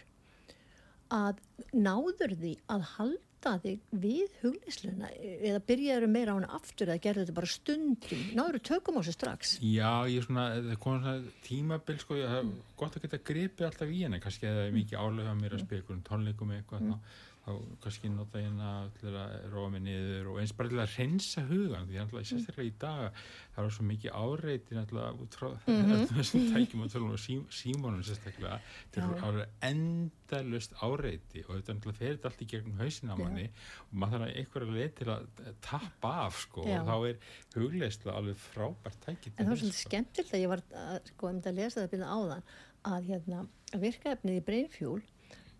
að 1.11 1.37
náður 1.73 2.35
því 2.37 2.51
að 2.69 2.81
halda 2.95 3.17
þig 3.39 3.79
við 4.03 4.33
hugleisluna 4.41 5.09
eða 5.19 5.61
byrjaður 5.69 6.11
meira 6.11 6.35
á 6.35 6.37
hana 6.37 6.49
aftur 6.57 6.89
eða 6.89 7.03
gerðu 7.05 7.23
þetta 7.23 7.35
bara 7.37 7.51
stundum, 7.53 8.25
náður 8.35 8.59
tökum 8.69 8.99
á 8.99 9.01
sig 9.07 9.15
strax. 9.15 9.53
Já, 9.63 9.91
ég 10.11 10.19
er 10.19 10.27
svona, 10.27 10.45
það 10.67 10.81
kom 10.83 10.99
svona 10.99 11.33
tímabil 11.45 11.97
sko, 12.03 12.19
ég, 12.19 12.35
er 12.41 12.51
gott 12.79 12.97
að 12.97 13.07
geta 13.07 13.21
gripið 13.31 13.69
alltaf 13.69 13.93
í 13.95 14.03
henni, 14.03 14.21
kannski 14.23 14.49
eða 14.49 14.67
er 14.67 14.75
mikið 14.75 14.99
álega 14.99 15.35
mér 15.39 15.55
að 15.55 15.65
spila 15.65 15.81
einhverjum 15.81 16.05
tónleikum 16.09 16.53
eitthvað, 16.57 16.89
þá, 16.89 17.17
þá 17.49 17.53
kannski 17.83 18.09
nota 18.13 18.39
hérna 18.43 18.71
til 18.99 19.09
að 19.17 19.31
róa 19.53 19.69
mig 19.73 19.81
niður 19.87 20.27
og 20.33 20.39
eins 20.43 20.53
bara 20.53 20.69
til 20.69 20.79
að 20.83 20.93
reynsa 20.99 21.41
hugan, 21.49 21.87
því 21.89 21.99
alltaf 22.03 22.27
sérstaklega 22.29 22.69
í 22.69 22.73
dag, 22.79 23.23
það 23.55 23.65
er 23.65 23.73
svo 23.75 23.85
mikið 23.89 24.17
áreiti 24.21 24.77
alltaf 24.83 25.23
út 25.25 25.37
frá 25.41 25.49
Mhm. 25.69 26.05
þessum 26.19 26.45
tækjum 26.53 26.83
og 26.85 26.91
tölum 26.93 27.11
og 27.15 27.19
sí, 27.19 27.39
símónum 27.49 28.03
sérstaklega, 28.05 28.59
til 28.93 29.03
Já. 29.03 29.09
að 29.25 29.41
endalust 29.69 30.73
áreiti 30.85 31.43
og 31.47 31.55
þetta 31.57 31.73
alltaf 31.75 31.97
fer 31.99 32.15
þetta 32.15 32.29
allt 32.31 32.41
í 32.45 32.49
gegnum 32.53 32.79
hausin 32.83 33.09
á 33.11 33.15
Já. 33.15 33.19
manni 33.23 33.45
og 33.89 33.93
maður 34.03 34.23
þarf 34.25 34.39
einhverja 34.39 34.75
leið 34.77 34.93
til 34.99 35.09
að 35.13 35.27
tappa 35.65 36.11
af 36.27 36.39
sko 36.45 36.65
Já. 36.67 36.79
og 36.79 36.89
þá 36.89 36.95
er 37.09 37.15
hugleisla 37.57 38.15
alveg 38.19 38.41
frábært 38.49 38.99
tæki 39.05 39.33
En 39.35 39.45
það 39.45 39.53
var 39.53 39.61
svolítið 39.63 39.79
skemmtilegt 39.83 40.33
að 40.37 40.43
ég 40.45 40.51
var 40.53 40.63
að, 40.69 40.99
sko, 41.13 41.29
um 41.33 41.41
að 41.49 41.57
lesa 41.59 41.81
það 41.83 41.91
byrja 41.95 42.11
áðan 42.19 42.43
að 42.89 43.07
hérna, 43.09 43.39
virkaefnið 43.83 44.37
í 44.39 44.43
brainfuel 44.49 45.01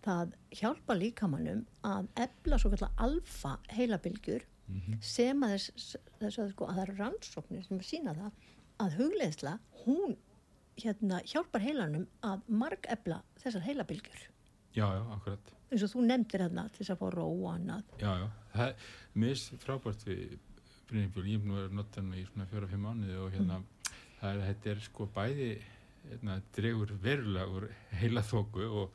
það 0.04 0.32
hjálpa 0.60 0.94
líkamannum 0.96 1.64
að 1.84 2.08
efla 2.24 2.58
svo 2.58 2.70
kallar 2.74 2.92
alfa 2.98 3.58
heilabilgjur 3.76 4.46
Mhm. 4.70 5.00
sem 5.02 5.40
að 5.42 5.50
þess, 5.56 5.96
þess 6.20 6.38
að, 6.38 6.50
sko, 6.52 6.66
að 6.70 6.74
það 6.76 6.82
eru 6.88 6.96
rannsóknir 7.00 7.64
sem 7.66 7.80
sína 7.82 8.12
það 8.14 8.32
að 8.78 8.92
hugleðsla, 9.00 9.54
hún 9.84 10.12
hérna, 10.78 11.18
hjálpar 11.26 11.60
heilanum 11.64 12.06
að 12.22 12.44
marg 12.48 12.86
efla 12.88 13.22
þessar 13.42 13.64
heilabilgjur 13.66 14.20
Já, 14.72 14.86
já, 14.94 15.02
akkurat. 15.16 15.50
eins 15.72 15.82
og 15.82 15.90
þú 15.90 16.04
nefndir 16.06 16.40
hérna 16.46 16.68
til 16.70 16.84
þess 16.84 16.94
að 16.94 17.00
fá 17.02 17.10
ró 17.16 17.26
og 17.26 17.48
annað 17.56 17.82
Já, 17.98 18.12
já. 18.22 18.28
Það 18.54 18.68
er 18.68 18.74
mér 19.16 19.34
finnst 19.34 19.64
frábært 19.64 20.04
við 20.06 20.38
Brynjabjörn. 20.90 21.26
Ég 21.26 21.38
hef 21.38 21.44
nú 21.46 21.54
að 21.58 21.72
nota 21.72 22.00
hann 22.00 22.12
í 22.14 22.24
svona 22.26 22.46
fjóra-fimm 22.50 22.82
mánuði 22.86 23.18
og 23.24 23.32
hérna, 23.32 23.60
það 24.20 24.30
er, 24.30 24.40
þetta 24.54 24.70
er 24.70 24.80
sko 24.86 25.06
bæði, 25.14 25.50
hérna, 26.10 26.42
dregur 26.56 26.94
verulega 27.02 27.46
úr 27.58 27.68
heila 28.00 28.22
þóku 28.22 28.64
og, 28.70 28.90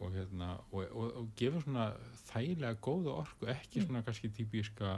og 0.00 0.12
hérna, 0.14 0.52
og, 0.72 0.84
og, 0.90 1.10
og 1.20 1.28
gefur 1.38 1.62
svona 1.64 1.88
þægilega 2.30 2.78
góða 2.82 3.18
orku, 3.22 3.46
ekki 3.52 3.84
svona 3.86 4.02
kannski 4.06 4.30
típiska 4.34 4.96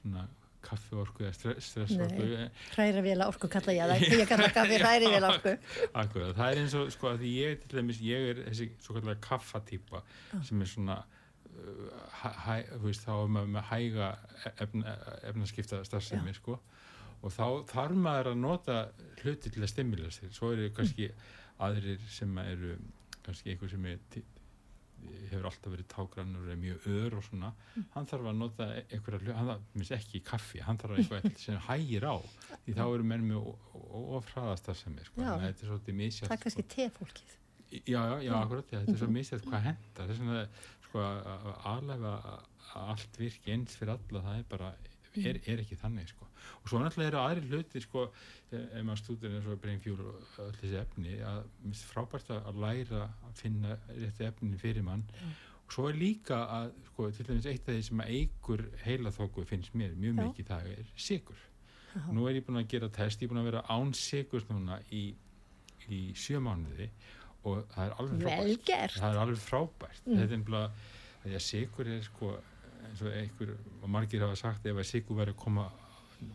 svona 0.00 0.26
kaffiorku 0.66 1.22
eða 1.22 1.34
stre- 1.36 1.60
stressorku. 1.62 2.24
Nei. 2.26 2.46
hræra 2.74 3.02
vila 3.04 3.28
orku 3.30 3.48
kalla 3.50 3.74
ég 3.76 3.90
það 3.92 4.06
ég 4.22 4.30
kalla 4.30 4.48
kaffi 4.54 4.78
hræri 4.82 5.10
vila 5.12 5.30
orku 5.34 5.52
Akkurat, 5.92 6.32
það 6.38 6.48
er 6.52 6.62
eins 6.62 6.74
og 6.78 6.88
sko 6.94 7.12
að 7.12 7.26
ég 7.30 7.60
til 7.62 7.78
dæmis, 7.80 8.00
ég 8.02 8.30
er 8.32 8.40
þessi 8.48 8.70
svo 8.82 8.96
kallega 8.96 9.20
kaffatýpa 9.28 10.02
sem 10.48 10.64
er 10.64 10.70
svona 10.72 10.98
uh, 11.02 12.00
hæ, 12.22 12.56
veist, 12.82 13.06
þá 13.06 13.12
er 13.20 13.30
maður 13.36 13.52
með 13.58 13.68
hæga 13.70 14.10
efna, 14.66 14.96
efnaskipta 15.30 15.84
starfsemi 15.86 16.34
sko. 16.36 16.58
Og 17.24 17.32
þá 17.32 17.46
þarf 17.70 17.96
maður 17.96 18.32
að 18.34 18.42
nota 18.42 18.80
hluti 19.22 19.50
til 19.54 19.62
að 19.64 19.70
stimula 19.72 20.10
sér, 20.14 20.34
svo 20.36 20.50
eru 20.52 20.66
kannski 20.76 21.08
aðrir 21.64 22.02
sem 22.12 22.34
eru 22.42 22.74
kannski 23.26 23.52
einhver 23.54 23.72
sem 23.72 23.86
er 23.92 23.98
hefur 25.30 25.46
alltaf 25.50 25.72
verið 25.74 25.88
tágrannur 25.92 26.46
er 26.50 26.58
mjög 26.58 26.86
ör 26.88 27.16
og 27.18 27.24
svona, 27.26 27.50
hann 27.94 28.06
þarf 28.08 28.28
að 28.30 28.38
nota 28.40 28.68
einhverja 28.80 29.34
hann 29.36 29.50
þarf, 29.50 29.90
ekki 29.98 30.22
kaffi 30.26 30.62
hann 30.64 30.78
þarf 30.80 30.96
eitthvað 31.02 31.26
sem 31.42 31.58
hægir 31.68 32.06
á 32.08 32.16
því 32.64 32.76
þá 32.78 32.84
eru 32.86 33.06
menn 33.12 33.26
með 33.28 33.50
ofraðast 34.16 34.70
það 34.70 34.78
sem 34.80 34.96
er 35.02 35.10
sko, 35.10 35.20
Já. 35.20 35.28
þannig 35.28 35.44
að 35.44 35.46
þetta 35.50 35.66
er 35.66 35.70
svolítið 35.72 35.98
misjátt 36.00 36.30
það 36.30 36.36
er 36.38 36.42
kannski 36.46 36.66
tefólkið. 36.76 37.36
Já, 37.76 38.00
já, 38.00 38.16
já, 38.22 38.32
akkurat, 38.40 38.72
já, 38.72 38.78
þetta 38.80 38.94
er 38.96 39.00
svo 39.02 39.10
misjætt 39.12 39.46
hvað 39.50 39.64
hendar, 39.66 40.10
þess 40.10 40.20
vegna 40.22 40.42
sko 40.86 41.04
að 41.04 41.48
aðlega 41.74 42.12
að 42.26 42.90
allt 42.96 43.18
virki 43.20 43.52
eins 43.56 43.76
fyrir 43.78 43.96
alla, 43.96 44.22
það 44.26 44.40
er 44.40 44.46
bara 44.54 44.72
er, 45.22 45.40
er 45.46 45.62
ekki 45.62 45.78
þannig, 45.80 46.12
sko. 46.12 46.28
Og 46.62 46.70
svo 46.70 46.80
náttúrulega 46.82 47.10
eru 47.12 47.20
aðri 47.22 47.50
hluti, 47.50 47.82
sko 47.82 48.06
ef 48.06 48.54
ef 48.60 48.84
maður 48.84 49.02
stúdur 49.02 49.34
eins 49.34 49.48
og 49.50 49.60
Brain 49.62 49.82
Fuel 49.82 50.04
og 50.04 50.38
öll 50.44 50.54
þessi 50.60 50.78
efni, 50.80 51.18
að 51.26 51.42
frábært 51.90 52.30
að 52.36 52.62
læra 52.62 53.02
að 53.26 53.42
finna 53.42 53.76
rétti 53.88 54.28
efni 54.28 54.60
fyrir 54.60 54.86
mann. 54.86 55.04
Og 55.66 55.74
svo 55.74 55.88
er 55.90 55.98
líka 55.98 56.38
að, 56.60 56.72
sko, 56.92 57.10
til 57.10 57.26
dæmis 57.26 57.48
eitt 57.50 57.66
af 57.66 57.74
því 57.74 57.82
sem 57.88 58.02
að 58.04 58.14
eigur 58.14 58.64
heilaþóku 58.84 59.44
finnst 59.48 59.74
mér 59.74 59.96
mjög 59.98 60.20
mikið 60.20 60.50
það 60.52 60.72
er 60.76 60.90
sigur 60.94 61.40
Já. 61.96 62.02
nú 62.12 62.26
er 62.28 62.36
ég 62.38 62.44
búin 62.46 62.60
að 62.60 62.68
gera 62.70 62.88
test, 62.92 63.22
ég 63.22 63.26
er 63.26 63.32
búin 63.32 63.40
að 63.40 63.48
vera 63.50 63.62
án 63.72 63.92
sigurs 63.96 64.46
núna 64.50 64.78
í, 64.92 65.08
í 65.88 66.00
sjö 66.18 66.38
mánuði 66.44 66.90
og 67.46 67.64
það 67.72 67.82
er 67.86 67.96
alveg 68.02 68.22
frábært. 68.26 68.98
Það 68.98 69.08
er 69.08 69.20
alveg 69.22 69.42
frábært. 69.42 70.02
Mm. 70.04 70.20
þetta 70.20 70.38
er 70.38 70.58
að 70.60 70.78
því 71.24 71.36
að 71.38 71.44
sigur 71.46 71.90
er 71.90 72.04
sko 72.06 72.32
eins 72.86 73.02
og 73.02 73.12
einhver 73.12 73.56
og 73.82 73.90
margir 73.90 74.24
hafa 74.24 74.38
sagt 74.38 74.66
ef 74.66 74.78
að 74.80 74.88
sigur 74.88 75.20
verður 75.20 75.36
að 75.36 75.42
koma 75.42 75.66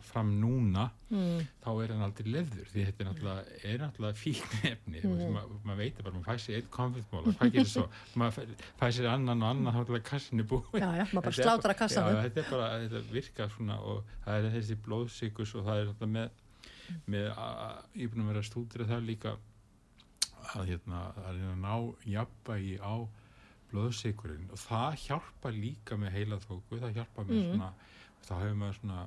fram 0.06 0.30
núna 0.40 0.86
mm. 1.10 1.40
þá 1.62 1.68
er 1.82 1.92
hann 1.92 2.04
aldrei 2.06 2.28
lefður 2.36 2.68
því 2.70 2.84
þetta 2.86 3.02
er 3.02 3.08
náttúrulega, 3.08 3.56
er 3.70 3.80
náttúrulega 3.82 4.18
fíknefni 4.20 5.00
mm. 5.00 5.14
Mm. 5.16 5.36
maður 5.36 5.64
mað 5.66 5.80
veit 5.82 5.98
bara, 5.98 6.12
maður 6.14 6.28
fæ 6.28 6.44
sér 6.44 6.58
eitt 6.60 6.68
konfliktmóla, 6.76 7.34
hvað 7.38 7.54
gerir 7.56 7.70
svo 7.72 7.84
maður 8.20 8.36
fæ- 8.36 8.66
fæ 8.80 8.84
sér 8.98 9.08
annan 9.12 9.42
og 9.42 9.48
annan 9.50 9.72
þá 9.72 9.80
er 9.80 9.80
alltaf 9.82 10.06
kassin 10.10 10.42
er 10.44 10.48
búið 10.52 10.78
já, 10.78 10.88
já, 11.00 11.04
maður 11.10 11.26
bara 11.28 11.38
slátra 11.38 11.74
já, 11.74 11.78
kassanum 11.82 12.20
þetta 12.26 12.42
er 12.44 12.50
bara, 12.52 12.68
þetta 12.84 13.02
virkar 13.16 13.54
svona 13.56 13.78
og 13.92 14.12
það 14.26 14.38
er 14.38 14.54
þessi 14.58 14.78
blóðsykus 14.86 15.56
og 15.58 15.66
það 15.70 15.80
er 15.82 15.90
þetta 15.90 16.10
með, 16.18 16.44
með 17.16 17.32
að, 17.32 17.80
búin 18.04 18.24
að 18.24 18.30
vera 18.32 18.44
að 18.44 18.50
stúdira 18.52 18.90
það 18.92 19.10
líka 19.10 19.34
að 20.52 20.72
hérna, 20.72 21.02
að 21.22 21.42
að 21.48 21.58
ná 21.62 21.74
jafnvægi 22.12 22.78
á 22.82 22.94
blóðsykurinn 23.72 24.50
og 24.52 24.58
það 24.66 25.00
hjálpa 25.06 25.50
líka 25.56 25.96
með 26.00 26.14
heilaþóku, 26.18 26.78
það 26.82 26.94
hjálpa 27.00 27.24
með 27.26 27.34
Mhm. 27.42 27.50
svona, 27.56 27.72
þá 28.22 28.32
hefur 28.42 28.54
maður 28.62 28.78
svona 28.80 29.00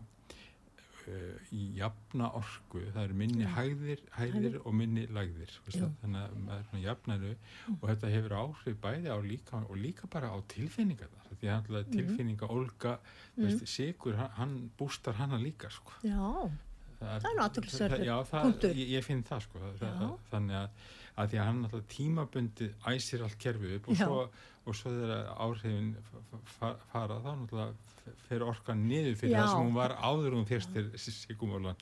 uh, 1.07 1.37
í 1.53 1.63
jafna 1.77 2.29
orku 2.39 2.81
það 2.95 3.01
er 3.03 3.13
minni 3.13 3.45
hægðir, 3.55 3.99
hægðir 4.17 4.55
og 4.65 4.73
minni 4.73 5.03
lægðir 5.13 5.51
það, 5.69 5.91
þannig 6.01 6.21
að 6.23 6.35
maður 6.45 6.57
er 6.59 6.67
svona 6.69 6.83
jafnæru 6.85 7.33
og 7.75 7.85
þetta 7.91 8.11
hefur 8.15 8.35
áhrif 8.41 8.79
bæði 8.81 9.13
á 9.13 9.17
líka 9.21 9.61
og 9.69 9.77
líka 9.77 10.09
bara 10.09 10.31
á 10.33 10.37
tilfinningar 10.55 11.13
því 11.35 11.49
að 11.51 11.69
mm. 11.85 11.91
tilfinninga 11.93 12.49
Olga 12.49 12.97
veist, 13.37 13.65
Sigur, 13.67 14.15
hann, 14.39 14.71
bústar 14.79 15.13
hana 15.19 15.37
líka 15.37 15.69
sko. 15.69 15.91
já, 16.01 16.15
það 16.15 16.99
Það 16.99 17.15
er 17.15 17.21
það- 17.21 18.27
það, 18.31 18.43
punktur. 18.47 18.73
ég, 18.79 18.89
ég 18.95 19.03
finn 19.03 19.23
það 19.23 19.41
sko 19.45 19.59
það, 19.59 20.19
þannig 20.31 20.55
að, 20.55 20.69
að 21.17 21.29
því 21.29 21.37
að 21.41 21.45
hann 21.45 21.63
alltaf 21.65 21.87
tímabundið 21.91 22.73
æsir 22.87 23.21
allt 23.27 23.37
kerfið 23.37 23.75
upp 23.75 23.89
og 23.89 23.95
Já. 23.99 24.05
svo, 24.05 24.29
og 24.65 24.75
svo 24.75 24.91
þegar 24.91 25.27
áhrifin 25.37 25.91
fa- 26.09 26.41
fa- 26.57 26.77
fara 26.91 27.19
þá 27.21 27.31
náttúrulega 27.41 28.15
fer 28.29 28.43
orkan 28.45 28.87
niður 28.89 29.15
fyrir 29.19 29.35
Já. 29.35 29.43
það 29.43 29.51
sem 29.53 29.65
hún 29.67 29.73
var 29.77 29.93
áður 29.97 30.35
hún 30.39 30.45
fyrstir 30.49 30.89
sigumólan 30.97 31.75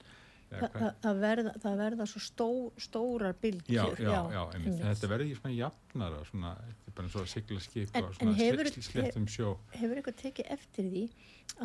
Þa, 0.54 0.68
það, 0.70 0.90
það, 1.02 1.16
verða, 1.24 1.52
það 1.64 1.78
verða 1.80 2.06
svo 2.06 2.20
stó, 2.22 2.48
stórar 2.78 3.32
Já, 3.34 3.40
bylgjur 3.42 4.02
já, 4.04 4.10
já, 4.14 4.42
einmitt. 4.54 4.68
einmitt. 4.68 4.84
Þetta 4.86 5.08
verður 5.10 5.32
í 5.32 5.38
svona 5.40 5.54
jafnara, 5.58 6.20
svona, 6.30 6.52
bara 6.94 7.08
eins 7.08 7.16
og 7.18 7.24
að 7.24 7.32
sigla 7.32 7.60
skip 7.66 7.96
En- 7.98 8.04
og 8.04 8.10
en 8.12 8.18
svona 8.20 8.36
hefur- 8.38 8.70
sl- 8.70 8.86
sléttum 8.92 9.26
sjó. 9.34 9.48
hefur 9.74 9.96
eitthvað 9.98 10.20
tekið 10.22 10.52
eftir 10.54 10.84
því 10.92 11.04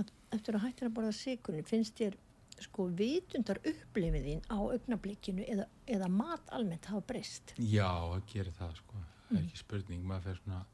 að 0.00 0.08
eftir 0.38 0.54
að 0.56 0.64
hættir 0.64 0.88
að 0.88 0.94
borða 0.96 1.12
sigurinn 1.18 1.68
finnst 1.68 2.00
þér 2.00 2.16
sko 2.64 2.86
vitundar 3.02 3.60
upplifið 3.60 4.24
þín 4.30 4.40
á 4.48 4.56
augnablikinu 4.56 5.44
eða, 5.52 5.66
eða 5.86 6.08
mat 6.08 6.48
almennt 6.50 6.86
hafa 6.88 7.04
breyst 7.12 7.52
Já, 7.58 7.92
það 7.92 8.24
gerir 8.32 8.52
það, 8.56 8.72
sko. 8.80 8.94
Það 9.28 9.30
Mm. 9.30 9.36
er 9.36 9.44
ekki 9.44 9.58
spurning, 9.66 10.02
maður 10.08 10.22
fer 10.30 10.40
svona 10.46 10.64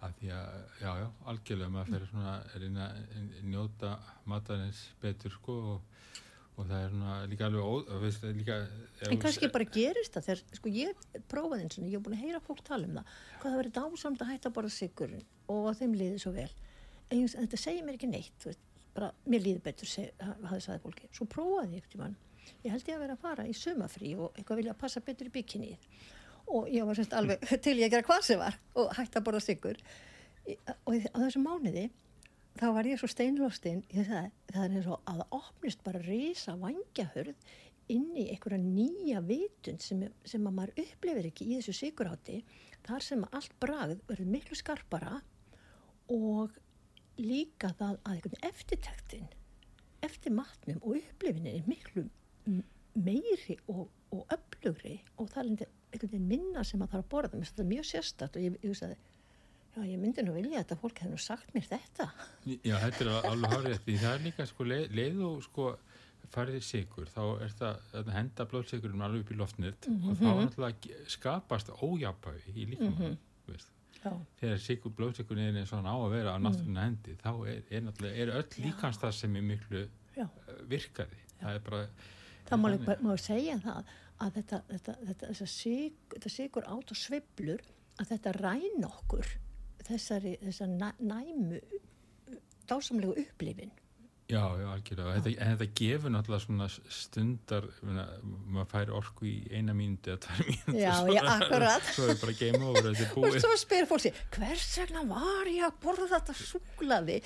að 0.00 0.16
því 0.20 0.32
að, 0.36 0.58
já, 0.80 0.90
já, 1.02 1.06
algjörlega, 1.32 1.72
maður 1.74 1.94
fer 1.94 2.06
svona 2.10 2.34
að 2.38 2.62
reyna 2.62 2.88
að 2.90 3.40
njóta 3.50 3.90
matarins 4.30 4.80
betur, 5.02 5.34
sko, 5.34 5.56
og, 5.74 6.22
og 6.56 6.70
það 6.70 6.78
er 6.78 6.94
svona 6.94 7.18
líka 7.32 7.48
alveg 7.50 7.68
ó, 7.68 8.00
veist, 8.04 8.24
líka, 8.38 8.56
en 9.08 9.20
kannski 9.20 9.50
bara 9.52 9.68
gerist 9.76 10.16
það 10.16 10.26
þegar, 10.30 10.42
sko 10.60 10.72
ég 10.76 11.04
prófaði 11.32 11.66
eins 11.66 11.78
og 11.78 11.84
ég 11.84 11.98
hef 11.98 12.06
búin 12.06 12.16
að 12.16 12.24
heyra 12.24 12.42
fólk 12.46 12.64
tala 12.66 12.88
um 12.88 12.98
það 12.98 13.12
hvað 13.42 13.46
það 13.50 13.60
verið 13.62 13.76
dásamt 13.80 14.24
að 14.24 14.32
hætta 14.32 14.54
bara 14.56 14.72
sigur 14.72 15.14
og 15.50 15.70
að 15.70 15.78
þeim 15.82 16.00
liði 16.00 16.24
svo 16.24 16.34
vel. 16.36 16.50
En 17.10 17.20
ég, 17.20 17.32
þetta 17.34 17.60
segir 17.60 17.86
mér 17.86 17.98
ekki 17.98 18.10
neitt 18.10 18.46
veist, 18.46 18.66
bara, 18.96 19.12
mér 19.28 19.44
líði 19.44 19.62
betur 19.64 19.92
hafði 20.24 20.64
sagði 20.64 20.82
fólki 20.84 21.10
svo 21.16 21.26
prófaði 21.30 21.76
ég 21.76 21.84
eftir 21.84 22.02
mann 22.02 22.16
ég 22.64 22.72
held 22.72 22.88
ég 22.88 22.96
að 22.96 23.04
vera 23.04 23.16
að 23.16 23.24
fara 23.24 23.46
í 23.48 23.54
sumafrí 23.56 24.14
og 24.18 24.34
eitthvað 24.34 24.60
vilja 24.60 24.74
að 24.74 24.80
passa 24.82 25.02
betur 25.04 25.30
í 25.30 25.34
bygginni 25.34 25.74
og 26.50 26.68
ég 26.72 26.86
var 26.86 26.98
semst 26.98 27.16
alveg 27.16 27.42
til 27.64 27.78
ég 27.78 27.88
að 27.88 27.96
gera 27.96 28.08
hvað 28.08 28.28
sem 28.28 28.40
var 28.40 28.60
og 28.80 28.94
hætta 28.98 29.24
bara 29.24 29.42
sigur 29.42 29.80
og 30.86 30.94
á 30.94 31.18
þessu 31.22 31.42
mánuði 31.42 31.88
þá 32.58 32.68
var 32.76 32.88
ég 32.90 33.00
svo 33.00 33.08
steinlostinn 33.10 33.82
það 33.92 34.30
er 34.64 34.76
eins 34.76 34.88
og 34.90 35.02
að 35.10 35.24
opnist 35.36 35.84
bara 35.86 36.02
reysa 36.04 36.56
vangjahörð 36.60 37.34
inn 37.90 38.10
í 38.14 38.28
einhverja 38.30 38.60
nýja 38.62 39.20
vitund 39.26 39.82
sem, 39.82 40.04
sem 40.24 40.46
að 40.46 40.56
maður 40.56 40.82
upplifir 40.84 41.28
ekki 41.30 41.48
í 41.48 41.58
þessu 41.58 41.74
siguráti 41.74 42.40
þar 42.86 43.06
sem 43.06 43.24
allt 43.30 43.54
bragð 43.62 44.02
verður 44.08 44.32
miklu 44.34 44.58
skarpara 44.58 45.20
og 46.10 46.54
líka 47.20 47.72
það 47.78 47.98
að 47.98 48.14
einhvern 48.14 48.48
eftirtektin 48.50 49.28
eftir 50.06 50.34
matnum 50.34 50.80
og 50.80 51.00
upplifinni 51.00 51.56
er 51.58 51.66
miklu 51.68 52.06
meiri 52.94 53.58
og, 53.68 53.88
og 54.14 54.32
öflugri 54.34 54.96
og 55.18 55.28
það 55.32 55.56
er 55.60 55.74
einhvern 55.90 56.12
veginn 56.12 56.28
minna 56.28 56.64
sem 56.64 56.82
að 56.82 56.92
það 56.92 56.98
er 56.98 57.04
að 57.04 57.10
borða 57.14 57.40
þetta 57.40 57.62
er 57.62 57.72
mjög 57.74 57.88
sérstatt 57.90 58.36
og 58.36 58.42
ég, 58.42 58.58
ég, 58.62 58.82
ég, 58.82 58.96
Já, 59.70 59.84
ég 59.86 60.00
myndi 60.02 60.22
nú 60.26 60.32
vilja 60.34 60.58
að 60.58 60.64
þetta 60.64 60.76
fólk 60.80 60.98
hefði 60.98 61.12
nú 61.14 61.20
sagt 61.22 61.52
mér 61.54 61.66
þetta. 61.70 62.08
Já, 62.68 62.74
þetta 62.82 63.04
er 63.04 63.28
alveg 63.28 63.52
hárið 63.54 63.76
því 63.84 63.94
það 64.02 64.16
er 64.16 64.24
líka 64.24 64.46
sko 64.50 64.66
leið, 64.66 64.96
leið 64.98 65.20
og 65.28 65.44
sko 65.46 65.66
farið 66.30 66.64
sigur, 66.66 67.06
þá 67.10 67.22
er 67.44 67.54
það 67.58 67.94
að 68.00 68.10
henda 68.14 68.46
blóðsigurinn 68.50 69.04
alveg 69.06 69.24
upp 69.24 69.30
í 69.30 69.38
loftnitt 69.38 69.88
mm 69.88 69.96
-hmm. 69.96 70.10
og 70.10 70.18
þá 70.18 70.26
er 70.30 70.40
náttúrulega 70.40 71.06
skapast 71.10 71.70
ójapæfi 71.70 72.54
í 72.54 72.66
lífum, 72.72 72.92
mm 72.92 73.16
-hmm. 74.02 74.18
þegar 74.40 74.60
sigur, 74.62 74.94
blóðsigurinn 74.98 75.56
er 75.56 75.66
svona 75.66 75.94
á 75.94 75.98
að 75.98 76.12
vera 76.16 76.34
á 76.34 76.38
mhm. 76.38 76.46
náttúrulega 76.46 76.84
hendi, 76.86 77.16
þá 77.22 77.32
er, 77.46 77.62
er 77.70 77.82
er 78.10 78.36
öll 78.38 78.50
líkans 78.58 78.98
það 78.98 79.12
sem 79.12 79.36
er 79.36 79.42
miklu 79.42 79.88
Já. 80.16 80.26
Eh, 80.26 80.54
virkaði. 80.68 81.18
Já. 81.40 81.46
Það 81.46 81.54
er 81.54 81.60
bara... 81.70 81.88
Það 82.48 82.58
má 82.60 82.68
líka, 82.70 82.96
má 83.02 83.16
segja 83.16 83.58
það 83.58 83.84
að 84.20 84.40
þetta, 84.40 84.62
þetta, 84.70 84.96
þetta, 85.10 85.34
þetta 85.34 86.32
sigur 86.36 86.66
át 86.68 86.94
og 86.94 86.98
sveblur 86.98 87.62
að 88.00 88.14
þetta 88.14 88.34
ræn 88.38 88.88
okkur 88.88 89.36
þessari, 89.86 90.36
þessari 90.44 90.90
næmu 91.00 91.60
dásamlegu 92.70 93.16
upplifin 93.24 93.72
Já, 94.30 94.44
já, 94.60 94.66
algjörlega, 94.70 95.12
þetta, 95.16 95.30
en 95.42 95.56
þetta 95.56 95.66
gefur 95.80 96.12
náttúrulega 96.14 96.44
svona 96.44 96.66
stundar 96.94 97.64
maður 97.82 98.68
fær 98.70 98.92
orku 98.94 99.26
í 99.26 99.32
eina 99.50 99.74
mínuti 99.74 100.12
eða 100.12 100.20
tvær 100.22 100.44
mínuti 100.46 100.82
Já, 100.84 100.92
já, 101.10 101.20
akkurat. 101.32 101.88
Svo 101.96 102.06
er 102.12 102.20
bara 102.20 102.34
game 102.38 102.60
over, 102.62 102.86
þetta 102.86 103.06
er 103.08 103.10
búið. 103.16 103.26
Og 103.26 103.42
svo 103.42 103.56
spyr 103.58 103.88
fólki, 103.90 104.12
hvers 104.36 104.68
vegna 104.78 105.02
var 105.10 105.50
ég 105.50 105.66
að 105.66 105.80
borða 105.82 106.06
þetta 106.12 106.36
súklaði? 106.38 107.18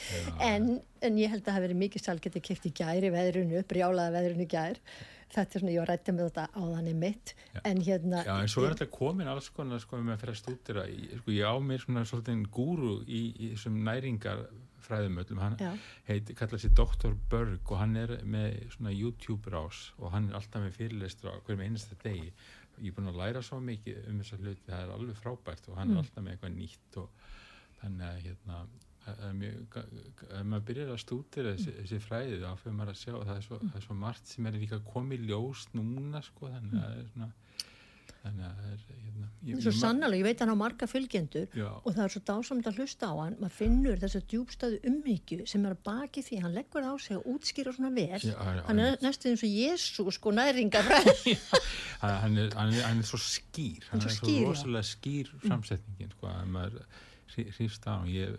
En, 0.49 0.71
en 1.05 1.21
ég 1.21 1.35
held 1.35 1.43
að 1.43 1.51
það 1.51 1.59
hefur 1.59 1.67
verið 1.67 1.83
mikið 1.83 2.07
salgetið 2.07 2.47
kipt 2.49 2.71
í 2.71 2.73
gæri 2.81 3.13
veðrunu, 3.13 3.65
brjálaða 3.69 4.17
veðrunu 4.17 4.49
gær 4.55 4.81
þetta 5.33 5.59
er 5.59 5.63
svona, 5.63 5.75
ég 5.75 5.89
rætti 5.89 6.15
með 6.15 6.29
þetta 6.31 6.45
á 6.53 6.63
þannig 6.63 6.99
mitt 7.01 7.35
já. 7.35 7.61
en 7.65 7.81
hérna 7.87 8.25
Já, 8.27 8.35
en 8.37 8.53
svo 8.53 8.67
er 8.67 8.77
þetta 8.77 8.91
komin 8.99 9.31
alls 9.31 9.49
konar 9.55 9.83
sko 9.83 10.01
með 10.01 10.17
að 10.17 10.23
fyrir 10.25 10.35
að 10.35 10.41
stúdira 10.43 10.87
sko 11.23 11.35
ég 11.35 11.49
á 11.49 11.57
mér 11.71 11.85
svona 11.85 12.05
svolítið 12.09 12.47
gúru 12.55 12.95
í, 13.07 13.23
í 13.33 13.51
þessum 13.55 13.81
næringar 13.87 14.47
fræðumöllum, 14.85 15.41
hann 15.41 15.55
heiti, 16.09 16.35
kallar 16.37 16.61
sér 16.61 16.75
Dr. 16.77 17.15
Berg 17.33 17.71
og 17.73 17.81
hann 17.81 17.97
er 17.97 18.19
með 18.29 18.59
svona 18.75 18.93
YouTube 18.93 19.53
rás 19.53 19.87
og 19.97 20.13
hann 20.13 20.29
er 20.29 20.37
alltaf 20.37 20.61
með 20.61 20.77
fyrirleistur 20.77 21.33
á 21.33 21.41
hverjum 21.41 21.65
einasta 21.65 21.97
degi 22.03 22.29
ég 22.83 22.91
er 22.91 22.97
búin 22.97 23.09
að 23.13 23.21
læra 23.23 23.43
svo 23.45 23.61
mikið 23.63 24.09
um 24.11 24.21
þessa 24.21 24.41
hluti 24.41 24.67
það 24.67 24.83
er 24.83 24.95
alveg 24.97 25.21
frábært 25.21 25.69
og 25.71 25.79
hann 25.79 25.93
mm. 25.93 25.95
er 25.95 26.03
alltaf 26.03 26.25
með 26.25 26.35
eitthvað 26.35 26.57
nýtt 26.59 26.99
og 27.01 27.31
þannig 27.81 28.09
að 28.09 28.21
hérna 28.27 28.61
ef 29.05 30.45
maður 30.49 30.67
byrjar 30.71 30.93
að 30.95 31.01
stútir 31.03 31.49
þessi, 31.51 31.71
mm. 31.71 31.81
þessi 31.83 32.01
fræði 32.05 32.41
þá 32.41 32.51
fyrir 32.63 32.77
maður 32.79 32.95
að 32.95 33.01
sjá 33.03 33.15
það 33.15 33.35
er 33.37 33.47
svo, 33.47 33.59
mm. 33.59 33.73
það 33.73 33.81
er 33.81 33.87
svo 33.87 33.97
margt 34.01 34.31
sem 34.33 34.49
er 34.49 34.59
líka 34.61 34.81
komið 34.89 35.27
ljós 35.31 35.67
núna 35.77 36.23
sko 36.25 36.53
þannig 36.53 36.79
að 36.79 36.87
það 36.87 37.01
er 37.03 37.11
svona 37.13 37.33
þannig 38.25 38.45
að 38.47 38.61
það 38.61 38.69
er 38.71 38.85
hérna, 39.05 39.27
ég, 39.45 39.59
svo 39.61 39.73
sannlega, 39.77 40.17
ég 40.17 40.25
veit 40.25 40.41
hann 40.41 40.53
á 40.57 40.57
marga 40.57 40.89
fylgjendur 40.89 41.57
já. 41.59 41.67
og 41.77 41.91
það 41.91 42.03
er 42.07 42.13
svo 42.15 42.23
dásamt 42.31 42.69
að 42.71 42.81
hlusta 42.81 43.11
á 43.13 43.15
hann 43.19 43.37
maður 43.41 43.57
finnur 43.59 44.01
þess 44.01 44.19
að 44.19 44.27
djúbstöðu 44.33 44.79
umhyggju 44.89 45.49
sem 45.51 45.67
er 45.69 45.77
að 45.77 45.83
baki 45.91 46.25
því, 46.25 46.41
hann 46.47 46.57
leggur 46.57 46.89
á 46.89 46.93
sig 47.05 47.19
og 47.19 47.29
útskýra 47.35 47.75
svona 47.77 47.93
vel, 47.93 48.21
já, 48.25 48.37
hann 48.71 48.81
er 48.87 48.97
næstu 49.05 49.29
eins 49.29 49.45
og 49.45 49.53
Jésu 49.53 50.07
sko 50.17 50.33
næringar 50.41 50.89
hann, 52.01 52.41
hann, 52.57 52.79
hann 52.81 53.03
er 53.03 53.09
svo 53.09 53.21
skýr 53.21 53.91
hann 53.91 54.05
er 54.05 54.17
svo 54.17 54.39
rosalega 54.49 54.89
skýr 54.95 55.35
samsetningin 55.45 56.17
sko 56.17 56.33
að 56.33 56.55
maður 56.57 56.89
hrýfst 57.33 57.87
á 57.89 58.05
ég, 58.09 58.37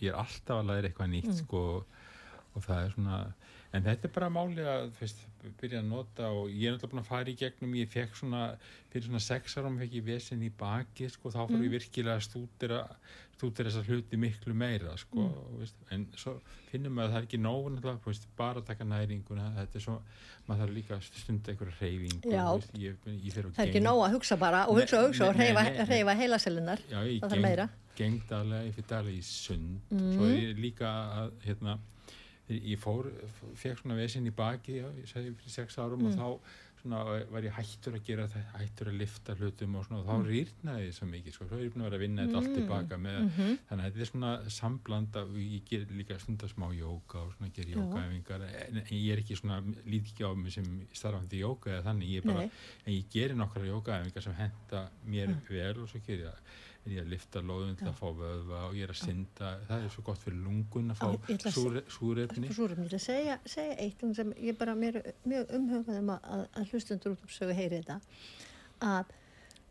ég 0.00 0.12
er 0.12 0.18
alltaf 0.18 0.60
að 0.60 0.70
læra 0.70 0.88
eitthvað 0.90 1.12
nýtt 1.12 1.30
mm. 1.32 1.40
sko, 1.42 1.62
og 2.52 2.66
það 2.66 2.84
er 2.86 2.94
svona 2.96 3.18
en 3.72 3.84
þetta 3.86 4.08
er 4.08 4.12
bara 4.14 4.28
máli 4.32 4.64
að 4.68 4.90
fyrst, 4.98 5.24
byrja 5.60 5.80
að 5.80 5.88
nota 5.88 6.28
og 6.36 6.50
ég 6.52 6.68
er 6.68 6.74
náttúrulega 6.76 6.92
búin 6.92 7.02
að 7.02 7.08
fara 7.08 7.32
í 7.32 7.36
gegnum 7.40 7.74
ég 7.80 7.90
fekk 7.90 8.18
svona, 8.20 8.44
fyrir 8.92 9.08
svona 9.08 9.22
sex 9.24 9.56
árum 9.58 9.78
fekk 9.80 9.98
ég 9.98 10.06
vesen 10.06 10.44
í 10.44 10.50
baki 10.62 11.08
sko, 11.12 11.32
þá 11.32 11.40
fór 11.40 11.56
mm. 11.56 11.66
ég 11.66 11.74
virkilega 11.78 12.18
að 12.18 12.26
stúdira 12.28 12.82
stúdira 13.32 13.72
þessar 13.72 13.88
hluti 13.88 14.18
miklu 14.20 14.54
meira 14.54 14.92
sko, 15.00 15.24
mm. 15.24 15.56
veist, 15.58 15.80
en 15.94 16.06
svo 16.20 16.36
finnum 16.68 17.00
við 17.00 17.06
að 17.06 17.14
það 17.14 17.18
er 17.18 17.28
ekki 17.28 17.40
nóg 17.42 17.80
bara 18.38 18.60
að 18.60 18.68
taka 18.68 18.86
næringuna 18.86 19.50
þetta 19.56 19.80
er 19.80 19.86
svo, 19.86 19.98
maður 20.46 20.64
þarf 20.64 20.76
líka 20.76 20.98
stund 21.08 21.52
einhverja 21.52 21.78
reyfingu 21.80 22.34
ég, 22.78 23.06
ég 23.08 23.38
það 23.38 23.62
er 23.64 23.70
ekki 23.70 23.82
nóg 23.82 24.04
að 24.06 24.18
hugsa 24.18 24.38
bara 24.40 24.66
og 24.68 24.82
hugsa 24.82 25.00
og 25.00 25.10
hugsa 25.10 25.30
og 25.30 25.88
reyfa 25.88 26.18
heilasellunar 26.20 26.84
það 26.90 27.14
þarf 27.24 27.46
meira 27.48 27.70
gengd 27.96 28.30
alveg, 28.32 28.68
ég 28.68 28.76
fyrir 28.76 28.98
alveg 28.98 29.18
í 29.18 29.24
sund 29.26 29.92
mm. 29.92 30.12
svo 30.16 30.28
er 30.32 30.60
líka 30.60 30.92
að 31.22 31.34
hérna, 31.44 31.76
ég 32.60 32.82
fór, 32.82 33.08
fekk 33.58 33.82
svona 33.82 33.98
vesinn 33.98 34.28
í 34.28 34.34
baki, 34.34 34.82
já, 34.82 34.90
ég 34.98 35.08
sagði 35.10 35.34
fyrir 35.40 35.56
sex 35.56 35.80
árum 35.80 36.04
mm. 36.04 36.12
og 36.12 36.20
þá 36.20 36.60
svona, 36.82 37.02
var 37.30 37.46
ég 37.46 37.54
hættur 37.54 37.96
að 37.96 38.06
gera 38.06 38.26
þetta, 38.30 38.58
hættur 38.58 38.90
að 38.90 38.96
lifta 39.00 39.36
hlutum 39.38 39.76
og, 39.78 39.84
svona, 39.86 40.00
og 40.00 40.08
þá 40.08 40.14
mm. 40.14 40.24
rýrnaði 40.30 40.86
ég 40.86 40.96
svo 40.96 41.08
mikið 41.10 41.36
sko, 41.36 41.46
þá 41.50 41.54
er 41.56 41.62
ég 41.62 41.74
búin 41.74 41.84
að 41.84 41.88
vera 41.88 41.98
að 41.98 42.04
vinna 42.04 42.24
þetta 42.26 42.40
allt 42.40 42.50
mm. 42.50 42.56
tilbaka 42.58 42.98
með, 43.04 43.18
-hmm. 43.20 43.60
þannig 43.68 43.84
að 43.84 43.88
þetta 43.90 44.04
er 44.04 44.10
svona 44.10 44.32
sambland 44.56 45.20
að 45.22 45.36
ég 45.42 45.68
ger 45.70 45.86
líka 46.00 46.18
stundar 46.22 46.52
smá 46.52 46.66
jóka 46.76 47.22
og 47.22 47.36
svona 47.36 47.52
ger 47.58 47.70
jókaæfingar 47.76 48.46
en, 48.48 48.82
en 48.82 48.92
ég 48.98 49.12
er 49.14 49.22
ekki 49.22 49.38
svona, 49.38 49.60
lít 49.86 50.10
ekki 50.10 50.26
á 50.26 50.30
mig 50.34 50.56
sem 50.56 50.68
starfandi 50.92 51.44
jóka 51.44 51.72
eða 51.76 51.86
þannig, 51.90 52.12
ég 52.16 52.24
er 52.24 52.32
bara 52.32 52.46
Nei. 52.46 52.60
en 52.86 52.92
ég 52.96 53.14
gerir 53.14 53.38
nokkra 53.38 53.64
jókaæfingar 53.68 54.26
sem 54.26 54.38
henda 54.40 54.84
mér 55.06 55.34
mm. 55.36 55.48
vel 55.50 55.84
og 55.84 55.90
svo 55.92 56.02
ger 56.06 56.26
ég 56.26 56.30
það 56.32 56.60
er 56.82 56.94
ég 56.96 57.04
að 57.04 57.12
lifta 57.12 57.40
loðun 57.46 57.78
til 57.78 57.88
að 57.88 57.98
fá 57.98 58.06
vöðva 58.18 58.60
og 58.66 58.76
ég 58.76 58.88
er 58.88 58.92
að 58.92 59.00
synda, 59.04 59.54
það 59.68 59.86
er 59.86 59.94
svo 59.94 60.04
gott 60.08 60.22
fyrir 60.22 60.42
lungun 60.42 60.92
að 60.92 61.02
fá 61.02 61.50
súrefni. 61.54 62.50
Það 62.50 63.02
segja, 63.04 63.38
segja 63.46 63.76
eitt 63.84 64.04
sem 64.18 64.32
ég 64.42 64.58
bara 64.58 64.74
mér, 64.78 64.98
mjög 65.22 65.52
umhugað 65.58 66.00
um 66.00 66.14
að, 66.16 66.46
að 66.58 66.72
hlustundur 66.72 67.14
út 67.14 67.22
um 67.26 67.34
sögu 67.36 67.54
heyri 67.58 67.78
þetta. 67.82 68.00
Að, 68.82 69.14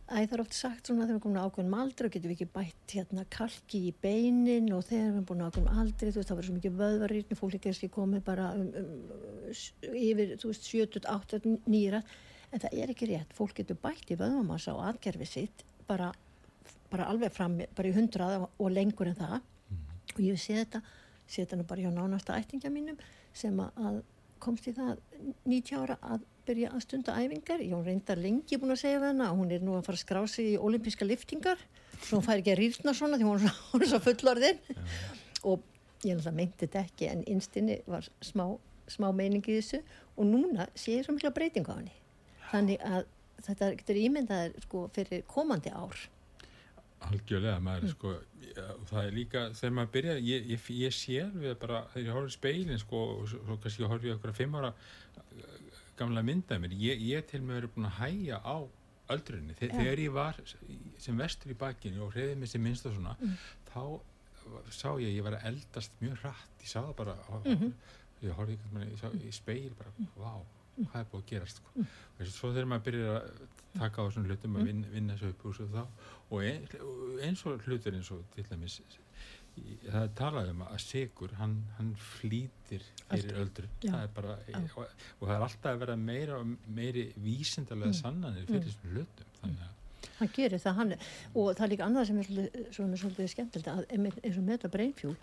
að 0.08 0.24
það 0.24 0.38
er 0.38 0.46
oft 0.46 0.56
sagt 0.56 0.88
svona 0.88 1.04
þegar 1.04 1.12
við 1.12 1.14
erum 1.18 1.24
komin 1.26 1.44
á 1.44 1.48
ákveðnum 1.50 1.78
aldri 1.84 2.08
og 2.08 2.16
getum 2.16 2.32
við 2.32 2.38
ekki 2.38 2.50
bætt 2.56 2.96
hérna 2.96 3.28
kalki 3.36 3.84
í 3.90 3.94
beinin 4.08 4.72
og 4.72 4.88
þegar 4.88 5.06
við 5.10 5.14
erum 5.18 5.30
búin 5.34 5.44
á 5.44 5.48
ákveðnum 5.52 5.84
aldri 5.84 6.12
þú 6.16 6.22
veist 6.22 6.32
það 6.32 6.42
verður 6.42 6.50
svo 6.50 6.58
mikið 6.62 6.82
vöðvarýrni, 6.86 7.40
fólk 7.42 7.60
er 7.60 7.76
ekki 7.76 7.94
komið 8.00 8.26
bara 8.32 8.50
um, 8.56 8.74
um, 8.82 9.06
yfir, 9.92 10.36
þú 10.40 10.54
veist 10.54 10.72
70, 10.72 11.08
80, 11.12 11.60
9 11.68 12.04
en 12.52 12.60
það 12.64 12.82
er 12.84 12.92
ekki 12.92 13.12
rétt, 13.12 13.36
fólk 13.36 13.56
getur 13.60 13.80
bætt 13.84 14.12
í 14.12 14.20
vöðvamassa 14.20 14.76
og 14.76 14.84
aðgerfi 14.90 15.28
sitt 15.28 15.66
bara 15.88 16.12
bara 16.92 17.08
alveg 17.12 17.34
fram, 17.34 17.60
bara 17.76 17.90
í 17.90 17.96
hundrað 17.96 18.48
og 18.48 18.72
lengur 18.72 19.12
en 19.12 19.20
það. 19.20 19.38
Mm. 19.72 19.84
og 20.16 20.22
ég 20.26 20.42
sé 20.42 20.58
þetta 20.60 20.82
sé 21.32 21.46
þetta 21.46 21.62
nú 21.62 21.68
bara 21.68 21.86
hjá 21.86 21.92
nánasta 21.96 22.36
ættingja 22.40 22.72
mínum 22.74 23.00
sem 23.34 23.56
að 23.64 24.02
komst 24.42 24.68
í 24.68 24.74
það 24.76 25.00
90 25.46 25.78
ára 25.78 25.98
að 26.02 26.26
byrja 26.48 26.72
að 26.74 26.84
stunda 26.84 27.16
æfingar, 27.22 27.62
ég 27.62 27.76
hún 27.76 27.86
reyndar 27.86 28.20
lengi 28.20 28.58
búin 28.58 28.74
að 28.74 28.82
segja 28.82 29.00
við 29.00 29.12
hennar, 29.12 29.36
hún 29.38 29.52
er 29.54 29.62
nú 29.64 29.76
að 29.78 29.86
fara 29.86 30.00
að 30.00 30.04
skrá 30.04 30.22
sig 30.28 30.56
í 30.56 30.58
olimpíska 30.58 31.06
liftingar, 31.06 31.62
svo 32.02 32.18
hún 32.18 32.26
fær 32.26 32.42
ekki 32.42 32.56
að 32.56 32.62
rýrna 32.64 32.96
svona 32.98 33.20
því 33.22 33.28
hún, 33.30 33.46
er 33.78 33.92
svo 33.92 34.02
fullorðin. 34.08 34.64
Ja. 34.74 34.88
og 35.46 35.62
ég 36.02 36.18
náttúrulega 36.18 36.38
meinti 36.38 36.66
þetta 36.66 36.82
ekki 36.82 37.10
en 37.12 37.24
innstinni 37.30 37.78
var 37.90 38.08
smá, 38.26 38.48
smá 38.90 39.12
meiningi 39.14 39.60
þessu. 39.60 39.82
Og 40.18 40.28
núna 40.28 40.68
sé 40.74 40.98
ég 40.98 41.06
svo 41.06 41.14
mikla 41.16 41.32
breyting 41.34 41.70
á 41.70 41.78
henni. 41.78 41.94
Þannig 42.50 42.82
að 42.86 43.06
þetta 43.46 43.70
getur 43.78 44.00
ímyndaðir 44.02 44.66
sko 44.66 44.88
fyrir 44.96 45.24
komandi 45.30 45.72
ár 45.74 45.98
Algjörlega, 47.08 47.60
maður, 47.64 47.88
mm. 47.88 47.94
sko, 47.96 48.12
ja, 48.52 48.66
það 48.92 49.08
er 49.08 49.16
líka, 49.16 49.46
þegar 49.58 49.74
maður 49.78 49.94
byrjar, 49.96 50.20
ég, 50.28 50.52
ég, 50.54 50.68
ég 50.82 50.94
sér 50.96 51.32
við 51.34 51.56
bara, 51.62 51.82
þegar 51.94 52.06
ég 52.06 52.18
horfður 52.18 52.34
í 52.34 52.36
speilin, 52.36 52.82
sko, 52.82 53.02
og 53.16 53.32
svo 53.32 53.58
kannski 53.64 53.86
ég 53.86 53.92
horfði 53.92 54.14
okkur 54.16 54.34
að 54.34 54.38
fimm 54.38 54.60
ára 54.60 54.70
uh, 54.76 55.58
gamla 55.98 56.24
myndaði 56.28 56.64
mér, 56.66 56.78
ég, 56.84 57.02
ég 57.10 57.26
til 57.32 57.42
mig 57.42 57.58
verið 57.58 57.74
búin 57.76 57.90
að 57.90 57.98
hæja 58.04 58.40
á 58.46 58.58
öldrunni, 59.12 59.58
Þe, 59.58 59.72
ja. 59.72 59.80
þegar 59.80 60.04
ég 60.06 60.16
var 60.16 60.40
sem 61.02 61.26
vestur 61.26 61.56
í 61.56 61.58
bakinu 61.66 62.06
og 62.06 62.14
hreðið 62.16 62.40
mér 62.44 62.54
sem 62.54 62.64
minnst 62.64 62.88
og 62.88 62.96
svona, 62.96 63.18
mm. 63.18 63.36
þá 63.72 63.82
sá 64.74 64.88
ég 65.02 65.10
að 65.10 65.16
ég 65.18 65.26
var 65.26 65.38
að 65.38 65.50
eldast 65.52 66.00
mjög 66.04 66.24
hratt, 66.24 66.56
ég 66.62 66.70
sá 66.70 66.80
það 66.80 66.96
bara, 67.02 67.18
mm 67.42 67.58
-hmm. 67.58 67.74
ég 68.22 68.38
horfði 68.38 69.28
í 69.28 69.34
speil 69.36 69.74
bara, 69.78 69.94
vá, 70.16 70.34
hvað 70.90 71.04
er 71.04 71.10
búið 71.12 71.24
að 71.24 71.30
gerast 71.32 71.62
sko. 71.62 71.74
mm. 71.76 72.32
svo 72.32 72.52
þegar 72.52 72.70
maður 72.72 72.88
byrjar 72.88 73.16
að 73.20 73.46
taka 73.78 74.04
á 74.04 74.06
þessum 74.08 74.28
hlutum 74.28 74.58
að 74.60 74.68
vinna, 74.68 74.92
vinna 74.92 75.16
þessu 75.16 75.32
upp 75.32 75.46
úr 75.48 75.56
svo 75.58 75.68
þá 75.72 75.82
og 76.32 76.44
ein, 76.48 76.68
eins 77.28 77.46
og 77.48 77.66
hlutur 77.68 77.98
eins 77.98 78.12
og 78.16 78.26
til 78.36 78.46
dæmis 78.50 78.80
það 79.84 80.02
er 80.02 80.14
talað 80.16 80.54
um 80.54 80.64
að 80.64 80.78
sigur 80.84 81.34
hann, 81.40 81.58
hann 81.78 81.92
flýtir 82.00 82.86
fyrir 83.10 83.42
öldru 83.42 83.68
það 83.84 84.08
bara, 84.16 84.38
og, 84.62 84.80
og 85.20 85.26
það 85.26 85.36
er 85.36 85.46
alltaf 85.48 85.70
að 85.74 85.84
vera 85.84 85.98
meira 86.00 86.40
og 86.40 86.72
meiri 86.72 87.10
vísindarlega 87.20 87.98
sannanir 88.00 88.48
fyrir 88.48 88.68
þessum 88.70 88.96
hlutum 88.96 89.36
þannig 89.42 89.68
að 89.68 89.78
hann 90.22 90.32
gerir 90.36 90.62
það 90.62 90.78
hann, 90.80 90.96
og 91.34 91.52
það 91.58 91.66
er 91.66 91.72
líka 91.74 91.88
annað 91.88 92.08
sem 92.10 92.22
er 92.22 92.30
svolítið, 92.72 93.30
skemmtilegt 93.34 93.70
að 93.72 93.84
eins 93.92 94.38
og 94.38 94.44
með 94.46 94.56
þetta 94.56 94.72
breynfjúl 94.76 95.16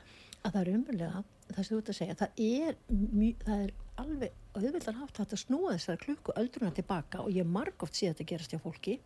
að 0.43 0.53
það 0.53 0.61
er 0.61 0.71
umverulega, 0.75 1.23
það 1.55 1.63
sem 1.65 1.75
þú 1.75 1.81
ert 1.81 1.93
að 1.93 1.99
segja 1.99 2.17
það 2.19 2.43
er, 2.45 2.77
mjög, 2.89 3.45
það 3.45 3.63
er 3.65 3.73
alveg 3.99 4.37
auðvitað 4.59 4.99
haft 4.99 5.21
að 5.23 5.41
snúa 5.43 5.73
þessar 5.77 6.03
klukku 6.03 6.35
öldruna 6.39 6.75
tilbaka 6.75 7.23
og 7.25 7.35
ég 7.35 7.49
margóft 7.49 7.97
sé 7.99 8.09
að 8.09 8.19
þetta 8.19 8.29
gerast 8.33 8.55
hjá 8.55 8.63
fólki. 8.63 8.99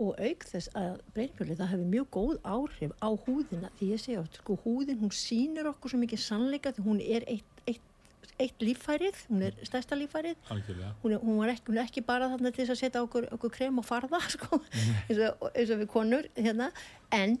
Og 0.00 0.16
auk 0.16 0.46
þess 0.48 0.72
að 0.80 1.00
breynfjöli 1.12 1.56
það 1.58 1.72
hefur 1.74 1.92
mjög 1.92 2.10
góð 2.16 2.36
áhrif 2.48 2.94
á 3.04 3.08
húðina 3.26 3.70
því 3.76 3.90
ég 3.90 4.00
segja, 4.00 4.24
sko 4.38 4.56
húðin 4.64 5.00
hún 5.02 5.12
sínir 5.12 5.68
okkur 5.68 5.92
svo 5.92 6.00
mikið 6.00 6.22
sannleika 6.24 6.72
því 6.76 6.84
hún 6.86 7.02
er 7.04 7.26
eitt, 7.28 7.60
eitt, 7.68 7.84
eitt 8.40 8.64
líffærið 8.64 9.20
hún 9.28 9.44
er 9.50 9.60
stærsta 9.68 9.98
líffærið. 10.00 10.40
Hún 11.02 11.16
er, 11.16 11.20
hún, 11.20 11.44
er 11.44 11.52
ekki, 11.52 11.68
hún 11.68 11.82
er 11.82 11.90
ekki 11.90 12.06
bara 12.08 12.30
þarna 12.32 12.54
til 12.54 12.64
þess 12.64 12.76
að 12.78 12.80
setja 12.86 13.04
okkur, 13.04 13.28
okkur 13.36 13.54
krem 13.58 13.82
og 13.82 13.88
farða 13.88 14.22
sko, 14.36 14.62
eins, 15.04 15.20
og, 15.28 15.46
eins 15.52 15.76
og 15.76 15.84
við 15.84 15.92
konur 15.92 16.32
hérna, 16.38 16.72
en 17.12 17.36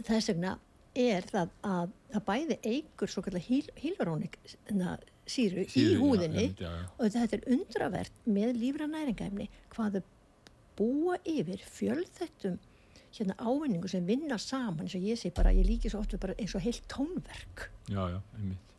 þess 0.00 0.32
vegna 0.32 0.56
er 0.98 1.24
það 1.28 1.52
að 1.64 1.92
það 2.12 2.24
bæði 2.28 2.58
eigur 2.68 3.10
svo 3.10 3.22
kallar 3.24 3.44
hílarónik 3.46 4.38
síru 5.32 5.64
í 5.64 5.86
húðinni 6.00 6.48
já, 6.50 6.66
já, 6.66 6.72
já. 6.72 6.88
og 6.98 7.14
þetta 7.14 7.38
er 7.38 7.46
undravert 7.56 8.26
með 8.26 8.58
lífra 8.58 8.88
næringæfni 8.90 9.48
hvaðu 9.72 10.02
búa 10.76 11.16
yfir 11.28 11.62
fjölþettum 11.72 12.58
hérna 13.12 13.36
ávinningu 13.38 13.88
sem 13.92 14.04
vinna 14.08 14.38
saman 14.40 14.86
eins 14.86 14.96
og 14.96 15.04
ég 15.04 15.20
segi 15.20 15.34
bara, 15.36 15.52
ég 15.52 15.68
líki 15.68 15.90
svo 15.92 16.00
oft 16.00 16.16
bara 16.20 16.36
eins 16.40 16.54
og 16.56 16.64
heilt 16.64 16.84
tónverk 16.92 17.68
já, 17.88 18.02
já, 18.12 18.20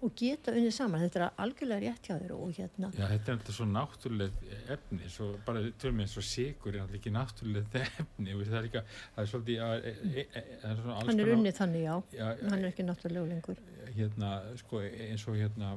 og 0.04 0.12
geta 0.20 0.52
unnið 0.52 0.74
saman, 0.76 1.04
þetta 1.06 1.20
er 1.20 1.42
algjörlega 1.44 1.92
rétt 1.94 2.08
hjá 2.10 2.18
þér 2.20 2.34
hérna 2.58 2.90
Já, 2.92 3.06
þetta 3.08 3.32
er 3.32 3.38
alltaf 3.38 3.56
svo 3.56 3.68
náttúrulega 3.70 4.58
efni 4.76 5.12
svo 5.12 5.30
bara 5.46 5.62
tölum 5.80 6.02
við 6.02 6.08
eins 6.08 6.16
og 6.20 6.26
sigur 6.28 6.76
er 6.76 6.84
alltaf 6.84 6.98
ekki 7.00 7.14
náttúrulega 7.16 7.84
efni 8.04 8.36
það 8.42 8.58
er 8.60 8.68
líka, 8.68 8.84
það 9.16 9.24
er 9.24 9.32
svolítið 9.32 9.64
að, 9.68 9.86
e, 9.86 10.26
e, 10.26 10.26
e, 10.42 10.74
Hann 10.92 11.24
er 11.24 11.32
unnið 11.38 11.56
þannig, 11.60 11.86
já, 11.88 12.28
hann 12.42 12.58
er 12.60 12.68
ekki 12.72 12.88
náttúrulega 12.88 13.32
lengur. 13.32 13.64
Hérna, 13.94 14.34
sko, 14.58 14.82
eins 14.84 15.24
og 15.30 15.38
hérna 15.38 15.76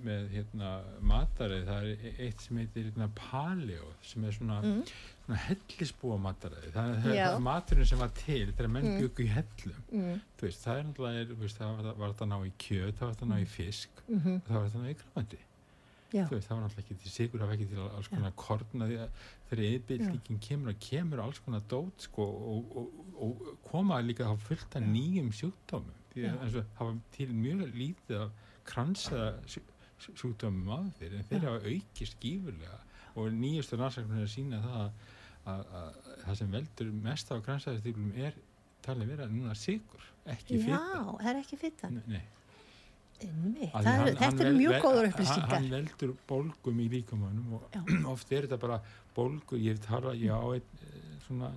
með 0.00 0.28
hérna 0.32 0.74
matarið, 1.04 1.64
það 1.68 1.88
er 1.92 2.20
eitt 2.26 2.44
sem 2.44 2.60
heitir 2.60 2.86
hérna 2.88 3.10
paleo 3.18 3.90
sem 4.06 4.24
er 4.24 4.36
svona 4.36 4.60
mm. 4.64 4.94
hellisbúa 5.46 6.16
mataræði. 6.24 6.72
Það, 6.74 6.94
það 7.04 7.20
er 7.26 7.44
maturinn 7.44 7.90
sem 7.90 8.00
var 8.00 8.14
til 8.16 8.46
þegar 8.48 8.72
menn 8.72 8.88
mm. 8.88 9.00
byggu 9.04 9.26
í 9.26 9.30
hellum. 9.34 9.82
Mm. 9.92 10.22
veist, 10.40 10.64
það 10.64 10.80
er 10.80 10.88
náttúrulega, 10.88 11.52
það 11.58 11.74
var, 11.76 11.90
var 12.00 12.14
þetta 12.14 12.30
ná 12.32 12.38
í 12.40 12.54
kjöt 12.60 12.98
það 12.98 13.06
var 13.06 13.14
þetta 13.14 13.30
ná 13.30 13.38
í 13.40 13.46
fisk 13.48 14.02
mm 14.06 14.18
-hmm. 14.18 14.42
það 14.48 14.56
var 14.56 14.68
þetta 14.68 14.82
ná 14.82 14.90
í 14.90 14.98
grafandi 15.02 15.40
veist, 16.10 16.46
það 16.48 16.56
var 16.56 16.62
náttúrulega 16.64 16.82
ekki 16.82 16.96
til 17.02 17.12
sigur 17.14 17.40
það 17.40 17.46
var 17.46 17.54
ekki 17.56 17.68
til 17.70 17.84
alls 17.86 18.08
konar 18.10 18.32
korna 18.36 18.88
þegar 18.88 19.64
yfirbyrlíkin 19.66 20.40
kemur 20.46 20.72
og 20.72 20.80
kemur 20.80 21.22
alls 21.24 21.40
konar 21.44 21.62
dót 21.70 22.06
sko, 22.06 22.26
og, 22.54 22.76
og, 22.76 23.06
og 23.22 23.48
koma 23.70 24.00
líka 24.02 24.26
á 24.26 24.34
fullt 24.34 24.76
af 24.76 24.82
nýjum 24.82 25.30
sjúkdómum. 25.32 25.96
Að 26.16 26.58
það 26.74 26.84
var 26.86 26.98
til 27.14 27.28
mjög 27.34 27.62
lítið 27.74 28.16
af 28.24 28.30
kransaða 28.64 29.30
sjúkdómum 29.98 30.70
á 30.74 30.78
þeir 30.98 31.16
en 31.18 31.26
þeir 31.30 31.46
hafa 31.46 31.72
aukist 31.74 32.20
gífurlega. 32.22 32.78
Og 33.14 33.32
nýjastu 33.34 33.78
rannsæknum 33.78 34.18
er 34.18 34.26
að 34.26 34.34
sína 34.34 34.62
það 34.66 34.84
að 34.84 35.08
að 35.48 35.94
það 36.24 36.34
sem 36.40 36.52
veldur 36.52 36.90
mest 37.04 37.30
á 37.32 37.34
kransæðistíflum 37.46 38.10
er 38.20 38.36
talið 38.84 39.14
vera 39.14 39.28
núna 39.30 39.54
sigur, 39.56 40.04
ekki 40.28 40.60
fyrta 40.60 40.76
Já, 40.76 41.04
það 41.22 41.30
er 41.30 41.40
ekki 41.40 41.58
fyrta 43.20 44.14
Þetta 44.20 44.46
er 44.46 44.56
mjög 44.56 44.76
góður 44.84 45.10
upplýsingar 45.10 45.54
Hann 45.54 45.68
veldur 45.74 46.14
bólgum 46.30 46.80
í 46.80 46.88
líkamannum 46.94 47.58
og 47.58 47.76
Já. 47.76 47.82
oft 48.14 48.32
er 48.32 48.48
þetta 48.48 48.60
bara 48.64 48.80
bólgur, 49.16 49.60
ég 49.60 49.80
tala, 49.84 50.14
ég 50.18 50.32
á 50.32 50.42
einn 50.54 50.84
eh, 50.86 51.14
svona 51.26 51.52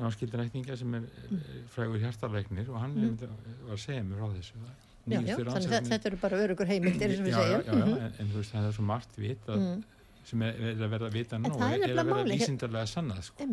náskildarækninga 0.00 0.76
sem 0.76 0.96
er 0.98 1.04
mm. 1.06 1.42
frægur 1.70 2.02
hjartarleiknir 2.02 2.70
og 2.72 2.80
hann 2.82 2.96
mm. 2.98 3.16
var 3.68 3.76
að 3.76 3.84
segja 3.84 4.02
mér 4.06 4.22
frá 4.22 4.34
þessu 4.38 4.66
Já, 5.04 5.18
já, 5.20 5.34
þannig 5.36 5.72
að 5.76 5.88
þetta 5.90 6.08
eru 6.08 6.18
bara 6.22 6.36
örugur 6.40 6.64
heimildir 6.64 7.10
segjum. 7.12 7.26
Já, 7.28 7.42
já, 7.44 7.58
mm 7.60 7.82
-hmm. 7.82 7.98
en, 8.06 8.12
en 8.22 8.30
þú 8.30 8.38
veist 8.40 8.54
það 8.54 8.68
er 8.68 8.72
svo 8.72 8.84
margt 8.88 9.18
vit 9.20 9.50
að 9.52 9.58
mm 9.60 9.82
sem 10.28 10.42
er, 10.46 10.60
er 10.70 10.82
að 10.84 10.92
verða 10.94 11.08
að 11.10 11.16
vita 11.18 11.38
nú 11.40 11.50
er, 11.54 11.84
er 11.84 11.98
að 12.00 12.10
verða 12.10 12.24
vísindarlega 12.30 12.90
sannað 12.90 13.26
sko. 13.28 13.48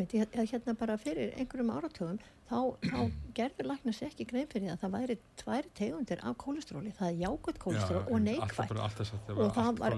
hérna 0.51 0.75
bara 0.79 0.97
fyrir 1.01 1.33
einhverjum 1.39 1.71
áratugum 1.75 2.19
þá, 2.49 2.57
þá 2.85 2.99
gerður 3.37 3.69
lækna 3.71 3.93
sér 3.95 4.09
ekki 4.11 4.27
grein 4.29 4.47
fyrir 4.51 4.69
það 4.69 4.75
að 4.75 4.83
það 4.83 4.95
væri 4.97 5.17
tværi 5.41 5.73
tegundir 5.79 6.23
af 6.27 6.37
kólestróli, 6.43 6.93
það 6.97 7.09
er 7.09 7.17
jákvæmt 7.25 7.61
kólestról 7.65 8.01
og 8.03 8.23
neikvæmt 8.27 8.73
og 9.35 9.51
það 9.57 9.81
var 9.81 9.97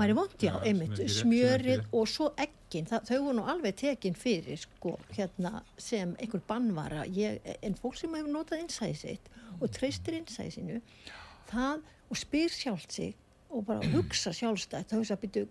væri 0.00 0.18
vond, 0.18 0.36
já, 0.42 0.54
já, 0.64 1.08
smjörið 1.20 1.86
og 1.96 2.10
svo 2.10 2.30
ekkin 2.46 2.90
það, 2.90 3.06
þau 3.10 3.16
voru 3.24 3.38
nú 3.38 3.46
alveg 3.54 3.78
tekin 3.82 4.18
fyrir 4.18 4.60
sko, 4.60 4.96
hérna, 5.16 5.64
sem 5.80 6.14
einhver 6.20 6.42
bannvara. 6.46 7.06
Ég, 7.10 7.40
en 7.66 7.78
fólk 7.78 7.98
sem 7.98 8.14
hefur 8.14 8.30
notað 8.30 8.64
innsæði 8.64 8.98
sitt 9.00 9.32
og 9.58 9.70
treystir 9.74 10.18
innsæði 10.20 10.54
sinu 10.54 10.78
það 11.50 11.82
og 12.10 12.18
spyr 12.18 12.54
sjálft 12.54 12.94
sig 12.94 13.16
og 13.50 13.66
bara 13.68 13.92
hugsa 13.94 14.32
sjálfstætt 14.36 14.90
þá 14.90 14.98
hugsa 15.00 15.18
að 15.18 15.26
byrju, 15.26 15.46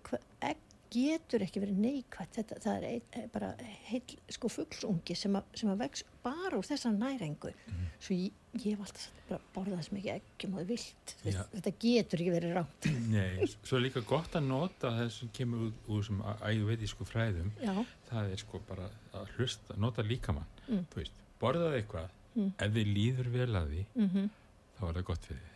getur 0.90 1.44
ekki 1.46 1.62
verið 1.62 1.80
neikvægt 1.84 2.38
þetta, 2.40 2.58
það 2.64 2.78
er 2.78 2.86
ein, 2.90 3.04
eh, 3.14 3.26
bara 3.34 3.50
heil 3.90 4.16
sko 4.34 4.50
fuggsungi 4.52 5.16
sem, 5.18 5.36
sem 5.58 5.70
að 5.70 5.84
vex 5.84 6.04
bara 6.24 6.58
úr 6.58 6.66
þessa 6.66 6.92
nærengu 6.94 7.52
mm. 7.54 7.84
svo 8.02 8.18
ég, 8.18 8.40
ég 8.58 8.74
hef 8.74 8.86
alltaf 8.88 9.26
bara 9.30 9.42
borðað 9.54 9.84
sem 9.86 10.00
ekki 10.00 10.12
ekki 10.16 10.50
máðu 10.50 10.66
vilt 10.72 11.14
ja. 11.28 11.46
þetta 11.54 11.74
getur 11.84 12.24
ekki 12.24 12.34
verið 12.34 12.56
rátt 12.58 12.90
Nei, 13.14 13.50
svo 13.62 13.78
er 13.78 13.86
líka 13.86 14.04
gott 14.10 14.40
að 14.40 14.50
nota 14.50 14.94
þess 14.98 15.22
sem 15.22 15.34
kemur 15.38 15.70
úr, 15.70 16.08
sem 16.08 16.24
æðuvetísku 16.50 17.08
fræðum 17.10 17.54
Já. 17.62 17.76
það 18.10 18.34
er 18.34 18.44
sko 18.46 18.64
bara 18.70 18.90
að 19.14 19.36
hlusta, 19.38 19.78
nota 19.78 20.06
líkamann 20.06 20.50
mm. 20.66 20.88
veist, 20.96 21.22
borðað 21.42 21.80
eitthvað 21.84 22.10
mm. 22.34 22.52
ef 22.58 22.76
þið 22.80 22.94
líður 22.98 23.32
vel 23.38 23.52
að 23.54 23.72
því 23.76 23.86
-hmm. 23.94 24.36
þá 24.80 24.84
er 24.90 25.00
það 25.00 25.10
gott 25.14 25.32
fyrir 25.32 25.49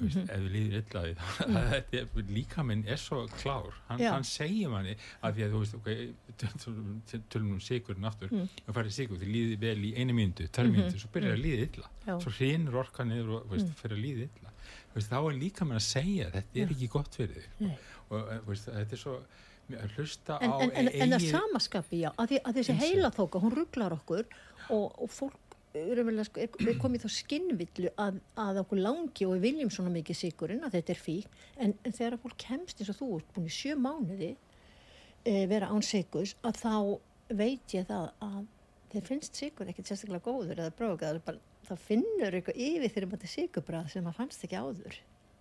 þið 0.00 0.10
Mm 0.10 0.12
-hmm. 0.16 0.30
ef 0.34 0.40
við 0.44 0.50
líðir 0.56 0.82
illaði 0.82 1.12
mm. 1.46 2.30
líka 2.34 2.64
minn 2.66 2.84
er 2.88 3.00
svo 3.00 3.26
klár 3.40 3.74
hann, 3.88 4.00
hann 4.00 4.24
segir 4.24 4.70
manni 4.72 4.96
að 5.22 5.34
því 5.34 5.44
að 5.44 5.52
þú 5.54 5.60
veist 5.62 5.74
okay, 5.78 6.08
tölum 7.32 7.52
um 7.56 7.60
sigurinn 7.60 8.08
aftur 8.08 8.32
mm. 8.32 8.48
og 8.66 8.74
farið 8.74 8.96
sigur, 8.96 9.20
þið 9.20 9.34
líði 9.34 9.58
vel 9.60 9.84
í 9.84 9.92
einu 9.96 10.16
myndu 10.16 10.48
tölum 10.48 10.72
myndu, 10.76 10.88
-hmm. 10.94 11.02
svo 11.04 11.10
byrjar 11.12 11.36
að 11.36 11.44
líði 11.44 11.68
illa 11.68 11.90
Já. 12.06 12.14
svo 12.20 12.32
hrinur 12.38 12.80
orka 12.84 13.04
niður 13.04 13.36
og 13.38 13.50
veist, 13.52 13.66
mm. 13.66 13.76
fyrir 13.82 13.96
að 13.96 14.04
líði 14.06 14.28
illa 14.28 14.50
veist, 14.94 15.10
þá 15.10 15.20
er 15.20 15.38
líka 15.38 15.64
mann 15.64 15.80
að 15.80 15.86
segja 15.86 16.30
þetta 16.30 16.60
er 16.64 16.74
ekki 16.74 16.88
gott 16.88 17.14
fyrir 17.14 17.44
þig 17.44 17.70
og 18.10 18.34
veist, 18.46 18.66
þetta 18.66 18.96
er 18.96 19.04
svo 19.04 19.20
að 19.70 19.92
hlusta 19.96 20.38
en, 20.42 20.50
á 20.50 20.56
en, 20.64 20.72
en, 20.74 20.88
en 20.88 21.14
það 21.14 21.28
samaskapi, 21.30 22.00
já, 22.02 22.10
að, 22.16 22.32
því, 22.32 22.40
að 22.44 22.58
þessi 22.58 22.76
heila 22.80 23.10
þóka, 23.14 23.42
hún 23.44 23.54
rugglar 23.54 23.94
okkur 23.94 24.24
og, 24.70 24.86
og 24.98 25.12
fólk 25.14 25.49
sko, 25.70 26.40
er, 26.42 26.54
er 26.66 26.78
komið 26.80 27.04
þá 27.04 27.10
skinnvillu 27.14 27.92
að, 28.00 28.20
að 28.40 28.62
okkur 28.64 28.80
langi 28.82 29.26
og 29.26 29.36
við 29.36 29.44
viljum 29.46 29.72
svona 29.74 29.92
mikið 29.94 30.18
sigurinn 30.18 30.64
að 30.66 30.78
þetta 30.78 30.94
er 30.94 31.02
fík. 31.02 31.36
En, 31.56 31.74
en 31.84 31.92
þegar 31.96 32.16
að 32.16 32.24
fólk 32.24 32.38
kemst 32.42 32.80
eins 32.80 32.92
og 32.92 32.98
þú 33.00 33.10
ert 33.18 33.34
búin 33.36 33.50
í 33.50 33.54
sjö 33.54 33.76
mánuði 33.78 34.32
e, 35.24 35.46
vera 35.50 35.70
án 35.70 35.84
sigurs 35.86 36.34
að 36.42 36.62
þá 36.64 36.74
veit 37.38 37.76
ég 37.76 37.86
það 37.86 38.10
að 38.26 38.42
þeir 38.90 39.06
finnst 39.06 39.38
sigur 39.38 39.70
ekkert 39.70 39.90
sérstaklega 39.90 40.26
góður 40.26 40.58
eða 40.64 40.74
brókað 40.78 41.22
það 41.68 41.84
finnur 41.86 42.34
eitthvað 42.34 42.62
yfir 42.66 42.90
þegar 42.90 43.10
maður 43.12 43.28
er 43.28 43.34
sigurbrað 43.36 43.90
sem 43.92 44.06
maður 44.06 44.18
fannst 44.18 44.46
ekki 44.46 44.58
áður 44.58 44.96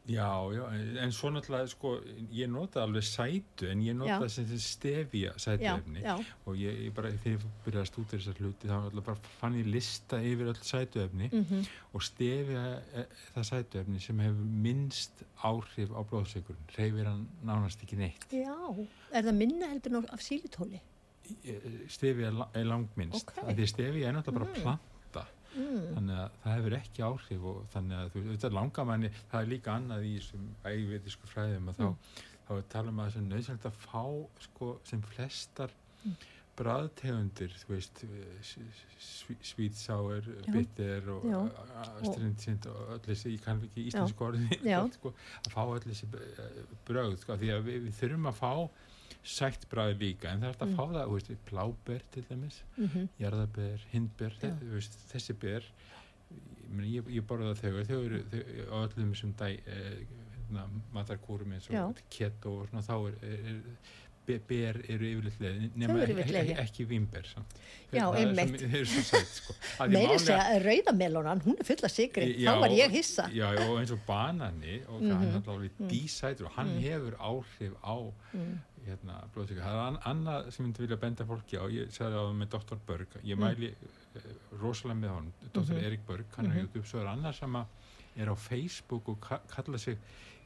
Já, 0.10 0.54
já, 0.54 0.64
en 1.04 1.12
svo 1.14 1.30
náttúrulega, 1.30 1.70
sko, 1.70 1.92
ég 2.34 2.50
nota 2.50 2.82
alveg 2.82 3.06
sætu, 3.06 3.68
en 3.70 3.84
ég 3.86 3.94
nota 3.94 4.26
sem 4.32 4.48
stefja 4.58 5.36
sætuefni 5.38 6.02
og 6.10 6.58
ég, 6.58 6.80
ég 6.88 6.96
bara, 6.98 7.12
þegar 7.22 7.36
ég 7.36 7.46
byrjaði 7.66 7.84
að 7.84 7.90
stúta 7.92 8.18
þessar 8.18 8.42
hluti, 8.42 8.72
þá 8.72 8.98
bara 8.98 9.16
fann 9.38 9.60
ég 9.60 9.70
lista 9.70 10.18
yfir 10.26 10.50
öll 10.50 10.58
sætuefni 10.66 11.30
mm 11.30 11.46
-hmm. 11.46 11.70
og 11.94 12.06
stefja 12.08 12.66
e, 12.90 13.06
það 13.36 13.48
sætuefni 13.52 14.02
sem 14.02 14.26
hefur 14.26 14.52
minnst 14.66 15.24
áhrif 15.44 15.94
á 15.94 16.02
blóðsökurinn, 16.02 16.70
reyfir 16.78 17.06
hann 17.06 17.28
nánast 17.46 17.84
ekki 17.86 18.02
neitt. 18.02 18.26
Já, 18.34 18.58
er 19.14 19.24
það 19.30 19.36
minna 19.36 19.74
heldur 19.76 20.06
af 20.10 20.22
sílitóli? 20.26 20.82
Stefja 21.88 22.34
er 22.54 22.64
langt 22.66 22.98
minnst, 22.98 23.30
okay. 23.30 23.54
því 23.54 23.66
stefja 23.68 24.08
er 24.10 24.18
náttúrulega 24.18 24.40
bara 24.40 24.50
mm. 24.50 24.62
plant 24.62 24.99
mm. 25.56 25.84
þannig 25.96 26.18
að 26.24 26.40
það 26.44 26.58
hefur 26.58 26.78
ekki 26.80 27.06
áhrif 27.06 27.46
og 27.52 27.62
þannig 27.74 28.00
að 28.00 28.10
þú 28.14 28.24
veist, 28.24 28.32
þetta 28.34 28.56
langar 28.56 28.90
manni 28.90 29.14
það 29.20 29.40
er 29.42 29.54
líka 29.54 29.76
annað 29.76 30.10
í 30.10 30.16
þessum 30.18 30.50
ægvetisku 30.72 31.30
fræðum 31.30 31.72
að 31.72 31.86
mm. 31.86 31.94
þá, 32.10 32.26
þá 32.50 32.74
tala 32.74 32.98
maður 32.98 33.16
sem 33.16 33.30
nöðsynlegt 33.30 33.70
að 33.70 33.80
fá 33.86 34.04
sko 34.48 34.74
sem 34.90 35.06
flestar 35.14 35.74
mm. 36.04 36.28
bræðtegundir, 36.60 37.56
þú 37.62 37.72
veist, 37.72 38.04
svítsáir, 39.48 40.26
bitter 40.52 41.08
og 41.14 41.28
strindsind 42.04 42.68
og 42.68 42.96
öll 42.98 43.02
þessi, 43.08 43.34
ég 43.38 43.46
kann 43.46 43.64
ekki 43.64 43.88
íslensku 43.88 44.28
orðin, 44.28 44.50
sko, 44.98 45.14
að 45.46 45.54
fá 45.56 45.62
öll 45.64 45.84
þessi 45.88 46.10
eh, 46.20 46.62
bröð, 46.90 47.16
sko, 47.24 47.40
því 47.40 47.54
að 47.56 47.70
við, 47.70 47.84
við 47.88 48.00
þurfum 48.02 48.32
að 48.34 48.42
fá 48.42 48.52
sætt 49.24 49.68
bræði 49.70 49.98
líka, 50.00 50.32
en 50.32 50.40
það 50.40 50.48
er 50.48 50.54
alltaf 50.54 50.68
að 50.68 50.72
mm. 50.72 50.78
fá 50.80 50.86
það, 50.94 51.06
þú 51.06 51.18
veist, 51.18 51.46
pláber 51.46 52.02
til 52.12 52.26
dæmis, 52.30 52.64
mm 52.78 52.88
-hmm. 52.88 53.08
jarðaber, 53.20 53.86
hindber, 53.92 54.36
veist, 54.74 55.00
þessi 55.12 55.34
ber, 55.34 55.64
ég, 56.84 57.10
ég 57.10 57.28
borða 57.28 57.56
þau, 57.56 57.84
þau 57.84 58.00
eru 58.06 58.24
á 58.72 58.78
öllum 58.88 59.16
sem 59.16 59.34
dæ, 59.34 59.60
eh, 59.66 60.06
hérna, 60.50 60.68
matarkúrum 60.94 61.52
eins 61.54 61.70
og 61.70 61.98
keto 62.10 62.60
og 62.62 62.70
svona, 62.70 62.82
þá 62.82 63.08
er, 63.08 63.18
er, 63.24 63.40
er 63.46 63.66
ber 64.48 64.78
eru 64.86 65.08
yfirleitt 65.08 65.40
leði 65.42 65.70
nema 65.80 66.04
ekki, 66.04 66.24
ekki, 66.38 66.56
ekki 66.62 66.86
vimber 66.90 67.26
já, 67.96 68.04
einmitt 68.20 68.62
sko. 69.32 69.56
meiri 69.90 70.20
segja 70.22 70.44
að 70.52 70.68
rauðamelonan 70.68 71.42
hún 71.46 71.58
er 71.58 71.66
full 71.66 71.88
af 71.88 71.94
sigri, 71.94 72.28
já, 72.44 72.52
þá 72.52 72.62
var 72.64 72.76
ég 72.78 72.94
hissa 72.94 73.26
já, 73.34 73.48
og 73.66 73.80
eins 73.80 73.94
og 73.96 74.04
banani 74.08 74.82
og 74.86 75.02
mm 75.02 75.08
-hmm. 75.08 75.16
hann 75.18 75.42
er 75.42 75.52
alveg 75.56 75.72
mm. 75.80 75.90
dísætur 75.90 76.46
og 76.46 76.52
hann 76.60 76.74
mm. 76.76 76.82
hefur 76.86 77.18
áhrif 77.32 77.74
á 77.82 77.98
mm. 78.34 78.60
Hérna, 78.86 79.20
blóðsíka, 79.34 79.66
það 79.66 79.80
er 79.84 80.00
annað 80.12 80.50
sem 80.50 80.64
ég 80.64 80.68
myndi 80.68 80.86
vilja 80.86 81.00
benda 81.02 81.28
fólki 81.30 81.60
á, 81.60 81.66
ég 81.74 81.92
segði 81.96 82.20
á 82.20 82.24
það 82.24 82.38
með 82.40 82.52
Dr. 82.56 82.82
Berg, 82.88 83.18
ég 83.24 83.38
mm. 83.38 83.46
mæli 83.46 83.72
uh, 83.74 84.32
rosalega 84.62 85.00
með 85.02 85.14
honum, 85.16 85.34
Dr. 85.48 85.62
-hmm. 85.62 85.84
Erik 85.90 86.08
Berg 86.08 86.38
hann 86.38 86.46
er 86.46 86.52
á 86.52 86.56
mhm. 86.56 86.66
YouTube, 86.66 86.88
svo 86.88 87.00
er 87.00 87.12
annað 87.14 87.38
sem 87.40 87.60
er 88.20 88.32
á 88.32 88.36
Facebook 88.36 89.10
og 89.10 89.20
kalla 89.56 89.78
sig 89.78 89.98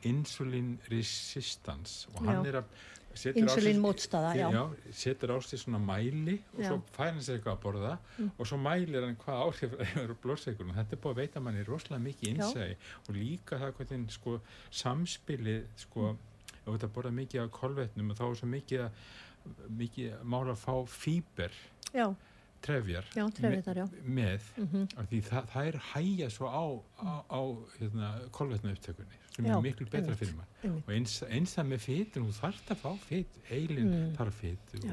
Insulin 0.03 0.79
Resistance 0.91 2.09
og 2.13 2.25
hann 2.27 2.45
er 2.45 2.61
að 2.61 2.65
Insulín 3.13 3.77
mótstaða, 3.77 4.33
já. 4.33 4.49
já 4.49 4.63
setur 4.91 5.37
á 5.37 5.41
sig 5.41 5.59
svona 5.59 5.77
mæli 5.77 6.41
og 6.53 6.59
já. 6.59 6.67
svo 6.67 6.81
fær 6.95 7.11
hann 7.11 7.21
sér 7.21 7.37
eitthvað 7.37 7.53
að 7.53 7.61
borða 7.61 7.97
mm. 8.17 8.31
og 8.37 8.47
svo 8.47 8.57
mælir 8.57 9.05
hann 9.05 9.17
hvað 9.21 9.41
áhrif 9.43 9.75
það 9.77 9.99
er 10.03 10.13
blóðsækurinn. 10.23 10.75
Þetta 10.79 10.95
er 10.95 11.01
búin 11.03 11.13
að 11.13 11.21
veita 11.21 11.39
manni 11.39 11.65
rosalega 11.67 12.03
mikið 12.07 12.31
innsæði 12.31 12.77
og 13.07 13.15
líka 13.15 13.59
það 13.61 13.75
hvernig 13.77 14.15
sko, 14.17 14.39
samspilið 14.81 15.67
sko, 15.85 16.07
mm. 16.09 16.32
Ef 16.63 16.69
þetta 16.71 16.91
borða 16.95 17.15
mikið 17.21 17.45
af 17.45 17.55
kolvetnum 17.55 18.11
og 18.13 18.19
þá 18.19 18.25
er 18.27 18.37
svo 18.39 18.51
mikið, 18.51 19.01
mikið 19.81 20.21
mála 20.23 20.55
að 20.55 20.61
fá 20.63 20.75
fýber 20.89 21.59
trefjar. 22.63 23.07
Já, 23.15 23.25
trefjar, 23.35 23.81
með, 23.81 23.97
með. 24.03 24.45
Mm 24.57 24.67
-hmm. 24.71 25.07
því 25.09 25.19
það, 25.27 25.49
það 25.53 25.65
er 25.71 25.79
hægja 25.93 26.29
svo 26.31 26.47
á, 26.47 26.65
á, 27.03 27.11
á 27.27 27.41
hérna, 27.79 28.11
kolvetnu 28.31 28.71
upptökunni 28.71 29.19
sem 29.35 29.45
já, 29.45 29.55
er 29.57 29.61
miklu 29.61 29.87
betra 29.89 30.15
fyrir 30.15 30.35
mann. 30.37 30.77
og 30.85 30.93
eins, 30.93 31.23
eins 31.27 31.57
það 31.57 31.67
með 31.71 31.83
fytur, 31.87 32.23
þú 32.23 32.37
þarfst 32.37 32.71
að 32.71 32.77
fá 32.83 32.91
fyt 33.07 33.41
heilin 33.49 33.89
mm. 33.89 34.15
þarf 34.17 34.39
fytur 34.39 34.87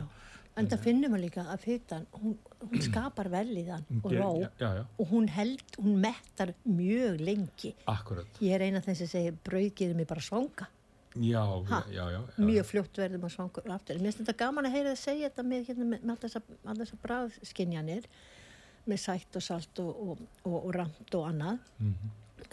en 0.59 0.69
það 0.69 0.83
finnum 0.85 1.15
við 1.15 1.23
líka 1.27 1.45
að 1.53 1.63
fytan 1.63 2.07
hún, 2.17 2.35
hún 2.59 2.83
skapar 2.85 3.31
vel 3.33 3.53
í 3.55 3.65
þann 3.69 4.01
og 4.01 4.13
ró 4.13 4.31
já, 4.59 4.71
og 4.99 5.13
hún 5.13 5.29
held, 5.31 5.63
hún 5.79 6.01
mettar 6.03 6.55
mjög 6.65 7.21
lengi. 7.21 7.75
Akkurat. 7.87 8.43
ég 8.43 8.57
er 8.57 8.67
eina 8.67 8.81
af 8.81 8.89
þeim 8.89 8.99
sem 8.99 9.11
segir 9.15 9.39
brauðgiður 9.47 10.01
mig 10.01 10.09
bara 10.11 10.25
svanga 10.25 10.69
Já, 11.15 11.43
já, 11.91 12.05
já, 12.11 12.21
mjög 12.39 12.67
fljótt 12.69 12.99
verðum 13.03 13.25
að 13.27 13.33
svangur 13.35 13.73
aftur. 13.75 13.99
Mér 13.99 14.13
finnst 14.13 14.21
þetta 14.23 14.37
gaman 14.45 14.69
að 14.69 14.77
heyra 14.77 14.93
það 14.93 15.01
segja 15.01 15.31
þetta 15.31 15.43
með, 15.43 15.65
hérna, 15.67 15.87
með, 15.91 16.05
með 16.05 16.13
alltaf 16.15 16.77
þessar 16.79 17.01
bræðskinjanir 17.03 18.07
með 18.87 19.01
sætt 19.03 19.39
og 19.39 19.45
salt 19.45 19.81
og, 19.83 19.91
og, 19.91 20.21
og, 20.45 20.59
og 20.61 20.71
ramt 20.77 21.17
og 21.19 21.27
annað 21.27 21.59
mm 21.79 21.95
-hmm. 21.95 22.13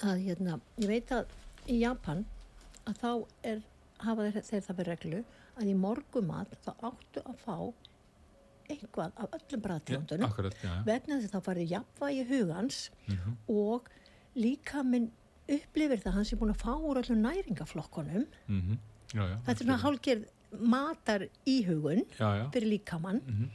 að 0.09 0.23
hérna, 0.25 0.59
ég 0.77 0.87
veit 0.89 1.11
að 1.11 1.35
í 1.67 1.79
Japan 1.83 2.25
að 2.87 2.97
þá 3.03 3.11
er, 3.51 3.61
hafa 3.97 4.25
þeir, 4.25 4.41
þeir 4.49 4.65
það 4.65 4.79
fyrir 4.79 4.91
reglu 4.93 5.21
að 5.57 5.69
í 5.69 5.75
morgumat 5.77 6.57
þá 6.65 6.71
áttu 6.89 7.23
að 7.25 7.37
fá 7.45 7.57
einhvað 8.67 9.11
af 9.15 9.37
öllum 9.37 9.63
bræðtjóndunum 9.63 10.33
vegna 10.85 11.19
þess 11.21 11.29
að 11.29 11.35
þá 11.37 11.45
farið 11.45 11.71
jafnvægi 11.71 12.25
hugans 12.31 12.91
mm 13.05 13.15
-hmm. 13.15 13.37
og 13.47 13.89
líka 14.35 14.83
minn 14.83 15.11
upplifir 15.47 16.01
það 16.03 16.17
hans 16.19 16.31
er 16.33 16.39
búin 16.41 16.53
að 16.53 16.63
fá 16.63 16.73
úr 16.75 17.01
öllum 17.01 17.21
næringaflokkonum 17.23 18.25
mm 18.47 18.61
-hmm. 18.61 18.77
já, 19.13 19.23
já, 19.29 19.37
þetta 19.45 19.59
er 19.59 19.65
svona 19.65 19.83
hálfgerð 19.83 20.25
matar 20.51 21.27
í 21.47 21.59
hugun 21.67 22.03
já, 22.17 22.49
fyrir 22.51 22.67
líkamann. 22.67 23.21
Mm 23.25 23.35
-hmm. 23.35 23.49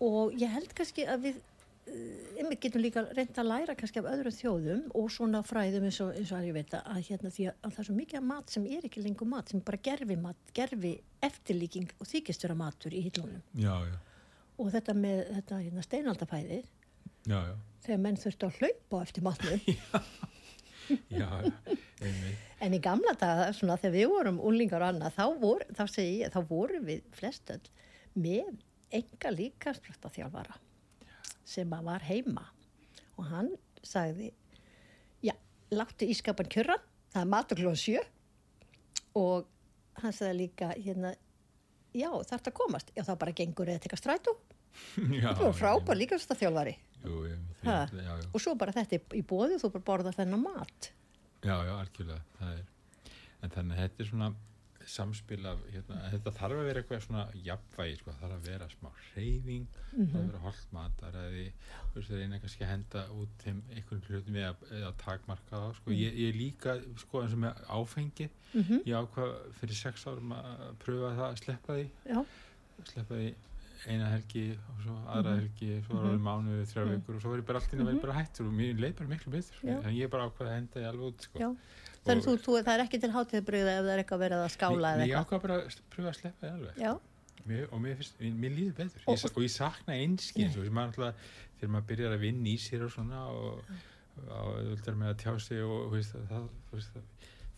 og 0.00 0.32
ég 0.32 0.48
held 0.48 0.74
kannski 0.74 1.06
að 1.06 1.20
við 1.28 1.42
við 1.84 2.50
uh, 2.50 2.60
getum 2.60 2.80
líka 2.80 3.02
reynda 3.12 3.42
að 3.42 3.48
læra 3.48 3.74
kannski 3.74 3.98
af 3.98 4.06
öðrum 4.08 4.32
þjóðum 4.32 4.82
og 4.94 5.10
svona 5.10 5.42
fræðum 5.42 5.84
eins 5.84 6.00
og, 6.00 6.14
eins 6.16 6.32
og 6.32 6.38
að 6.38 6.46
ég 6.46 6.54
veit 6.56 6.74
að, 6.74 7.00
hérna, 7.08 7.28
að, 7.28 7.54
að 7.62 7.72
það 7.72 7.78
er 7.78 7.84
svo 7.84 7.94
mikið 7.94 8.20
mat 8.20 8.50
sem 8.50 8.66
er 8.66 8.86
ekki 8.88 9.02
lengur 9.02 9.28
mat 9.28 9.48
sem 9.48 9.60
bara 9.60 9.76
gerfi 9.76 10.16
mat, 10.16 10.36
gerfi 10.54 11.00
eftirlíking 11.20 11.90
og 12.00 12.06
þykist 12.06 12.42
vera 12.42 12.54
matur 12.54 12.92
í 12.94 13.02
hillunum. 13.04 13.42
Og 14.58 14.70
þetta 14.72 14.94
með 14.94 15.20
þetta 15.34 15.58
hérna, 15.60 15.82
steinaldafæði 15.82 16.64
þegar 17.84 18.00
menn 18.00 18.16
þurftu 18.16 18.46
að 18.46 18.56
hlaupa 18.60 19.02
eftir 19.02 19.22
matnum 19.22 19.60
já, 21.20 21.28
en 22.60 22.76
í 22.76 22.80
gamla 22.82 23.14
daga 23.20 23.48
svona, 23.56 23.78
þegar 23.80 23.96
við 23.96 24.12
vorum 24.12 24.40
úlingar 24.44 24.84
og 24.84 24.92
annað 24.92 25.16
þá, 25.16 25.24
vor, 25.40 25.64
þá, 25.76 25.84
ég, 26.02 26.32
þá 26.34 26.40
vorum 26.48 26.86
við 26.88 27.02
flestöld 27.16 27.70
með 28.14 28.50
enga 28.94 29.32
líka 29.34 29.74
spröttaþjálfara 29.74 30.58
sem 31.44 31.68
var 31.68 32.04
heima. 32.06 32.46
Og 33.18 33.28
hann 33.28 33.50
sagði 33.84 34.30
já, 35.24 35.34
láttu 35.74 36.08
ískapan 36.08 36.50
kjörra 36.50 36.78
það 37.14 37.20
er 37.22 37.30
matur 37.30 37.60
klóðan 37.60 37.82
sjö 37.82 38.00
og 39.18 39.50
hann 40.00 40.14
sagði 40.14 40.38
líka 40.40 40.72
hérna, 40.74 41.14
já 41.94 42.08
þarf 42.10 42.32
þetta 42.32 42.52
að 42.52 42.58
komast. 42.58 42.90
Já 42.96 43.04
þá 43.06 43.14
bara 43.20 43.36
gengur 43.36 43.70
eða 43.70 43.84
teka 43.84 44.00
strætu 44.00 44.34
þetta 44.96 45.38
var 45.38 45.54
frábær 45.54 45.98
líka 45.98 46.18
þetta 46.18 46.40
þjálfari 46.40 46.74
jú, 47.04 47.24
ég, 47.28 47.38
já, 47.62 47.76
já. 47.88 48.14
og 48.32 48.40
svo 48.40 48.54
bara 48.60 48.72
þetta 48.72 49.00
í 49.14 49.22
bóði 49.22 49.60
þú 49.62 49.72
bara 49.76 49.88
borða 49.90 50.14
þennan 50.16 50.44
mat 50.44 50.90
já 51.44 51.56
já, 51.68 51.74
algjörlega 51.76 52.54
en 53.44 53.52
þannig 53.52 53.76
að 53.76 53.82
þetta 53.82 54.04
er 54.04 54.10
svona 54.10 54.34
samspil 54.88 55.44
af, 55.48 55.60
hérna, 55.72 55.98
þetta 56.12 56.32
þarf 56.36 56.58
að 56.58 56.68
vera 56.68 56.82
eitthvað 56.82 57.02
svona 57.04 57.24
jafnvægi, 57.44 57.96
sko, 58.00 58.14
þarf 58.20 58.34
að 58.36 58.48
vera 58.48 58.68
smá 58.72 58.88
reyfing, 59.14 59.66
mm 59.66 59.94
-hmm. 59.94 60.10
þarf 60.12 60.20
að 60.20 60.26
vera 60.28 60.42
holdmatar 60.44 61.18
eða 61.20 61.30
þú 61.30 61.94
veist, 61.94 62.08
það 62.08 62.16
er 62.16 62.24
eina 62.24 62.40
kannski 62.42 62.64
að 62.64 62.72
henda 62.72 63.04
út 63.20 63.44
þeim 63.44 63.62
einhvern 63.76 64.02
hlutum 64.08 64.38
eða, 64.42 64.92
takmarka 65.04 65.56
það, 65.56 65.74
sko, 65.78 65.90
mm 65.90 65.96
-hmm. 65.96 66.04
ég, 66.04 66.18
ég 66.24 66.36
líka 66.40 66.76
sko 67.00 67.22
eins 67.22 67.32
og 67.32 67.42
með 67.44 67.64
áfengi 67.78 68.28
mm 68.28 68.62
-hmm. 68.62 68.80
ég 68.84 68.94
ákvað 69.00 69.34
fyrir 69.60 69.74
sex 69.74 70.06
árum 70.06 70.32
að 70.32 70.76
pröfa 70.84 71.16
það 71.16 71.28
að 71.30 71.40
sleppa 71.42 71.72
því 71.74 71.88
Já. 72.04 72.24
sleppa 72.84 73.14
því 73.14 73.34
eina 73.88 74.10
helgi 74.12 74.44
og 74.56 74.82
svo 74.84 74.96
aðra 75.04 75.32
mhm. 75.34 75.40
helgi, 75.40 75.70
svo 75.86 75.96
var 75.96 76.04
það 76.06 76.14
mhm. 76.14 76.26
mánuðu 76.28 76.66
þrjá 76.72 76.82
mhm. 76.84 76.92
vikur 76.94 77.16
og 77.18 77.24
svo 77.24 77.32
var 77.32 77.40
ég 77.40 77.48
bara 77.48 77.62
allt 77.62 77.74
inn 77.74 77.84
að 77.84 77.90
vera 77.94 78.18
hættur 78.18 78.50
og 78.50 78.54
mér 78.60 78.84
leið 78.84 78.94
bara 79.00 79.12
miklu 79.14 79.34
betur, 79.34 79.64
en 79.74 79.96
ég 79.96 80.12
bara 80.12 80.28
ákvaði 80.28 80.50
að 80.50 80.56
henda 80.58 80.78
því 80.78 80.86
alveg 80.90 81.10
út, 81.10 81.26
sko 81.28 81.50
Þannig 82.04 82.26
þú, 82.26 82.32
þú, 82.44 82.54
það 82.60 82.74
er 82.74 82.82
ekki 82.84 82.98
til 83.00 83.08
hátíðbröða 83.14 83.74
ef 83.78 83.84
það 83.84 83.90
er 83.94 84.00
eitthvað 84.02 84.22
verið 84.24 84.42
að 84.44 84.50
skála 84.52 84.90
eða 84.92 85.04
eitthvað? 85.04 85.08
Ég 85.08 85.22
ákvað 85.24 85.42
bara 85.44 85.54
að 85.56 85.76
pröfa 85.94 86.10
að 86.10 86.18
sleppa 86.18 86.42
það 86.42 86.58
alveg. 86.58 86.98
Mér, 87.44 87.62
og 87.70 87.80
mér, 87.80 87.96
fyrst, 88.00 88.20
mér 88.20 88.52
líður 88.52 88.74
betur. 88.76 89.06
Og 89.06 89.16
ég, 89.16 89.24
og 89.30 89.44
ég 89.44 89.52
sakna 89.54 89.96
sem 90.28 90.76
maður 90.76 90.90
alltaf, 90.90 91.32
þegar 91.56 91.72
maður 91.72 91.88
byrjar 91.90 92.16
að 92.16 92.24
vinna 92.24 92.50
í 92.52 92.54
sér 92.60 92.84
og 92.84 92.92
svona 92.92 93.22
og 93.32 93.72
auðvitað 94.28 94.98
með 95.00 95.10
að 95.10 95.16
tjá 95.22 95.32
sig 95.46 95.64
og 95.64 95.88
veist, 95.92 96.16
það, 96.30 96.46
veist, 96.72 96.98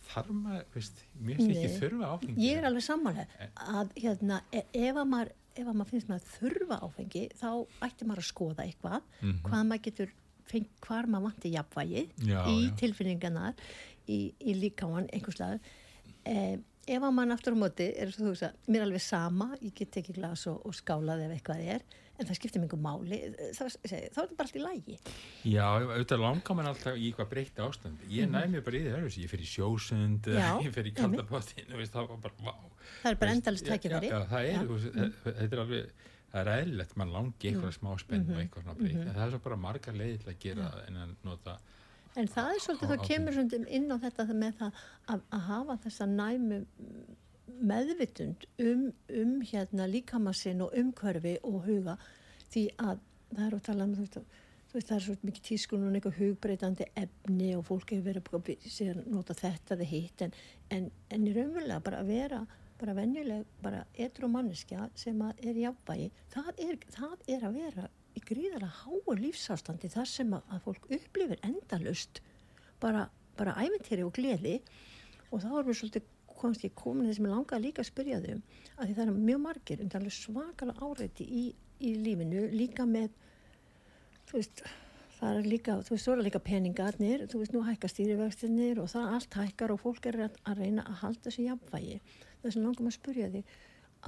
þarf 0.07 0.31
maður, 0.33 0.65
veist, 0.73 1.03
mér 1.19 1.41
finnst 1.41 1.53
ekki 1.53 1.81
þurfa 1.81 2.11
áfengi. 2.13 2.47
Ég 2.47 2.61
er 2.61 2.69
alveg 2.69 2.85
samanlega 2.87 3.49
að 3.77 3.93
hérna, 3.97 4.39
e, 4.51 4.63
ef 4.81 5.01
að 5.03 5.11
maður, 5.13 5.33
ef 5.57 5.67
að 5.67 5.75
maður 5.75 5.91
finnst 5.91 6.09
maður 6.11 6.31
þurfa 6.37 6.79
áfengi, 6.85 7.25
þá 7.37 7.49
ætti 7.87 8.07
maður 8.07 8.23
að 8.23 8.29
skoða 8.29 8.65
eitthvað, 8.67 9.01
mm 9.01 9.27
-hmm. 9.27 9.43
hvað 9.47 9.67
maður 9.71 9.85
getur 9.89 10.15
fengt 10.47 10.79
hvar 10.85 11.09
maður 11.11 11.31
vanti 11.31 11.51
jafnvægi 11.53 12.03
já, 12.23 12.39
í 12.47 12.57
já. 12.63 12.73
tilfinningarnar 12.79 13.67
í, 14.07 14.19
í 14.39 14.55
líkáman 14.61 15.09
einhverslega 15.11 15.59
eh, 16.23 16.57
ef 16.87 17.03
að 17.03 17.33
aftur 17.35 17.57
á 17.57 17.61
móti 17.63 17.89
er 17.99 18.13
þú 18.15 18.31
veist 18.31 18.47
að 18.47 18.59
mér 18.67 18.81
er 18.81 18.87
alveg 18.87 19.03
sama 19.03 19.49
ég 19.59 19.73
get 19.75 19.99
ekki 19.99 20.15
glas 20.15 20.47
og, 20.47 20.61
og 20.63 20.75
skálað 20.77 21.25
ef 21.25 21.35
eitthvað 21.35 21.65
er 21.75 21.87
en 22.17 22.27
það 22.29 22.39
skiptir 22.39 22.63
mjög 22.63 22.75
máli. 22.81 23.19
Þá, 23.55 23.61
er 23.67 23.93
þetta 24.15 24.25
bara 24.39 24.47
allt 24.47 24.57
í 24.57 24.63
lægi 24.63 24.97
Já, 25.47 25.65
auðvitað 25.67 26.23
langar 26.23 26.57
mann 26.59 26.71
alltaf 26.71 26.97
í 26.97 27.11
eitthvað 27.11 27.31
breytt 27.33 27.61
ástand. 27.61 28.03
Ég 28.09 28.27
mm 28.27 28.35
-hmm. 28.35 28.51
næmi 28.51 28.65
bara 28.65 28.77
í 28.77 28.83
það, 28.87 29.07
ég 29.21 29.31
fer 29.31 29.45
í 29.45 29.49
sjósund 29.53 30.27
Já, 30.33 30.51
ég 30.65 30.73
fer 30.73 30.89
í 30.89 30.93
kaldapottin 30.97 31.71
það, 31.71 32.11
það 33.01 33.11
er 33.11 33.17
bara 33.21 33.31
endalist 33.31 33.65
tækifæri. 33.65 34.11
Já, 34.11 34.19
það 34.27 34.51
er, 34.51 34.61
mm. 34.67 35.17
þetta 35.23 35.55
er 35.55 35.63
alveg 35.65 35.89
það 36.27 36.41
er 36.41 36.51
eðlilegt, 36.61 36.95
mann 36.99 37.13
langi 37.13 37.49
eitthvað 37.49 37.71
mm. 37.71 37.77
smá 37.79 37.91
spenn 38.01 38.25
og 38.25 38.33
mhm. 38.33 38.41
eitthvað 38.43 38.65
svona 38.65 38.77
breytt, 38.81 39.01
en 39.01 39.13
það 39.15 39.25
er 39.25 39.33
svo 39.33 39.43
bara 39.45 39.59
margar 39.63 39.97
leið 39.97 40.17
til 40.23 40.31
að 40.33 40.39
gera 40.43 40.71
en 40.87 41.01
að 41.03 41.13
nota 41.27 41.57
En 42.17 42.25
það 42.33 42.51
er 42.55 42.61
svolítið, 42.63 42.91
þá 42.91 43.03
kemur 43.05 43.35
inn 43.77 43.91
á 43.93 43.97
þetta 44.01 44.25
með 44.33 44.53
það 44.57 44.77
að, 45.13 45.23
að 45.37 45.41
hafa 45.51 45.75
þessa 45.83 46.07
næmu 46.09 46.57
meðvitund 47.47 48.47
um, 48.63 48.89
um 49.13 49.37
hérna 49.45 49.87
líkamassinn 49.89 50.63
og 50.65 50.75
umkörfi 50.77 51.37
og 51.47 51.63
huga. 51.67 51.97
Því 52.51 52.67
að 52.77 52.99
það 53.31 53.45
er 53.47 53.57
að 53.57 53.65
tala 53.67 53.87
um 53.87 53.95
veist, 53.97 54.19
þú 54.67 54.77
veist 54.77 54.91
það 54.91 54.97
er 54.97 55.05
svolítið 55.07 55.29
mikið 55.31 55.47
tískun 55.49 55.87
og 55.87 55.97
eitthvað 55.97 56.21
hugbreytandi 56.21 56.87
efni 57.03 57.49
og 57.57 57.65
fólk 57.67 57.91
hefur 57.95 58.07
verið 58.07 58.93
að 58.93 59.03
nota 59.11 59.35
þetta 59.37 59.75
eða 59.75 59.89
hitt 59.91 60.23
en, 60.23 60.37
en, 60.75 60.87
en 61.11 61.27
í 61.27 61.35
raunverulega 61.35 61.83
bara 61.83 62.01
að 62.03 62.13
vera 62.13 62.45
bara 62.77 62.93
venjuleg, 62.97 63.45
bara 63.63 63.83
etru 63.97 64.29
manneskja 64.29 64.87
sem 64.97 65.21
er 65.25 65.57
jafnvægi, 65.57 66.11
það 66.33 66.59
er, 66.61 66.75
það 66.93 67.31
er 67.33 67.45
að 67.47 67.57
vera 67.57 67.87
í 68.17 68.23
gríðarlega 68.25 68.83
háu 68.83 69.15
lífsástandi 69.17 69.89
þar 69.93 70.09
sem 70.09 70.35
að, 70.35 70.43
að 70.53 70.63
fólk 70.65 70.85
upplifir 70.97 71.41
endalust 71.45 72.21
bara, 72.81 73.07
bara 73.37 73.55
æventýri 73.61 74.05
og 74.05 74.13
gleði. 74.17 74.59
Og 75.31 75.41
þá 75.43 75.49
erum 75.49 75.69
við 75.69 75.79
svolítið 75.81 76.11
komst 76.39 76.65
ég 76.65 76.75
komin 76.77 77.07
þess 77.09 77.21
að 77.21 77.27
ég 77.27 77.35
langaði 77.35 77.65
líka 77.67 77.83
að 77.83 77.91
spyrja 77.91 78.19
þau 78.23 78.33
að 78.33 78.83
því 78.87 78.97
það 78.97 79.05
er 79.05 79.21
mjög 79.29 79.39
margir 79.45 79.83
um 79.83 79.93
það 79.93 80.09
er 80.09 80.17
svakalega 80.17 80.89
áreiti 80.89 81.27
í, 81.27 81.45
í 81.81 81.93
lífinu 82.03 82.49
líka 82.53 82.85
með 82.89 83.09
veist 84.31 84.63
það 85.17 85.39
er 85.39 85.49
líka, 85.49 85.75
þú 85.85 85.95
veist, 85.95 86.05
þú 86.05 86.13
er 86.13 86.23
líka 86.27 86.41
peningarnir 86.45 87.25
þú 87.31 87.41
veist, 87.41 87.53
nú 87.55 87.63
hækkar 87.65 87.91
stýrivextinir 87.91 88.81
og 88.81 88.89
það 88.91 89.13
allt 89.15 89.37
hækkar 89.41 89.73
og 89.73 89.81
fólk 89.81 90.09
er 90.11 90.19
að, 90.27 90.39
að 90.45 90.61
reyna 90.61 90.85
að 90.85 90.99
halda 91.01 91.23
þessu 91.27 91.45
jafnvægi. 91.47 91.99
Þess 92.43 92.59
að 92.59 92.65
langum 92.67 92.89
að 92.89 92.97
spyrja 92.97 93.29
því 93.33 93.43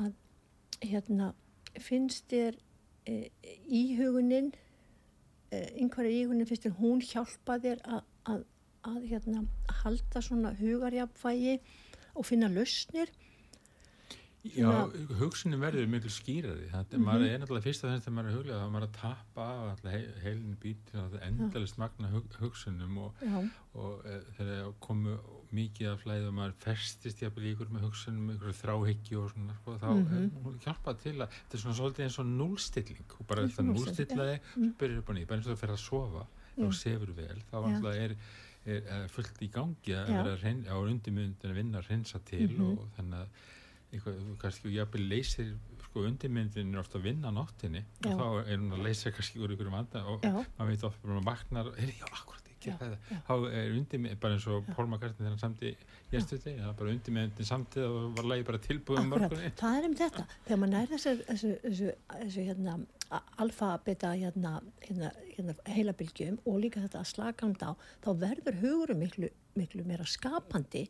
að 0.04 0.12
hérna 0.86 1.32
finnst 1.82 2.30
þér 2.30 2.60
e, 3.10 3.16
íhugunin 3.66 4.52
e, 5.50 5.64
einhverja 5.82 6.14
íhugunin 6.22 6.50
finnst 6.50 6.68
þér 6.68 6.78
hún 6.78 7.04
hjálpa 7.04 7.58
þér 7.66 7.84
að, 7.98 8.02
að, 8.30 8.46
að 8.94 9.00
hérna 9.10 9.44
halda 9.82 10.24
svona 10.26 10.54
hugarjafnvægi 10.62 11.58
og 12.16 12.26
finna 12.26 12.48
lausnir. 12.52 13.12
Já, 14.40 14.88
hugsunum 15.20 15.60
verður 15.60 15.88
miklu 15.92 16.10
skýrari. 16.16 16.70
Það 16.72 16.94
mm 16.96 17.06
-hmm. 17.06 17.24
er 17.28 17.40
náttúrulega 17.42 17.66
fyrst 17.66 17.84
að 17.84 17.92
þess 17.92 18.08
að 18.08 18.14
maður 18.16 18.30
er 18.30 18.38
huglega 18.38 18.60
þá 18.60 18.70
maður 18.72 18.84
er 18.84 18.88
að 18.88 19.00
tappa 19.02 19.48
af 19.72 19.80
heilin 20.24 20.58
býtir 20.64 21.00
og 21.02 21.18
endalist 21.28 21.78
magna 21.78 22.08
hug, 22.08 22.24
hugsunum 22.40 22.98
og, 22.98 23.14
og 23.74 24.06
e, 24.06 24.22
þegar 24.38 24.72
komu 24.80 25.18
mikið 25.52 25.92
af 25.92 26.00
flæð 26.00 26.28
og 26.28 26.34
maður 26.34 26.56
festist 26.64 27.22
jafnvel 27.22 27.52
ykkur 27.52 27.70
með 27.70 27.82
hugsunum, 27.82 28.32
ykkur 28.32 28.56
þráhyggju 28.64 29.20
og 29.24 29.30
svona, 29.32 29.54
sko, 29.60 29.78
þá 29.78 29.90
mm 29.92 30.06
-hmm. 30.06 30.24
er 30.24 30.44
hún 30.44 30.60
hjálpað 30.64 30.96
til 31.04 31.16
að 31.22 31.30
þetta 31.30 31.54
er 31.54 31.60
svona 31.60 31.76
svolítið 31.76 32.04
eins 32.04 32.20
og 32.20 32.26
núlstilling. 32.26 33.10
Og 33.20 33.28
bara 33.28 33.48
þetta 33.48 33.64
núlstillaði 33.64 34.40
ja. 34.40 34.72
byrjur 34.80 35.00
upp 35.00 35.10
á 35.10 35.14
nýtt, 35.14 35.28
bara 35.28 35.38
eins 35.38 35.48
og 35.48 35.54
þú 35.54 35.60
fer 35.60 35.72
að 35.76 35.84
sofa 35.90 36.28
og 36.58 36.74
sefur 36.74 37.12
vel, 37.12 37.44
þá 37.52 37.56
er 37.96 38.16
er, 38.66 38.84
er 38.84 39.08
fullt 39.14 39.42
í 39.46 39.50
gangi 39.54 39.96
að 39.96 40.12
vera 40.18 40.54
á 40.70 40.76
undirmyndin 40.80 41.52
að 41.54 41.60
vinna 41.62 41.82
að 41.82 41.90
reynsa 41.94 42.20
til 42.26 42.48
mm 42.48 42.58
-hmm. 42.58 42.78
og 42.78 42.90
þannig 42.98 43.20
að 43.20 43.28
eitthvað, 43.90 44.18
kannski 44.42 44.74
jafnvel 44.76 45.08
leysir 45.10 45.54
sko 45.88 46.04
undirmyndin 46.06 46.74
er 46.74 46.80
ofta 46.84 47.00
að 47.00 47.08
vinna 47.10 47.32
náttinni 47.34 47.86
Já. 48.06 48.12
og 48.14 48.20
þá 48.20 48.52
er 48.52 48.58
hún 48.58 48.76
að 48.78 48.84
leysa 48.86 49.12
kannski 49.12 49.40
úr 49.40 49.56
ykkur 49.56 49.72
vanda 49.74 50.04
og 50.06 50.22
Já. 50.24 50.36
maður 50.58 50.70
veit 50.70 50.84
ofta 50.84 51.08
að 51.08 51.26
vaknar 51.26 51.72
og 51.72 51.80
er 51.80 51.94
já, 51.94 52.06
akkurat 52.12 52.49
ekki 52.60 52.76
það 52.80 52.96
þá 53.28 53.34
er 53.50 53.74
undirmyndin, 53.74 54.20
bara 54.22 54.36
eins 54.38 54.48
og 54.52 54.68
Paul 54.76 54.88
McCartney 54.88 55.24
þegar 55.24 55.34
hann 55.34 55.42
samti 55.42 55.72
yesterday, 56.12 56.58
það 56.60 56.70
er 56.70 56.78
bara 56.82 56.94
undirmyndin 56.94 57.50
samtið 57.50 57.88
og 57.88 58.08
var 58.20 58.30
lagi 58.34 58.48
bara 58.50 58.62
um 59.00 59.12
morgunni 59.14 59.52
það 59.60 59.78
er 59.80 59.90
um 59.90 59.98
þetta, 60.04 60.26
þegar 60.46 60.62
maður 60.64 60.74
nær 60.76 60.92
þessu, 60.94 61.16
þessu, 61.30 61.54
þessu, 61.66 61.94
þessu 62.14 62.48
hérna 62.50 62.78
alfa-beta 63.42 64.12
hérna, 64.14 64.60
hérna, 64.86 65.14
hérna 65.34 65.56
heilabilgjum 65.74 66.38
og 66.46 66.60
líka 66.66 66.84
þetta 66.84 67.02
að 67.02 67.12
slagand 67.14 67.64
á 67.66 67.72
þá 68.06 68.10
verður 68.26 68.60
hugurum 68.62 69.02
miklu, 69.02 69.32
miklu 69.58 69.86
meira 69.88 70.06
skapandi 70.06 70.86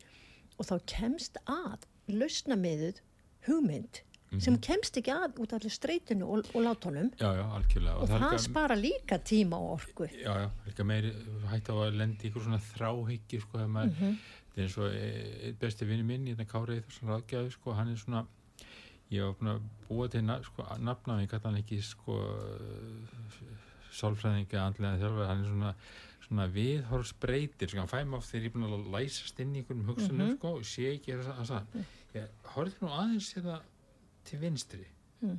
og 0.57 0.67
þá 0.67 0.75
kemst 0.89 1.39
að 1.47 1.87
lausna 2.11 2.57
miðuð 2.59 2.99
hugmynd 3.47 4.03
mm 4.29 4.37
-hmm. 4.37 4.43
sem 4.45 4.59
kemst 4.59 4.97
ekki 4.97 5.11
að 5.11 5.39
út 5.41 5.53
af 5.53 5.61
streytinu 5.71 6.25
og, 6.25 6.45
og 6.53 6.61
látónum 6.63 7.09
og, 7.19 8.01
og 8.01 8.09
það, 8.09 8.37
spara 8.37 8.75
líka 8.75 9.17
tíma 9.17 9.57
og 9.57 9.71
orku 9.71 10.05
Já, 10.05 10.33
já, 10.41 10.49
líka 10.65 10.83
meiri 10.83 11.13
hægt 11.51 11.69
á 11.69 11.73
að 11.73 11.97
lendi 11.97 12.27
ykkur 12.29 12.43
svona 12.43 12.59
þráhyggju 12.59 13.41
sko, 13.41 13.57
mm 13.57 13.75
-hmm. 13.75 14.17
það 14.53 14.57
er 14.57 14.63
eins 14.63 14.77
og 14.77 14.91
e, 14.93 15.53
besti 15.59 15.85
vinni 15.85 16.03
minn, 16.03 16.27
hérna 16.27 16.45
Kárið 16.45 16.83
Þorsson 16.83 17.09
Ráðgjafi, 17.09 17.51
sko, 17.51 17.71
hann 17.73 17.91
er 17.91 17.95
svona 17.95 18.25
ég 19.09 19.23
var 19.23 19.33
búin 19.39 19.53
að 19.55 19.61
búa 19.87 20.07
til 20.07 20.43
sko, 20.43 20.65
nafnaði, 20.79 21.25
ég 21.25 21.31
gæti 21.31 21.47
hann 21.47 21.57
ekki 21.57 21.81
sko 21.81 22.19
sálfræðingi 23.91 24.59
andlega 24.61 24.99
þjálfur, 25.01 25.25
hann 25.25 25.41
er 25.43 25.49
svona, 25.49 25.73
svona 26.27 26.45
viðhórsbreytir, 26.53 27.69
sko, 27.69 27.87
hann 27.91 28.09
mig 28.09 28.19
oft 28.19 28.29
þegar 28.29 28.43
ég 28.43 28.51
er 28.51 28.55
búin 28.57 28.67
að 28.69 28.91
læsast 28.93 29.39
inn 29.39 29.55
í 29.55 29.63
einhvern 29.63 29.87
hugsunum 29.87 30.17
mm 30.17 30.27
-hmm. 30.27 30.37
sko, 30.37 30.47
og 30.59 30.65
sé 30.65 30.93
ekki 30.93 31.17
þess 31.17 31.51
að 31.51 31.63
ég 32.13 32.29
horfði 32.53 32.85
nú 32.85 32.93
aðeins 32.93 33.33
þetta 33.33 33.61
til 34.29 34.41
vinstri 34.43 34.87
mm 35.21 35.37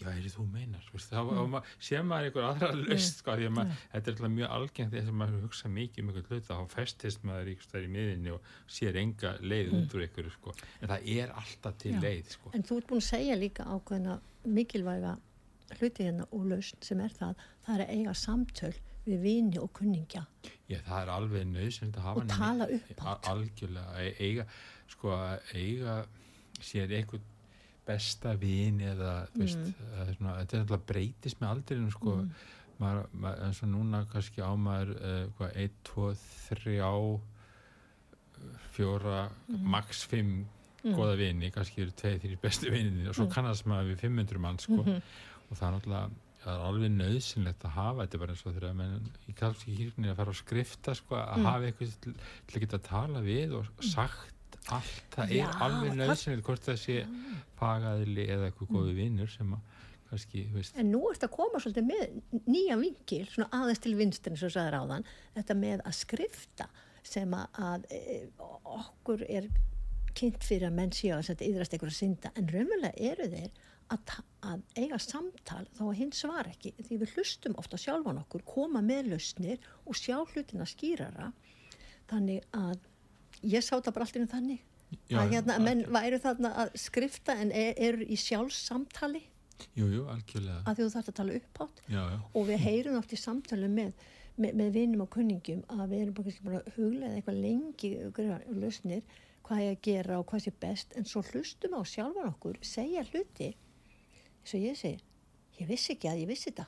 já, 0.00 0.10
er 0.12 0.28
þú 0.32 0.44
meinar 0.50 0.84
veist, 0.92 1.12
þá 1.12 1.20
mm. 1.22 1.56
sé 1.82 2.00
maður 2.06 2.28
einhver 2.28 2.46
aðra 2.48 2.70
löst 2.78 3.20
sko, 3.20 3.34
að 3.34 3.46
maður, 3.54 3.70
mm. 3.70 3.86
þetta 3.92 4.10
er 4.10 4.14
alltaf 4.14 4.34
mjög 4.34 4.52
algengt 4.56 4.94
þess 4.96 5.12
að 5.12 5.16
maður 5.20 5.46
hugsa 5.46 5.70
mikið 5.76 6.02
um 6.02 6.10
einhvern 6.10 6.28
hlut 6.30 6.48
þá 6.48 6.74
festist 6.74 7.24
maður 7.28 7.50
í 7.52 7.90
miðinni 7.94 8.34
og 8.34 8.52
sér 8.70 9.00
enga 9.00 9.32
leið 9.40 9.72
mm. 9.72 9.80
út 9.80 9.96
úr 9.96 10.04
einhverju 10.06 10.34
sko. 10.36 10.54
en 10.80 10.92
það 10.92 11.08
er 11.16 11.34
alltaf 11.42 11.80
til 11.82 11.94
já. 11.94 12.02
leið 12.04 12.36
sko. 12.36 12.52
En 12.56 12.68
þú 12.68 12.78
ert 12.80 12.92
búin 12.92 13.02
að 13.02 13.08
segja 13.08 13.40
líka 13.40 13.66
ákveðina 13.68 14.20
mikilvæga 14.44 15.16
hluti 15.78 16.06
hérna 16.06 16.28
og 16.34 16.46
löst 16.50 16.86
sem 16.86 17.02
er 17.04 17.12
það, 17.14 17.42
það 17.66 17.74
er 17.76 17.84
að 17.84 17.92
eiga 17.96 18.14
samtöl 18.18 18.72
við 19.06 19.20
vini 19.24 19.60
og 19.60 19.70
kunningja 19.76 20.24
Já, 20.68 20.78
það 20.86 20.96
er 21.00 21.12
alveg 21.14 21.44
nöðsynlega 21.50 22.00
að 22.00 22.08
hafa 22.08 22.22
og 22.24 22.32
tala 22.32 22.66
upp 22.74 23.04
átt 23.10 23.28
algjörlega, 23.30 24.08
eiga, 24.20 24.46
sko, 24.90 25.14
eiga 25.56 25.94
sér 26.60 26.92
einhvern 26.98 27.28
besta 27.90 28.36
vin 28.38 28.80
eða 28.92 29.16
veist, 29.34 29.58
mm. 29.58 30.14
svona, 30.16 30.38
þetta 30.40 30.56
er 30.56 30.64
alltaf 30.64 30.86
breytist 30.88 31.42
með 31.42 31.52
aldrinum 31.54 31.90
sko 31.94 32.14
mm. 32.14 32.30
maður, 32.80 33.10
maður, 33.24 33.44
eins 33.48 33.60
og 33.66 33.72
núna 33.74 34.04
kannski 34.12 34.46
á 34.46 34.52
maður 34.68 34.94
uh, 34.96 35.44
1, 35.50 35.76
2, 35.90 36.08
3 36.54 36.80
fjóra 38.76 39.28
mm. 39.28 39.68
max 39.74 40.06
5 40.10 40.24
mm. 40.24 40.96
goða 40.96 41.18
vini 41.20 41.52
kannski 41.54 41.84
eru 41.84 41.94
2-3 42.02 42.40
bestu 42.42 42.72
vininni 42.72 43.08
og 43.10 43.16
svo 43.16 43.28
mm. 43.28 43.34
kannast 43.34 43.68
maður 43.70 43.92
við 43.92 44.04
500 44.08 44.42
mann 44.46 44.60
sko 44.62 44.80
-hmm. 44.80 45.00
og 45.48 45.56
það 45.56 45.68
er 45.68 45.76
náttúrulega 45.76 46.26
það 46.40 46.54
er 46.54 46.66
alveg 46.66 46.92
nöðsynlegt 46.96 47.64
að 47.68 47.76
hafa 47.76 48.04
þetta 48.04 48.20
bara 48.20 48.34
eins 48.34 48.44
og 48.46 48.54
þegar 48.56 48.76
menn 48.78 49.08
í 49.28 49.34
kalski 49.36 49.76
hýrni 49.76 50.10
að 50.10 50.20
fara 50.20 50.32
á 50.32 50.40
skrifta 50.40 50.94
sko 50.96 51.18
að 51.20 51.40
mm. 51.40 51.48
hafa 51.50 51.66
eitthvað 51.68 51.96
til, 52.04 52.14
til 52.46 52.56
að 52.56 52.64
geta 52.64 52.78
að 52.80 52.86
tala 52.88 53.24
við 53.26 53.56
og 53.58 53.84
sagt 53.84 54.39
allt, 54.68 55.04
það 55.14 55.34
Já, 55.34 55.44
er 55.46 55.62
alveg 55.66 55.96
nöðsynlega 55.98 56.46
hvort 56.46 56.66
það 56.66 56.80
sé 56.82 56.96
fagaðili 57.58 58.26
eða 58.28 58.50
eitthvað 58.50 58.74
góðu 58.76 58.96
vinnur 58.98 59.32
sem 59.32 59.54
að 59.56 59.78
kannski, 60.10 60.44
veist. 60.54 60.76
En 60.78 60.90
nú 60.90 61.00
ert 61.10 61.24
að 61.24 61.34
koma 61.36 61.60
svolítið 61.62 61.86
með 61.86 62.44
nýja 62.50 62.76
vingil, 62.80 63.24
svona 63.30 63.50
aðeins 63.60 63.82
til 63.84 63.96
vinstin 63.98 64.38
sem 64.38 64.52
sagður 64.52 64.80
á 64.82 64.82
þann, 64.92 65.10
þetta 65.38 65.58
með 65.60 65.84
að 65.86 65.98
skrifta 66.00 66.68
sem 67.06 67.34
að, 67.38 67.86
e, 67.94 68.20
okkur 68.76 69.24
er 69.28 69.48
kynnt 70.18 70.44
fyrir 70.44 70.68
að 70.68 70.78
menn 70.80 70.94
séu 70.94 71.14
að 71.16 71.28
setja 71.30 71.48
yðrast 71.48 71.76
að 71.78 71.92
synda, 71.94 72.32
en 72.34 72.50
raunverulega 72.50 73.12
eru 73.12 73.28
þeir 73.30 73.60
að, 73.94 74.14
að 74.50 74.64
eiga 74.76 74.98
samtal 75.02 75.62
þá 75.76 75.82
að 75.86 75.96
hinn 76.00 76.12
svar 76.14 76.50
ekki, 76.50 76.74
því 76.78 77.00
við 77.02 77.14
hlustum 77.16 77.56
ofta 77.62 77.78
sjálfan 77.80 78.20
okkur, 78.24 78.44
koma 78.46 78.82
með 78.84 79.14
lausnir 79.14 79.62
og 79.86 79.98
sjá 79.98 80.18
hlutina 80.32 80.66
skýrara. 80.68 81.30
Þannig 82.10 82.46
að 82.58 82.82
ég 83.42 83.64
sá 83.64 83.76
það 83.78 83.92
bara 83.94 84.06
alltaf 84.06 84.22
um 84.22 84.30
þannig. 84.34 84.66
Já, 85.06 85.20
að 85.22 85.36
hérna, 85.36 85.58
menn 85.62 85.84
væru 85.86 86.18
þarna 86.18 86.50
að 86.64 86.72
skrifta 86.82 87.36
en 87.38 87.52
eru 87.54 88.02
er 88.02 88.08
í 88.10 88.16
sjálfsamtali 88.18 89.20
Jújú, 89.76 90.06
algjörlega. 90.10 90.62
Að 90.68 90.80
þú 90.80 90.86
þarfst 90.94 91.10
að 91.12 91.16
tala 91.18 91.36
upphátt. 91.38 91.82
Og 92.32 92.46
við 92.48 92.62
heyrum 92.64 92.98
oft 93.00 93.12
í 93.14 93.18
samtali 93.20 93.68
með, 93.70 93.92
með, 94.40 94.54
með 94.60 94.70
vinnum 94.76 95.04
og 95.04 95.10
kunningum 95.14 95.62
að 95.74 95.84
við 95.92 96.04
erum 96.04 96.16
bara, 96.16 96.34
bara 96.46 96.62
huglega 96.76 97.12
eitthvað 97.18 97.40
lengi 97.44 97.92
og 98.06 98.20
lausnir 98.56 99.04
hvað 99.46 99.62
ég 99.64 99.76
að 99.76 99.84
gera 99.86 100.18
og 100.20 100.26
hvað 100.30 100.44
sé 100.46 100.54
best 100.62 100.96
en 100.98 101.08
svo 101.08 101.22
hlustum 101.30 101.76
á 101.76 101.80
sjálfan 101.88 102.30
okkur 102.30 102.60
segja 102.64 103.04
hluti. 103.10 103.52
Eins 104.40 104.56
og 104.56 104.64
ég 104.64 104.78
segi 104.78 105.00
ég 105.60 105.68
vissi 105.68 105.94
ekki 105.96 106.08
að 106.08 106.22
ég 106.22 106.30
vissi 106.30 106.50
þetta. 106.50 106.66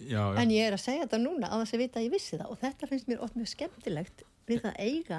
Já, 0.00 0.22
en 0.40 0.52
ég 0.54 0.64
er 0.64 0.76
að 0.76 0.84
segja 0.86 1.04
þetta 1.04 1.20
núna 1.20 1.50
á 1.52 1.60
þess 1.60 1.76
að 1.76 1.82
vita 1.82 2.00
að 2.00 2.06
ég 2.06 2.14
vissi 2.14 2.38
það. 2.38 2.52
Og 2.54 2.60
þetta 2.62 2.88
finnst 2.88 3.10
mér 3.10 3.24
oft 3.26 3.36
mjög 3.36 3.50
skemmtilegt 3.52 4.22
við 4.48 4.64
að 4.70 4.78
eiga 4.80 5.18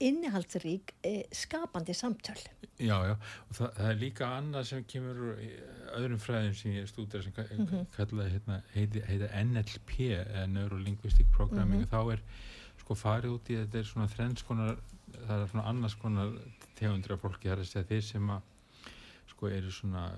innihaldsrík 0.00 0.94
eh, 1.04 1.24
skapandi 1.32 1.94
samtöl 1.94 2.38
Já, 2.76 2.96
já, 3.08 3.14
og 3.48 3.56
það, 3.56 3.70
það 3.76 3.90
er 3.90 4.00
líka 4.00 4.26
annað 4.36 4.66
sem 4.70 4.82
kemur 4.84 5.20
öðrum 5.96 6.20
fræðum 6.20 6.56
sem 6.58 6.74
ég 6.76 6.88
stúdar 6.90 7.22
sem 7.24 7.32
mm 7.32 7.66
-hmm. 7.66 7.86
kallaði 7.96 8.30
hérna, 8.30 8.60
heiti, 8.74 9.00
heiti 9.00 9.28
NLP 9.44 9.90
Neurolinguistic 10.52 11.26
Programming 11.32 11.80
mm 11.80 11.86
-hmm. 11.86 11.92
þá 11.92 12.12
er 12.12 12.20
sko 12.76 12.94
farið 12.94 13.30
út 13.30 13.50
í 13.50 13.56
þetta 13.56 13.78
er 13.78 13.84
svona 13.84 14.08
þrennskonar, 14.08 14.76
það 15.26 15.42
er 15.42 15.48
svona 15.48 15.68
annars 15.68 15.94
konar 15.94 16.32
tegundra 16.78 17.16
fólki 17.16 17.48
þar 17.48 17.58
að 17.58 17.70
segja 17.70 17.88
þeir 17.88 18.02
sem 18.02 18.30
að 18.30 18.42
sko 19.26 19.48
eru 19.48 19.70
svona 19.70 20.12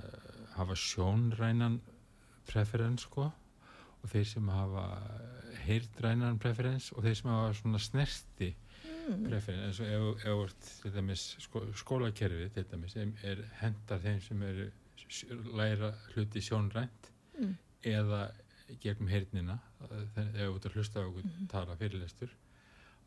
hafa 0.57 0.75
sjónrænan 0.75 1.81
preferens 2.47 3.03
sko 3.03 3.33
og 4.03 4.11
þeir 4.13 4.27
sem 4.31 4.49
hafa 4.49 4.85
heyrðrænan 5.67 6.39
preferens 6.39 6.93
og 6.93 7.03
þeir 7.03 7.15
sem 7.15 7.31
hafa 7.31 7.55
svona 7.55 7.79
snerti 7.83 8.55
mm. 9.09 9.29
preferens 9.29 9.81
eins 9.81 9.81
og 9.83 10.25
ef, 10.25 10.57
ef 10.87 10.93
dæmis, 10.95 11.25
sko, 11.45 11.65
skólakerfi 11.77 12.49
til 12.55 12.67
dæmis 12.71 12.97
er 12.99 13.43
hendar 13.63 14.03
þeim 14.05 14.21
sem 14.25 14.45
eru 14.49 14.69
læra 15.57 15.93
hluti 16.13 16.43
sjónrænt 16.45 17.11
mm. 17.39 17.55
eða 17.89 18.23
gegnum 18.83 19.09
heyrnina 19.09 19.59
þegar 19.81 20.33
þú 20.39 20.55
ert 20.55 20.67
að 20.69 20.79
hlusta 20.79 21.05
á 21.05 21.09
okkur 21.09 21.29
mm. 21.29 21.47
tala 21.53 21.77
fyrirlestur 21.81 22.35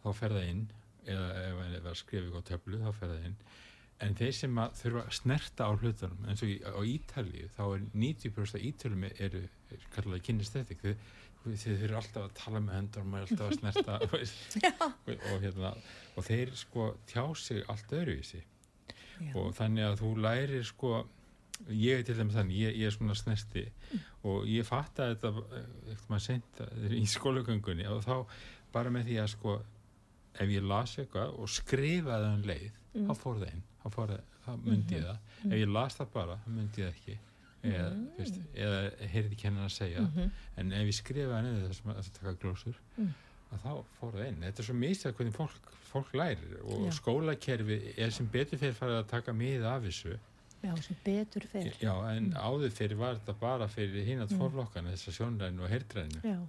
þá 0.01 0.07
fer 0.17 0.37
það 0.37 0.47
inn 0.53 0.63
eða 1.09 1.27
ef 1.41 1.59
það 1.59 1.75
er 1.79 1.91
að 1.91 1.99
skrifa 1.99 2.41
á 2.41 2.49
töflu 2.49 2.79
þá 2.81 2.89
fer 2.97 3.13
það 3.13 3.27
inn 3.29 3.37
en 4.01 4.17
þeir 4.17 4.33
sem 4.33 4.61
að 4.61 4.77
þurfa 4.79 5.03
að 5.03 5.17
snerta 5.17 5.67
á 5.69 5.71
hlutunum 5.77 6.29
eins 6.29 6.43
og 6.45 6.51
í, 6.51 6.55
á 6.65 6.81
Ítalíu 6.89 7.49
þá 7.53 7.61
er 7.67 7.83
90% 7.93 8.57
af 8.57 8.65
Ítalíum 8.69 9.05
eru, 9.11 9.41
er 9.73 9.85
kallaði 9.93 10.25
kynestættik 10.27 10.81
þið, 10.85 11.11
þið 11.45 11.83
eru 11.87 11.95
alltaf 11.99 12.23
að 12.27 12.33
tala 12.37 12.59
með 12.61 12.75
hendur 12.77 13.01
og 13.01 13.07
maður 13.11 13.23
er 13.23 13.31
alltaf 13.31 13.47
að 13.47 13.57
snerta 13.59 13.95
og, 14.05 15.11
og, 15.15 15.41
hérna, 15.43 15.71
og 16.17 16.27
þeir 16.27 16.51
sko 16.59 16.85
tjá 17.09 17.23
sig 17.41 17.63
allt 17.71 17.95
öðruvísi. 17.97 18.41
Já. 19.21 19.35
og 19.37 19.51
þannig 19.53 19.85
að 19.85 19.99
þú 20.01 20.11
lærir 20.25 20.63
sko 20.65 20.91
ég 21.69 21.99
er 21.99 22.05
til 22.07 22.15
dæmis 22.17 22.33
þannig, 22.39 22.57
ég, 22.57 22.77
ég 22.81 22.87
er 22.89 22.95
svona 22.95 23.13
snerti. 23.17 23.65
Og 24.25 24.47
ég 24.49 24.65
fatt 24.65 24.97
að 25.03 25.11
þetta 25.13 25.31
eftir 25.93 26.07
maður 26.09 26.23
sent 26.25 26.61
í 26.97 27.03
skólagöngunni 27.11 27.85
og 27.93 28.01
þá 28.07 28.15
bara 28.73 28.89
með 28.93 29.11
því 29.11 29.17
að 29.21 29.29
sko 29.35 29.53
ef 30.41 30.49
ég 30.55 30.63
las 30.65 30.95
eitthvað 30.97 31.35
og 31.37 31.49
skrifaði 31.57 32.31
um 32.37 32.45
leið, 32.49 32.69
Mm. 32.91 33.05
þá 33.07 33.13
fór 33.21 33.37
það 33.39 33.51
inn 33.53 33.61
þá, 33.79 33.85
fór 33.93 34.09
það, 34.11 34.23
þá 34.43 34.49
myndi 34.65 34.95
ég 34.97 35.03
það. 35.05 35.19
Ef 35.47 35.53
ég 35.61 35.69
las 35.71 35.93
það 35.95 36.09
bara, 36.11 36.33
þá 36.43 36.47
myndi 36.51 36.81
ég 36.81 36.89
það 36.89 36.97
ekki 36.97 37.13
eða, 37.63 37.89
Mm. 37.93 38.07
fyrst, 38.17 38.39
eða 38.55 38.79
heyrði 39.13 39.37
kennan 39.37 39.65
að 39.67 39.75
segja 39.75 40.01
Mhm. 40.01 40.31
en 40.57 40.71
ef 40.73 40.87
ég 40.87 40.95
skrifaði 41.03 41.51
það 41.67 41.73
sem 41.75 41.91
að 41.93 42.11
taka 42.13 42.33
glósur 42.41 42.75
Mm. 42.97 43.13
að 43.53 43.59
þá 43.65 43.83
fór 43.99 44.11
það 44.13 44.27
inn 44.27 44.41
þetta 44.41 44.59
er 44.59 44.63
svo 44.63 44.73
mistað 44.75 45.13
hvernig 45.13 45.33
fólk, 45.33 45.71
fólk 45.91 46.11
lærir 46.13 46.59
og 46.63 46.87
Já. 46.87 46.91
skólakerfi 46.99 47.93
er 47.97 48.09
sem 48.11 48.25
betur 48.27 48.57
fyrir 48.57 48.73
farið 48.73 49.03
að 49.03 49.07
taka 49.07 49.31
mið 49.33 49.63
af 49.63 49.83
þessu 49.83 50.17
Já, 50.63 50.75
sem 50.79 50.95
betur 51.03 51.41
fer. 51.47 51.71
Já, 51.81 51.93
en 52.15 52.31
áður 52.33 52.69
fyrir 52.71 52.95
var 52.97 53.15
þetta 53.15 53.33
bara 53.39 53.67
fyrir 53.67 54.05
hinn 54.05 54.19
að 54.21 54.29
tvorflokkana, 54.29 54.91
þess 54.93 55.07
að 55.09 55.17
sjónrænu 55.17 55.63
og 55.63 55.69
heyrðrænu 55.69 56.21
Já, 56.23 56.47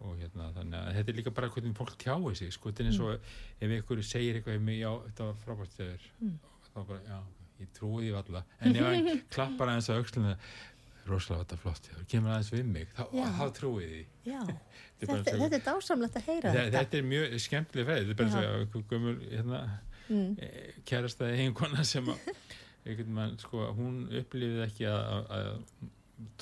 og 0.00 0.16
hérna, 0.18 0.52
þannig 0.54 0.74
að 0.80 0.94
þetta 0.94 1.08
er 1.08 1.16
líka 1.22 1.34
bara 1.34 1.48
hvernig 1.50 1.74
fólk 1.76 1.96
tjáir 1.98 2.36
sig, 2.36 2.52
sko, 2.52 2.70
þetta 2.72 2.80
er 2.80 2.86
eins 2.86 3.00
og 3.00 3.20
ef 3.60 3.70
einhverju 3.70 4.02
segir 4.02 4.34
eitthvað 4.42 4.56
um 4.56 4.64
mig, 4.64 4.80
já, 4.80 4.90
þetta 5.08 5.24
var 5.24 5.34
frábært 5.34 5.76
þegar, 5.76 6.00
Mm. 6.22 6.38
þá 6.74 6.86
bara, 6.88 7.00
já, 7.06 7.20
ég 7.60 7.70
trúi 7.76 8.06
því 8.08 8.12
alla, 8.20 8.42
en 8.60 8.76
ef 8.76 8.88
hann 8.88 9.22
klappar 9.34 9.72
aðeins 9.72 9.90
að 9.92 10.00
auksluna, 10.02 10.34
rosalega 11.10 11.44
þetta 11.44 11.58
flott, 11.64 11.86
þegar 11.90 12.08
kemur 12.14 12.32
aðeins 12.34 12.50
við 12.54 12.64
mig, 12.74 12.88
þá, 12.96 13.04
þá 13.40 13.44
trúi 13.60 13.86
því. 13.90 14.02
Þetta 15.00 15.14
Þetta, 15.16 15.32
þetta 15.40 15.56
er 15.56 15.62
dásamlegt 15.64 16.16
að 16.18 16.26
heyra 16.28 16.50
Þe- 16.52 16.56
þetta. 16.60 16.72
Þetta 16.82 16.96
er 16.98 17.04
mjög 17.08 17.34
skemmtileg 17.40 17.86
fæð, 17.88 18.00
þetta 18.00 18.10
er 18.12 18.18
bara 18.18 18.40
að 18.50 18.58
einhver 18.64 18.82
gömul, 18.90 19.14
hérna, 19.30 19.60
Mm. 20.10 20.32
kærasta 20.90 21.26
eiginkona 21.30 21.84
sem 21.86 22.08
að 22.10 23.04
mann, 23.14 23.36
sko, 23.38 23.60
hún 23.78 24.00
upplifið 24.18 24.64
ekki 24.64 24.88
að, 24.90 25.28
að, 25.36 25.50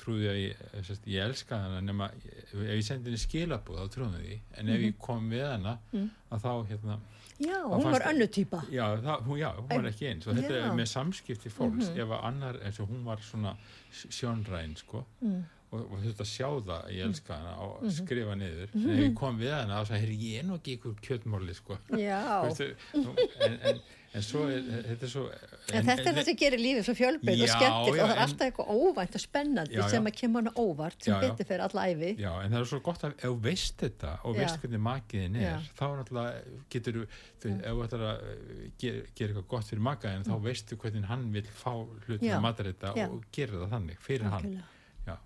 trúði 0.01 0.31
að 0.31 0.39
ég, 0.41 0.63
sérst, 0.89 1.05
ég 1.13 1.21
elska 1.29 1.59
hana 1.67 1.83
nema 1.85 2.07
ef 2.17 2.55
ég 2.65 2.81
sendi 2.87 3.11
henni 3.13 3.21
skilabúð 3.21 3.83
þá 3.83 3.91
trúðum 3.95 4.15
því, 4.23 4.39
en 4.63 4.73
ef 4.73 4.87
ég 4.89 4.97
kom 5.05 5.29
við 5.31 5.45
hana 5.53 5.75
Mm. 5.93 6.09
að 6.33 6.47
þá, 6.47 6.51
hérna 6.73 6.97
Já, 7.39 7.63
hún 7.63 7.85
var 7.93 8.03
önnu 8.11 8.27
týpa. 8.27 8.63
já, 8.71 8.97
hún, 9.23 9.39
já, 9.39 9.53
hún 9.57 9.69
var 9.69 9.87
ekki 9.93 10.09
eins 10.11 10.27
og 10.27 10.35
þetta 10.35 10.55
er 10.59 10.73
með 10.75 10.89
samskipti 10.91 11.51
fólks, 11.51 11.91
Mhm. 11.93 12.01
ef 12.03 12.09
að 12.09 12.25
annar 12.25 12.57
eins 12.65 12.81
og 12.81 12.89
hún 12.91 13.05
var 13.05 13.17
svona 13.23 13.57
sjónræn, 13.93 14.77
sko 14.77 15.05
Mm. 15.23 15.45
og, 15.73 15.81
og 15.93 15.99
þetta 16.03 16.25
sjá 16.25 16.49
það, 16.65 16.89
ég 16.91 17.05
elska 17.07 17.35
hana 17.37 17.55
og 17.61 17.83
Mhm. 17.83 17.91
skrifa 17.91 18.35
niður, 18.35 18.69
en 18.75 18.91
ef 18.91 18.99
ég 19.05 19.15
kom 19.15 19.39
við 19.39 19.51
hana 19.55 19.83
þá 19.85 19.87
sagði, 19.93 20.19
ég 20.19 20.39
er 20.41 20.45
nú 20.45 20.59
ekki 20.59 20.79
ykkur 20.79 20.95
kjötmáli, 21.01 21.55
sko 21.55 21.79
Já, 21.91 22.43
Veistu, 22.45 22.75
nú, 22.95 23.15
en, 23.41 23.59
en, 23.63 23.81
en 24.17 24.23
svo 24.25 24.47
er 24.49 24.63
þetta 24.87 25.05
er 25.05 25.11
svo 25.13 25.23
en 25.29 25.85
þetta 25.85 26.05
er 26.09 26.15
það 26.17 26.25
sem 26.31 26.37
gerir 26.41 26.61
lífið 26.63 26.85
svo 26.87 26.95
fjölbreytt 26.97 27.43
og 27.45 27.51
já, 27.61 27.69
og 27.69 27.89
það 27.93 27.99
er 27.99 28.13
en- 28.15 28.23
alltaf 28.25 28.45
eitthvað 28.47 28.71
óvænt 28.73 29.17
og 29.19 29.21
spennandi 29.23 29.75
Já, 29.77 29.81
já. 29.83 29.89
sem 29.93 30.07
að 30.09 30.15
kemur 30.21 30.41
hana 30.43 30.53
óvart 30.57 31.03
sem 31.05 31.13
Já, 31.13 31.19
betur 31.27 31.45
fyrir 31.51 31.65
alla 31.67 31.85
æfi. 31.93 32.11
Já, 32.23 32.31
en 32.45 32.53
það 32.55 32.61
er 32.63 32.69
svo 32.73 32.81
gott 32.89 33.05
að 33.05 33.13
ef 33.19 33.25
þú 33.29 33.35
veist 33.45 33.77
þetta 33.85 34.13
og 34.25 34.37
veist 34.41 34.61
hvernig 34.63 34.81
makiðin 34.89 35.37
er, 35.43 35.69
þá 35.77 35.85
náttúrulega 35.99 36.57
getur 36.73 36.99
þú, 36.99 37.05
ef 37.05 37.69
þú 37.69 37.85
ætlar 37.85 38.07
að 38.09 38.25
eh, 38.33 38.65
gera, 38.81 39.05
gera 39.21 39.29
eitthvað 39.35 39.49
gott 39.53 39.69
fyrir 39.69 39.85
makaðin, 39.91 40.25
þá 40.25 40.35
veistu 40.49 40.77
hvernig 40.81 41.05
hann 41.13 41.29
vil 41.37 41.45
fá 41.53 41.73
hlutin 41.77 42.19
Mm. 42.19 42.27
Já. 42.33 42.37
að 42.39 42.43
matarita 42.49 42.95
Já. 42.97 43.07
og 43.13 43.25
gera 43.33 43.53
það 43.61 43.71
þannig 43.77 43.99
fyrir 44.09 44.25
hann. 44.33 44.45
Algjörlega. 44.45 44.65
Já. 45.07 45.17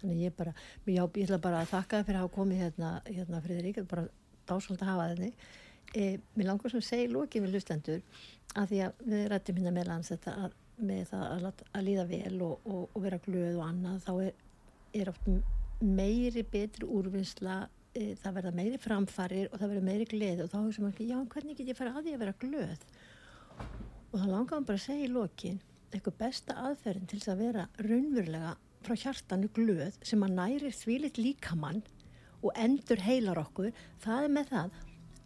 Þannig 0.00 0.22
ég 0.22 0.36
bara, 0.38 0.52
ég 0.86 1.10
ætla 1.26 1.38
bara 1.42 1.60
að 1.64 1.72
þakka 1.74 1.98
þér 1.98 2.04
fyrir 2.06 2.18
að 2.18 2.22
hafa 2.28 2.36
komið 2.38 2.58
hérna, 2.62 2.90
hérna 3.04 3.42
Friðrik, 3.42 3.74
þetta 3.74 3.82
er 3.82 3.90
bara 3.96 4.08
dásvöld 4.48 4.78
að 4.86 4.92
hafa 4.94 5.08
þenni. 5.14 5.32
E, 5.96 6.18
mér 6.36 6.50
langar 6.50 6.72
sem 6.72 6.84
segi 6.84 7.08
lókið 7.08 7.46
við 7.46 7.54
lustendur 7.54 8.02
að 8.58 8.72
því 8.72 8.80
að 8.84 9.04
við 9.08 9.22
rættum 9.32 9.60
hérna 9.60 9.72
með 9.72 9.88
lands 9.88 10.10
þetta 10.12 10.34
að, 10.44 10.56
með 10.90 11.04
það 11.12 11.24
að, 11.32 11.62
að 11.72 11.86
líða 11.86 12.04
vel 12.10 12.34
og, 12.44 12.66
og, 12.68 12.82
og 12.92 13.04
vera 13.06 13.20
glöð 13.24 13.56
og 13.56 13.64
annað, 13.64 14.02
þá 14.04 14.12
er, 14.26 14.42
er 15.00 15.10
oft 15.12 15.30
meiri 15.80 16.44
betri 16.52 16.88
úrvinnsla, 16.98 17.58
e, 17.94 18.04
það 18.20 18.36
verða 18.40 18.54
meiri 18.58 18.80
framfarir 18.82 19.48
og 19.48 19.56
það 19.56 19.72
verða 19.72 19.86
meiri 19.88 20.08
gleði 20.10 20.44
og 20.44 20.52
þá 20.52 20.58
hugsa 20.58 20.84
maður 20.84 20.94
ekki, 20.94 21.08
já, 21.12 21.18
hvernig 21.34 21.58
get 21.58 21.72
ég 21.72 21.78
fara 21.78 21.94
að 21.94 22.08
því 22.08 22.14
að 22.16 22.24
vera 22.24 22.38
glöð? 22.44 22.86
Og 24.08 24.16
það 24.18 24.32
langar 24.32 24.54
maður 24.58 24.68
bara 24.70 24.80
að 24.80 24.86
segja 24.86 25.06
í 25.06 25.12
lokin, 25.14 25.60
eitthvað 25.88 26.18
besta 26.20 26.58
aðferðin 26.68 27.08
til 27.08 27.20
þess 27.20 27.32
að 27.32 27.44
vera 27.46 27.68
raunverulega 27.86 28.56
frá 28.84 28.98
hjartanu 29.04 29.48
glöð 29.56 29.96
sem 30.06 30.20
að 30.24 30.36
nærir 30.36 30.76
þvílitt 30.76 31.18
líkamann 31.20 31.80
og 32.44 32.52
endur 32.60 33.00
heilar 33.02 33.40
okkur, 33.40 33.72
það 34.02 34.26
er 34.26 34.34
með 34.36 34.52
það 34.52 34.76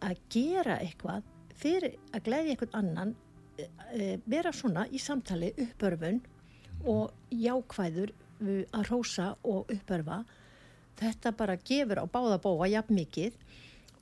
að 0.03 0.19
gera 0.33 0.77
eitthvað 0.83 1.25
fyrir 1.57 1.97
að 2.13 2.25
gleðja 2.27 2.53
eitthvað 2.55 2.77
annan, 2.79 3.15
e, 3.57 3.67
e, 3.93 4.07
vera 4.25 4.51
svona 4.55 4.85
í 4.91 5.01
samtali 5.01 5.53
uppörfun 5.65 6.21
og 6.89 7.11
jákvæður 7.31 8.11
uh, 8.11 8.63
að 8.75 8.89
rósa 8.89 9.29
og 9.47 9.69
uppörfa. 9.71 10.23
Þetta 10.99 11.31
bara 11.37 11.55
gefur 11.57 12.03
á 12.03 12.05
báða 12.05 12.39
bóa 12.43 12.67
jafn 12.69 12.97
mikið 12.97 13.37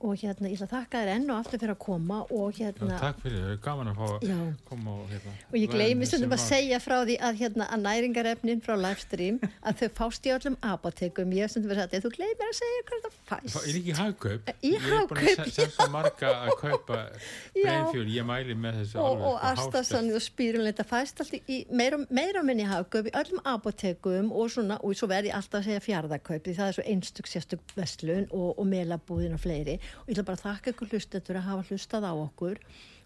og 0.02 0.16
hérna 0.18 0.50
ég 0.50 0.56
ætla 0.58 0.66
að 0.66 0.72
þakka 0.76 1.00
þér 1.02 1.10
enn 1.14 1.30
og 1.30 1.38
aftur 1.42 1.60
fyrir 1.62 1.74
að 1.74 1.80
koma 1.86 2.18
og 2.34 2.58
Já, 2.58 2.66
hérna 2.68 2.98
takk 3.00 3.20
fyrir, 3.22 3.38
það 3.42 3.52
er 3.54 3.60
gaman 3.66 3.90
að 3.92 3.98
fá 4.00 4.06
að 4.12 4.26
Já. 4.28 4.38
koma 4.68 4.94
og 4.98 5.12
hérna. 5.12 5.32
og 5.52 5.56
ég 5.60 5.70
gleymi 5.72 6.08
stundum 6.10 6.34
að 6.36 6.42
segja 6.42 6.80
frá 6.82 6.96
því 7.06 7.16
að, 7.28 7.38
hérna, 7.42 7.68
að 7.76 7.84
næringarefnin 7.86 8.62
frá 8.66 8.74
livestream 8.82 9.38
að 9.62 9.78
þau 9.82 9.88
fást 10.00 10.26
í 10.26 10.32
öllum 10.36 10.56
apotekum 10.72 11.32
ég 11.38 11.52
stundum 11.52 11.72
að 11.76 11.82
segja, 11.84 12.02
þú 12.06 12.12
gleymir 12.16 12.50
að 12.50 12.58
segja 12.60 12.82
hvað 12.90 13.06
það 13.06 13.16
fæst 13.32 13.54
Það 13.56 13.68
er 13.70 13.78
ekki 13.82 13.92
í 13.92 13.96
hagkaup. 14.02 14.52
Í 14.62 14.72
Ég 14.72 14.82
er 14.82 15.06
búin 15.12 15.22
að 15.22 15.22
Hagkaup, 15.22 15.52
se- 15.52 15.66
senda 15.68 15.86
marga 15.92 16.32
að 16.42 16.52
kaupa 16.62 16.98
Já. 17.62 17.62
breinfjól, 17.62 18.06
ég 18.16 18.26
mæli 18.28 18.56
með 18.58 18.80
þessu 18.82 18.98
og, 19.02 19.22
og 19.22 19.38
sko, 19.38 19.52
astasann 19.52 20.10
og 20.16 20.22
spýrunleita 20.24 20.84
fæst 20.88 21.22
í- 21.36 21.42
í 21.46 21.58
meira, 21.70 21.98
meira 22.10 22.42
minni 22.42 22.66
hagkaup 22.68 23.06
í 23.10 23.14
öllum 23.22 23.40
apotekum 23.52 24.32
og 24.32 24.50
svona 24.52 24.78
og 24.82 24.94
svo 24.98 25.08
verði 25.10 25.30
ég 25.30 25.36
alltaf 25.38 25.60
að 25.62 25.68
segja 25.70 25.84
fjárðakaup 25.86 26.42
því 26.46 26.54
það 26.58 26.70
er 26.72 26.76
svo 26.78 26.84
einstök 26.92 27.28
sérstök 27.30 27.74
vestlun 27.76 28.26
og, 28.30 28.58
og 28.58 28.66
melabúðin 28.68 29.36
og 29.36 29.42
fleiri 29.42 29.78
og 30.00 30.08
ég 30.08 30.16
ætla 30.16 30.26
bara 30.30 30.42
þakka 30.42 30.74
ykkur 30.74 30.92
hlustendur 30.92 31.40
að 31.40 31.48
hafa 31.48 31.66
hlustað 31.70 32.08
á 32.08 32.12
okkur 32.12 32.62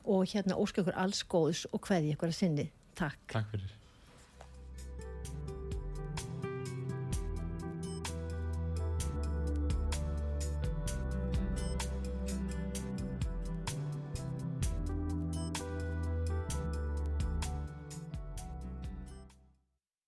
og 0.06 0.28
hérna 0.32 0.58
óska 0.62 0.82
ykkur 0.82 1.00
alls 1.02 1.24
góðs 1.26 1.66
og 1.72 1.82
hverði 1.86 2.14
ykkur 2.14 2.32
að 2.32 2.38
sinni. 2.40 2.70
Takk. 2.96 3.22
Takk 3.32 3.52
fyrir. 3.52 3.75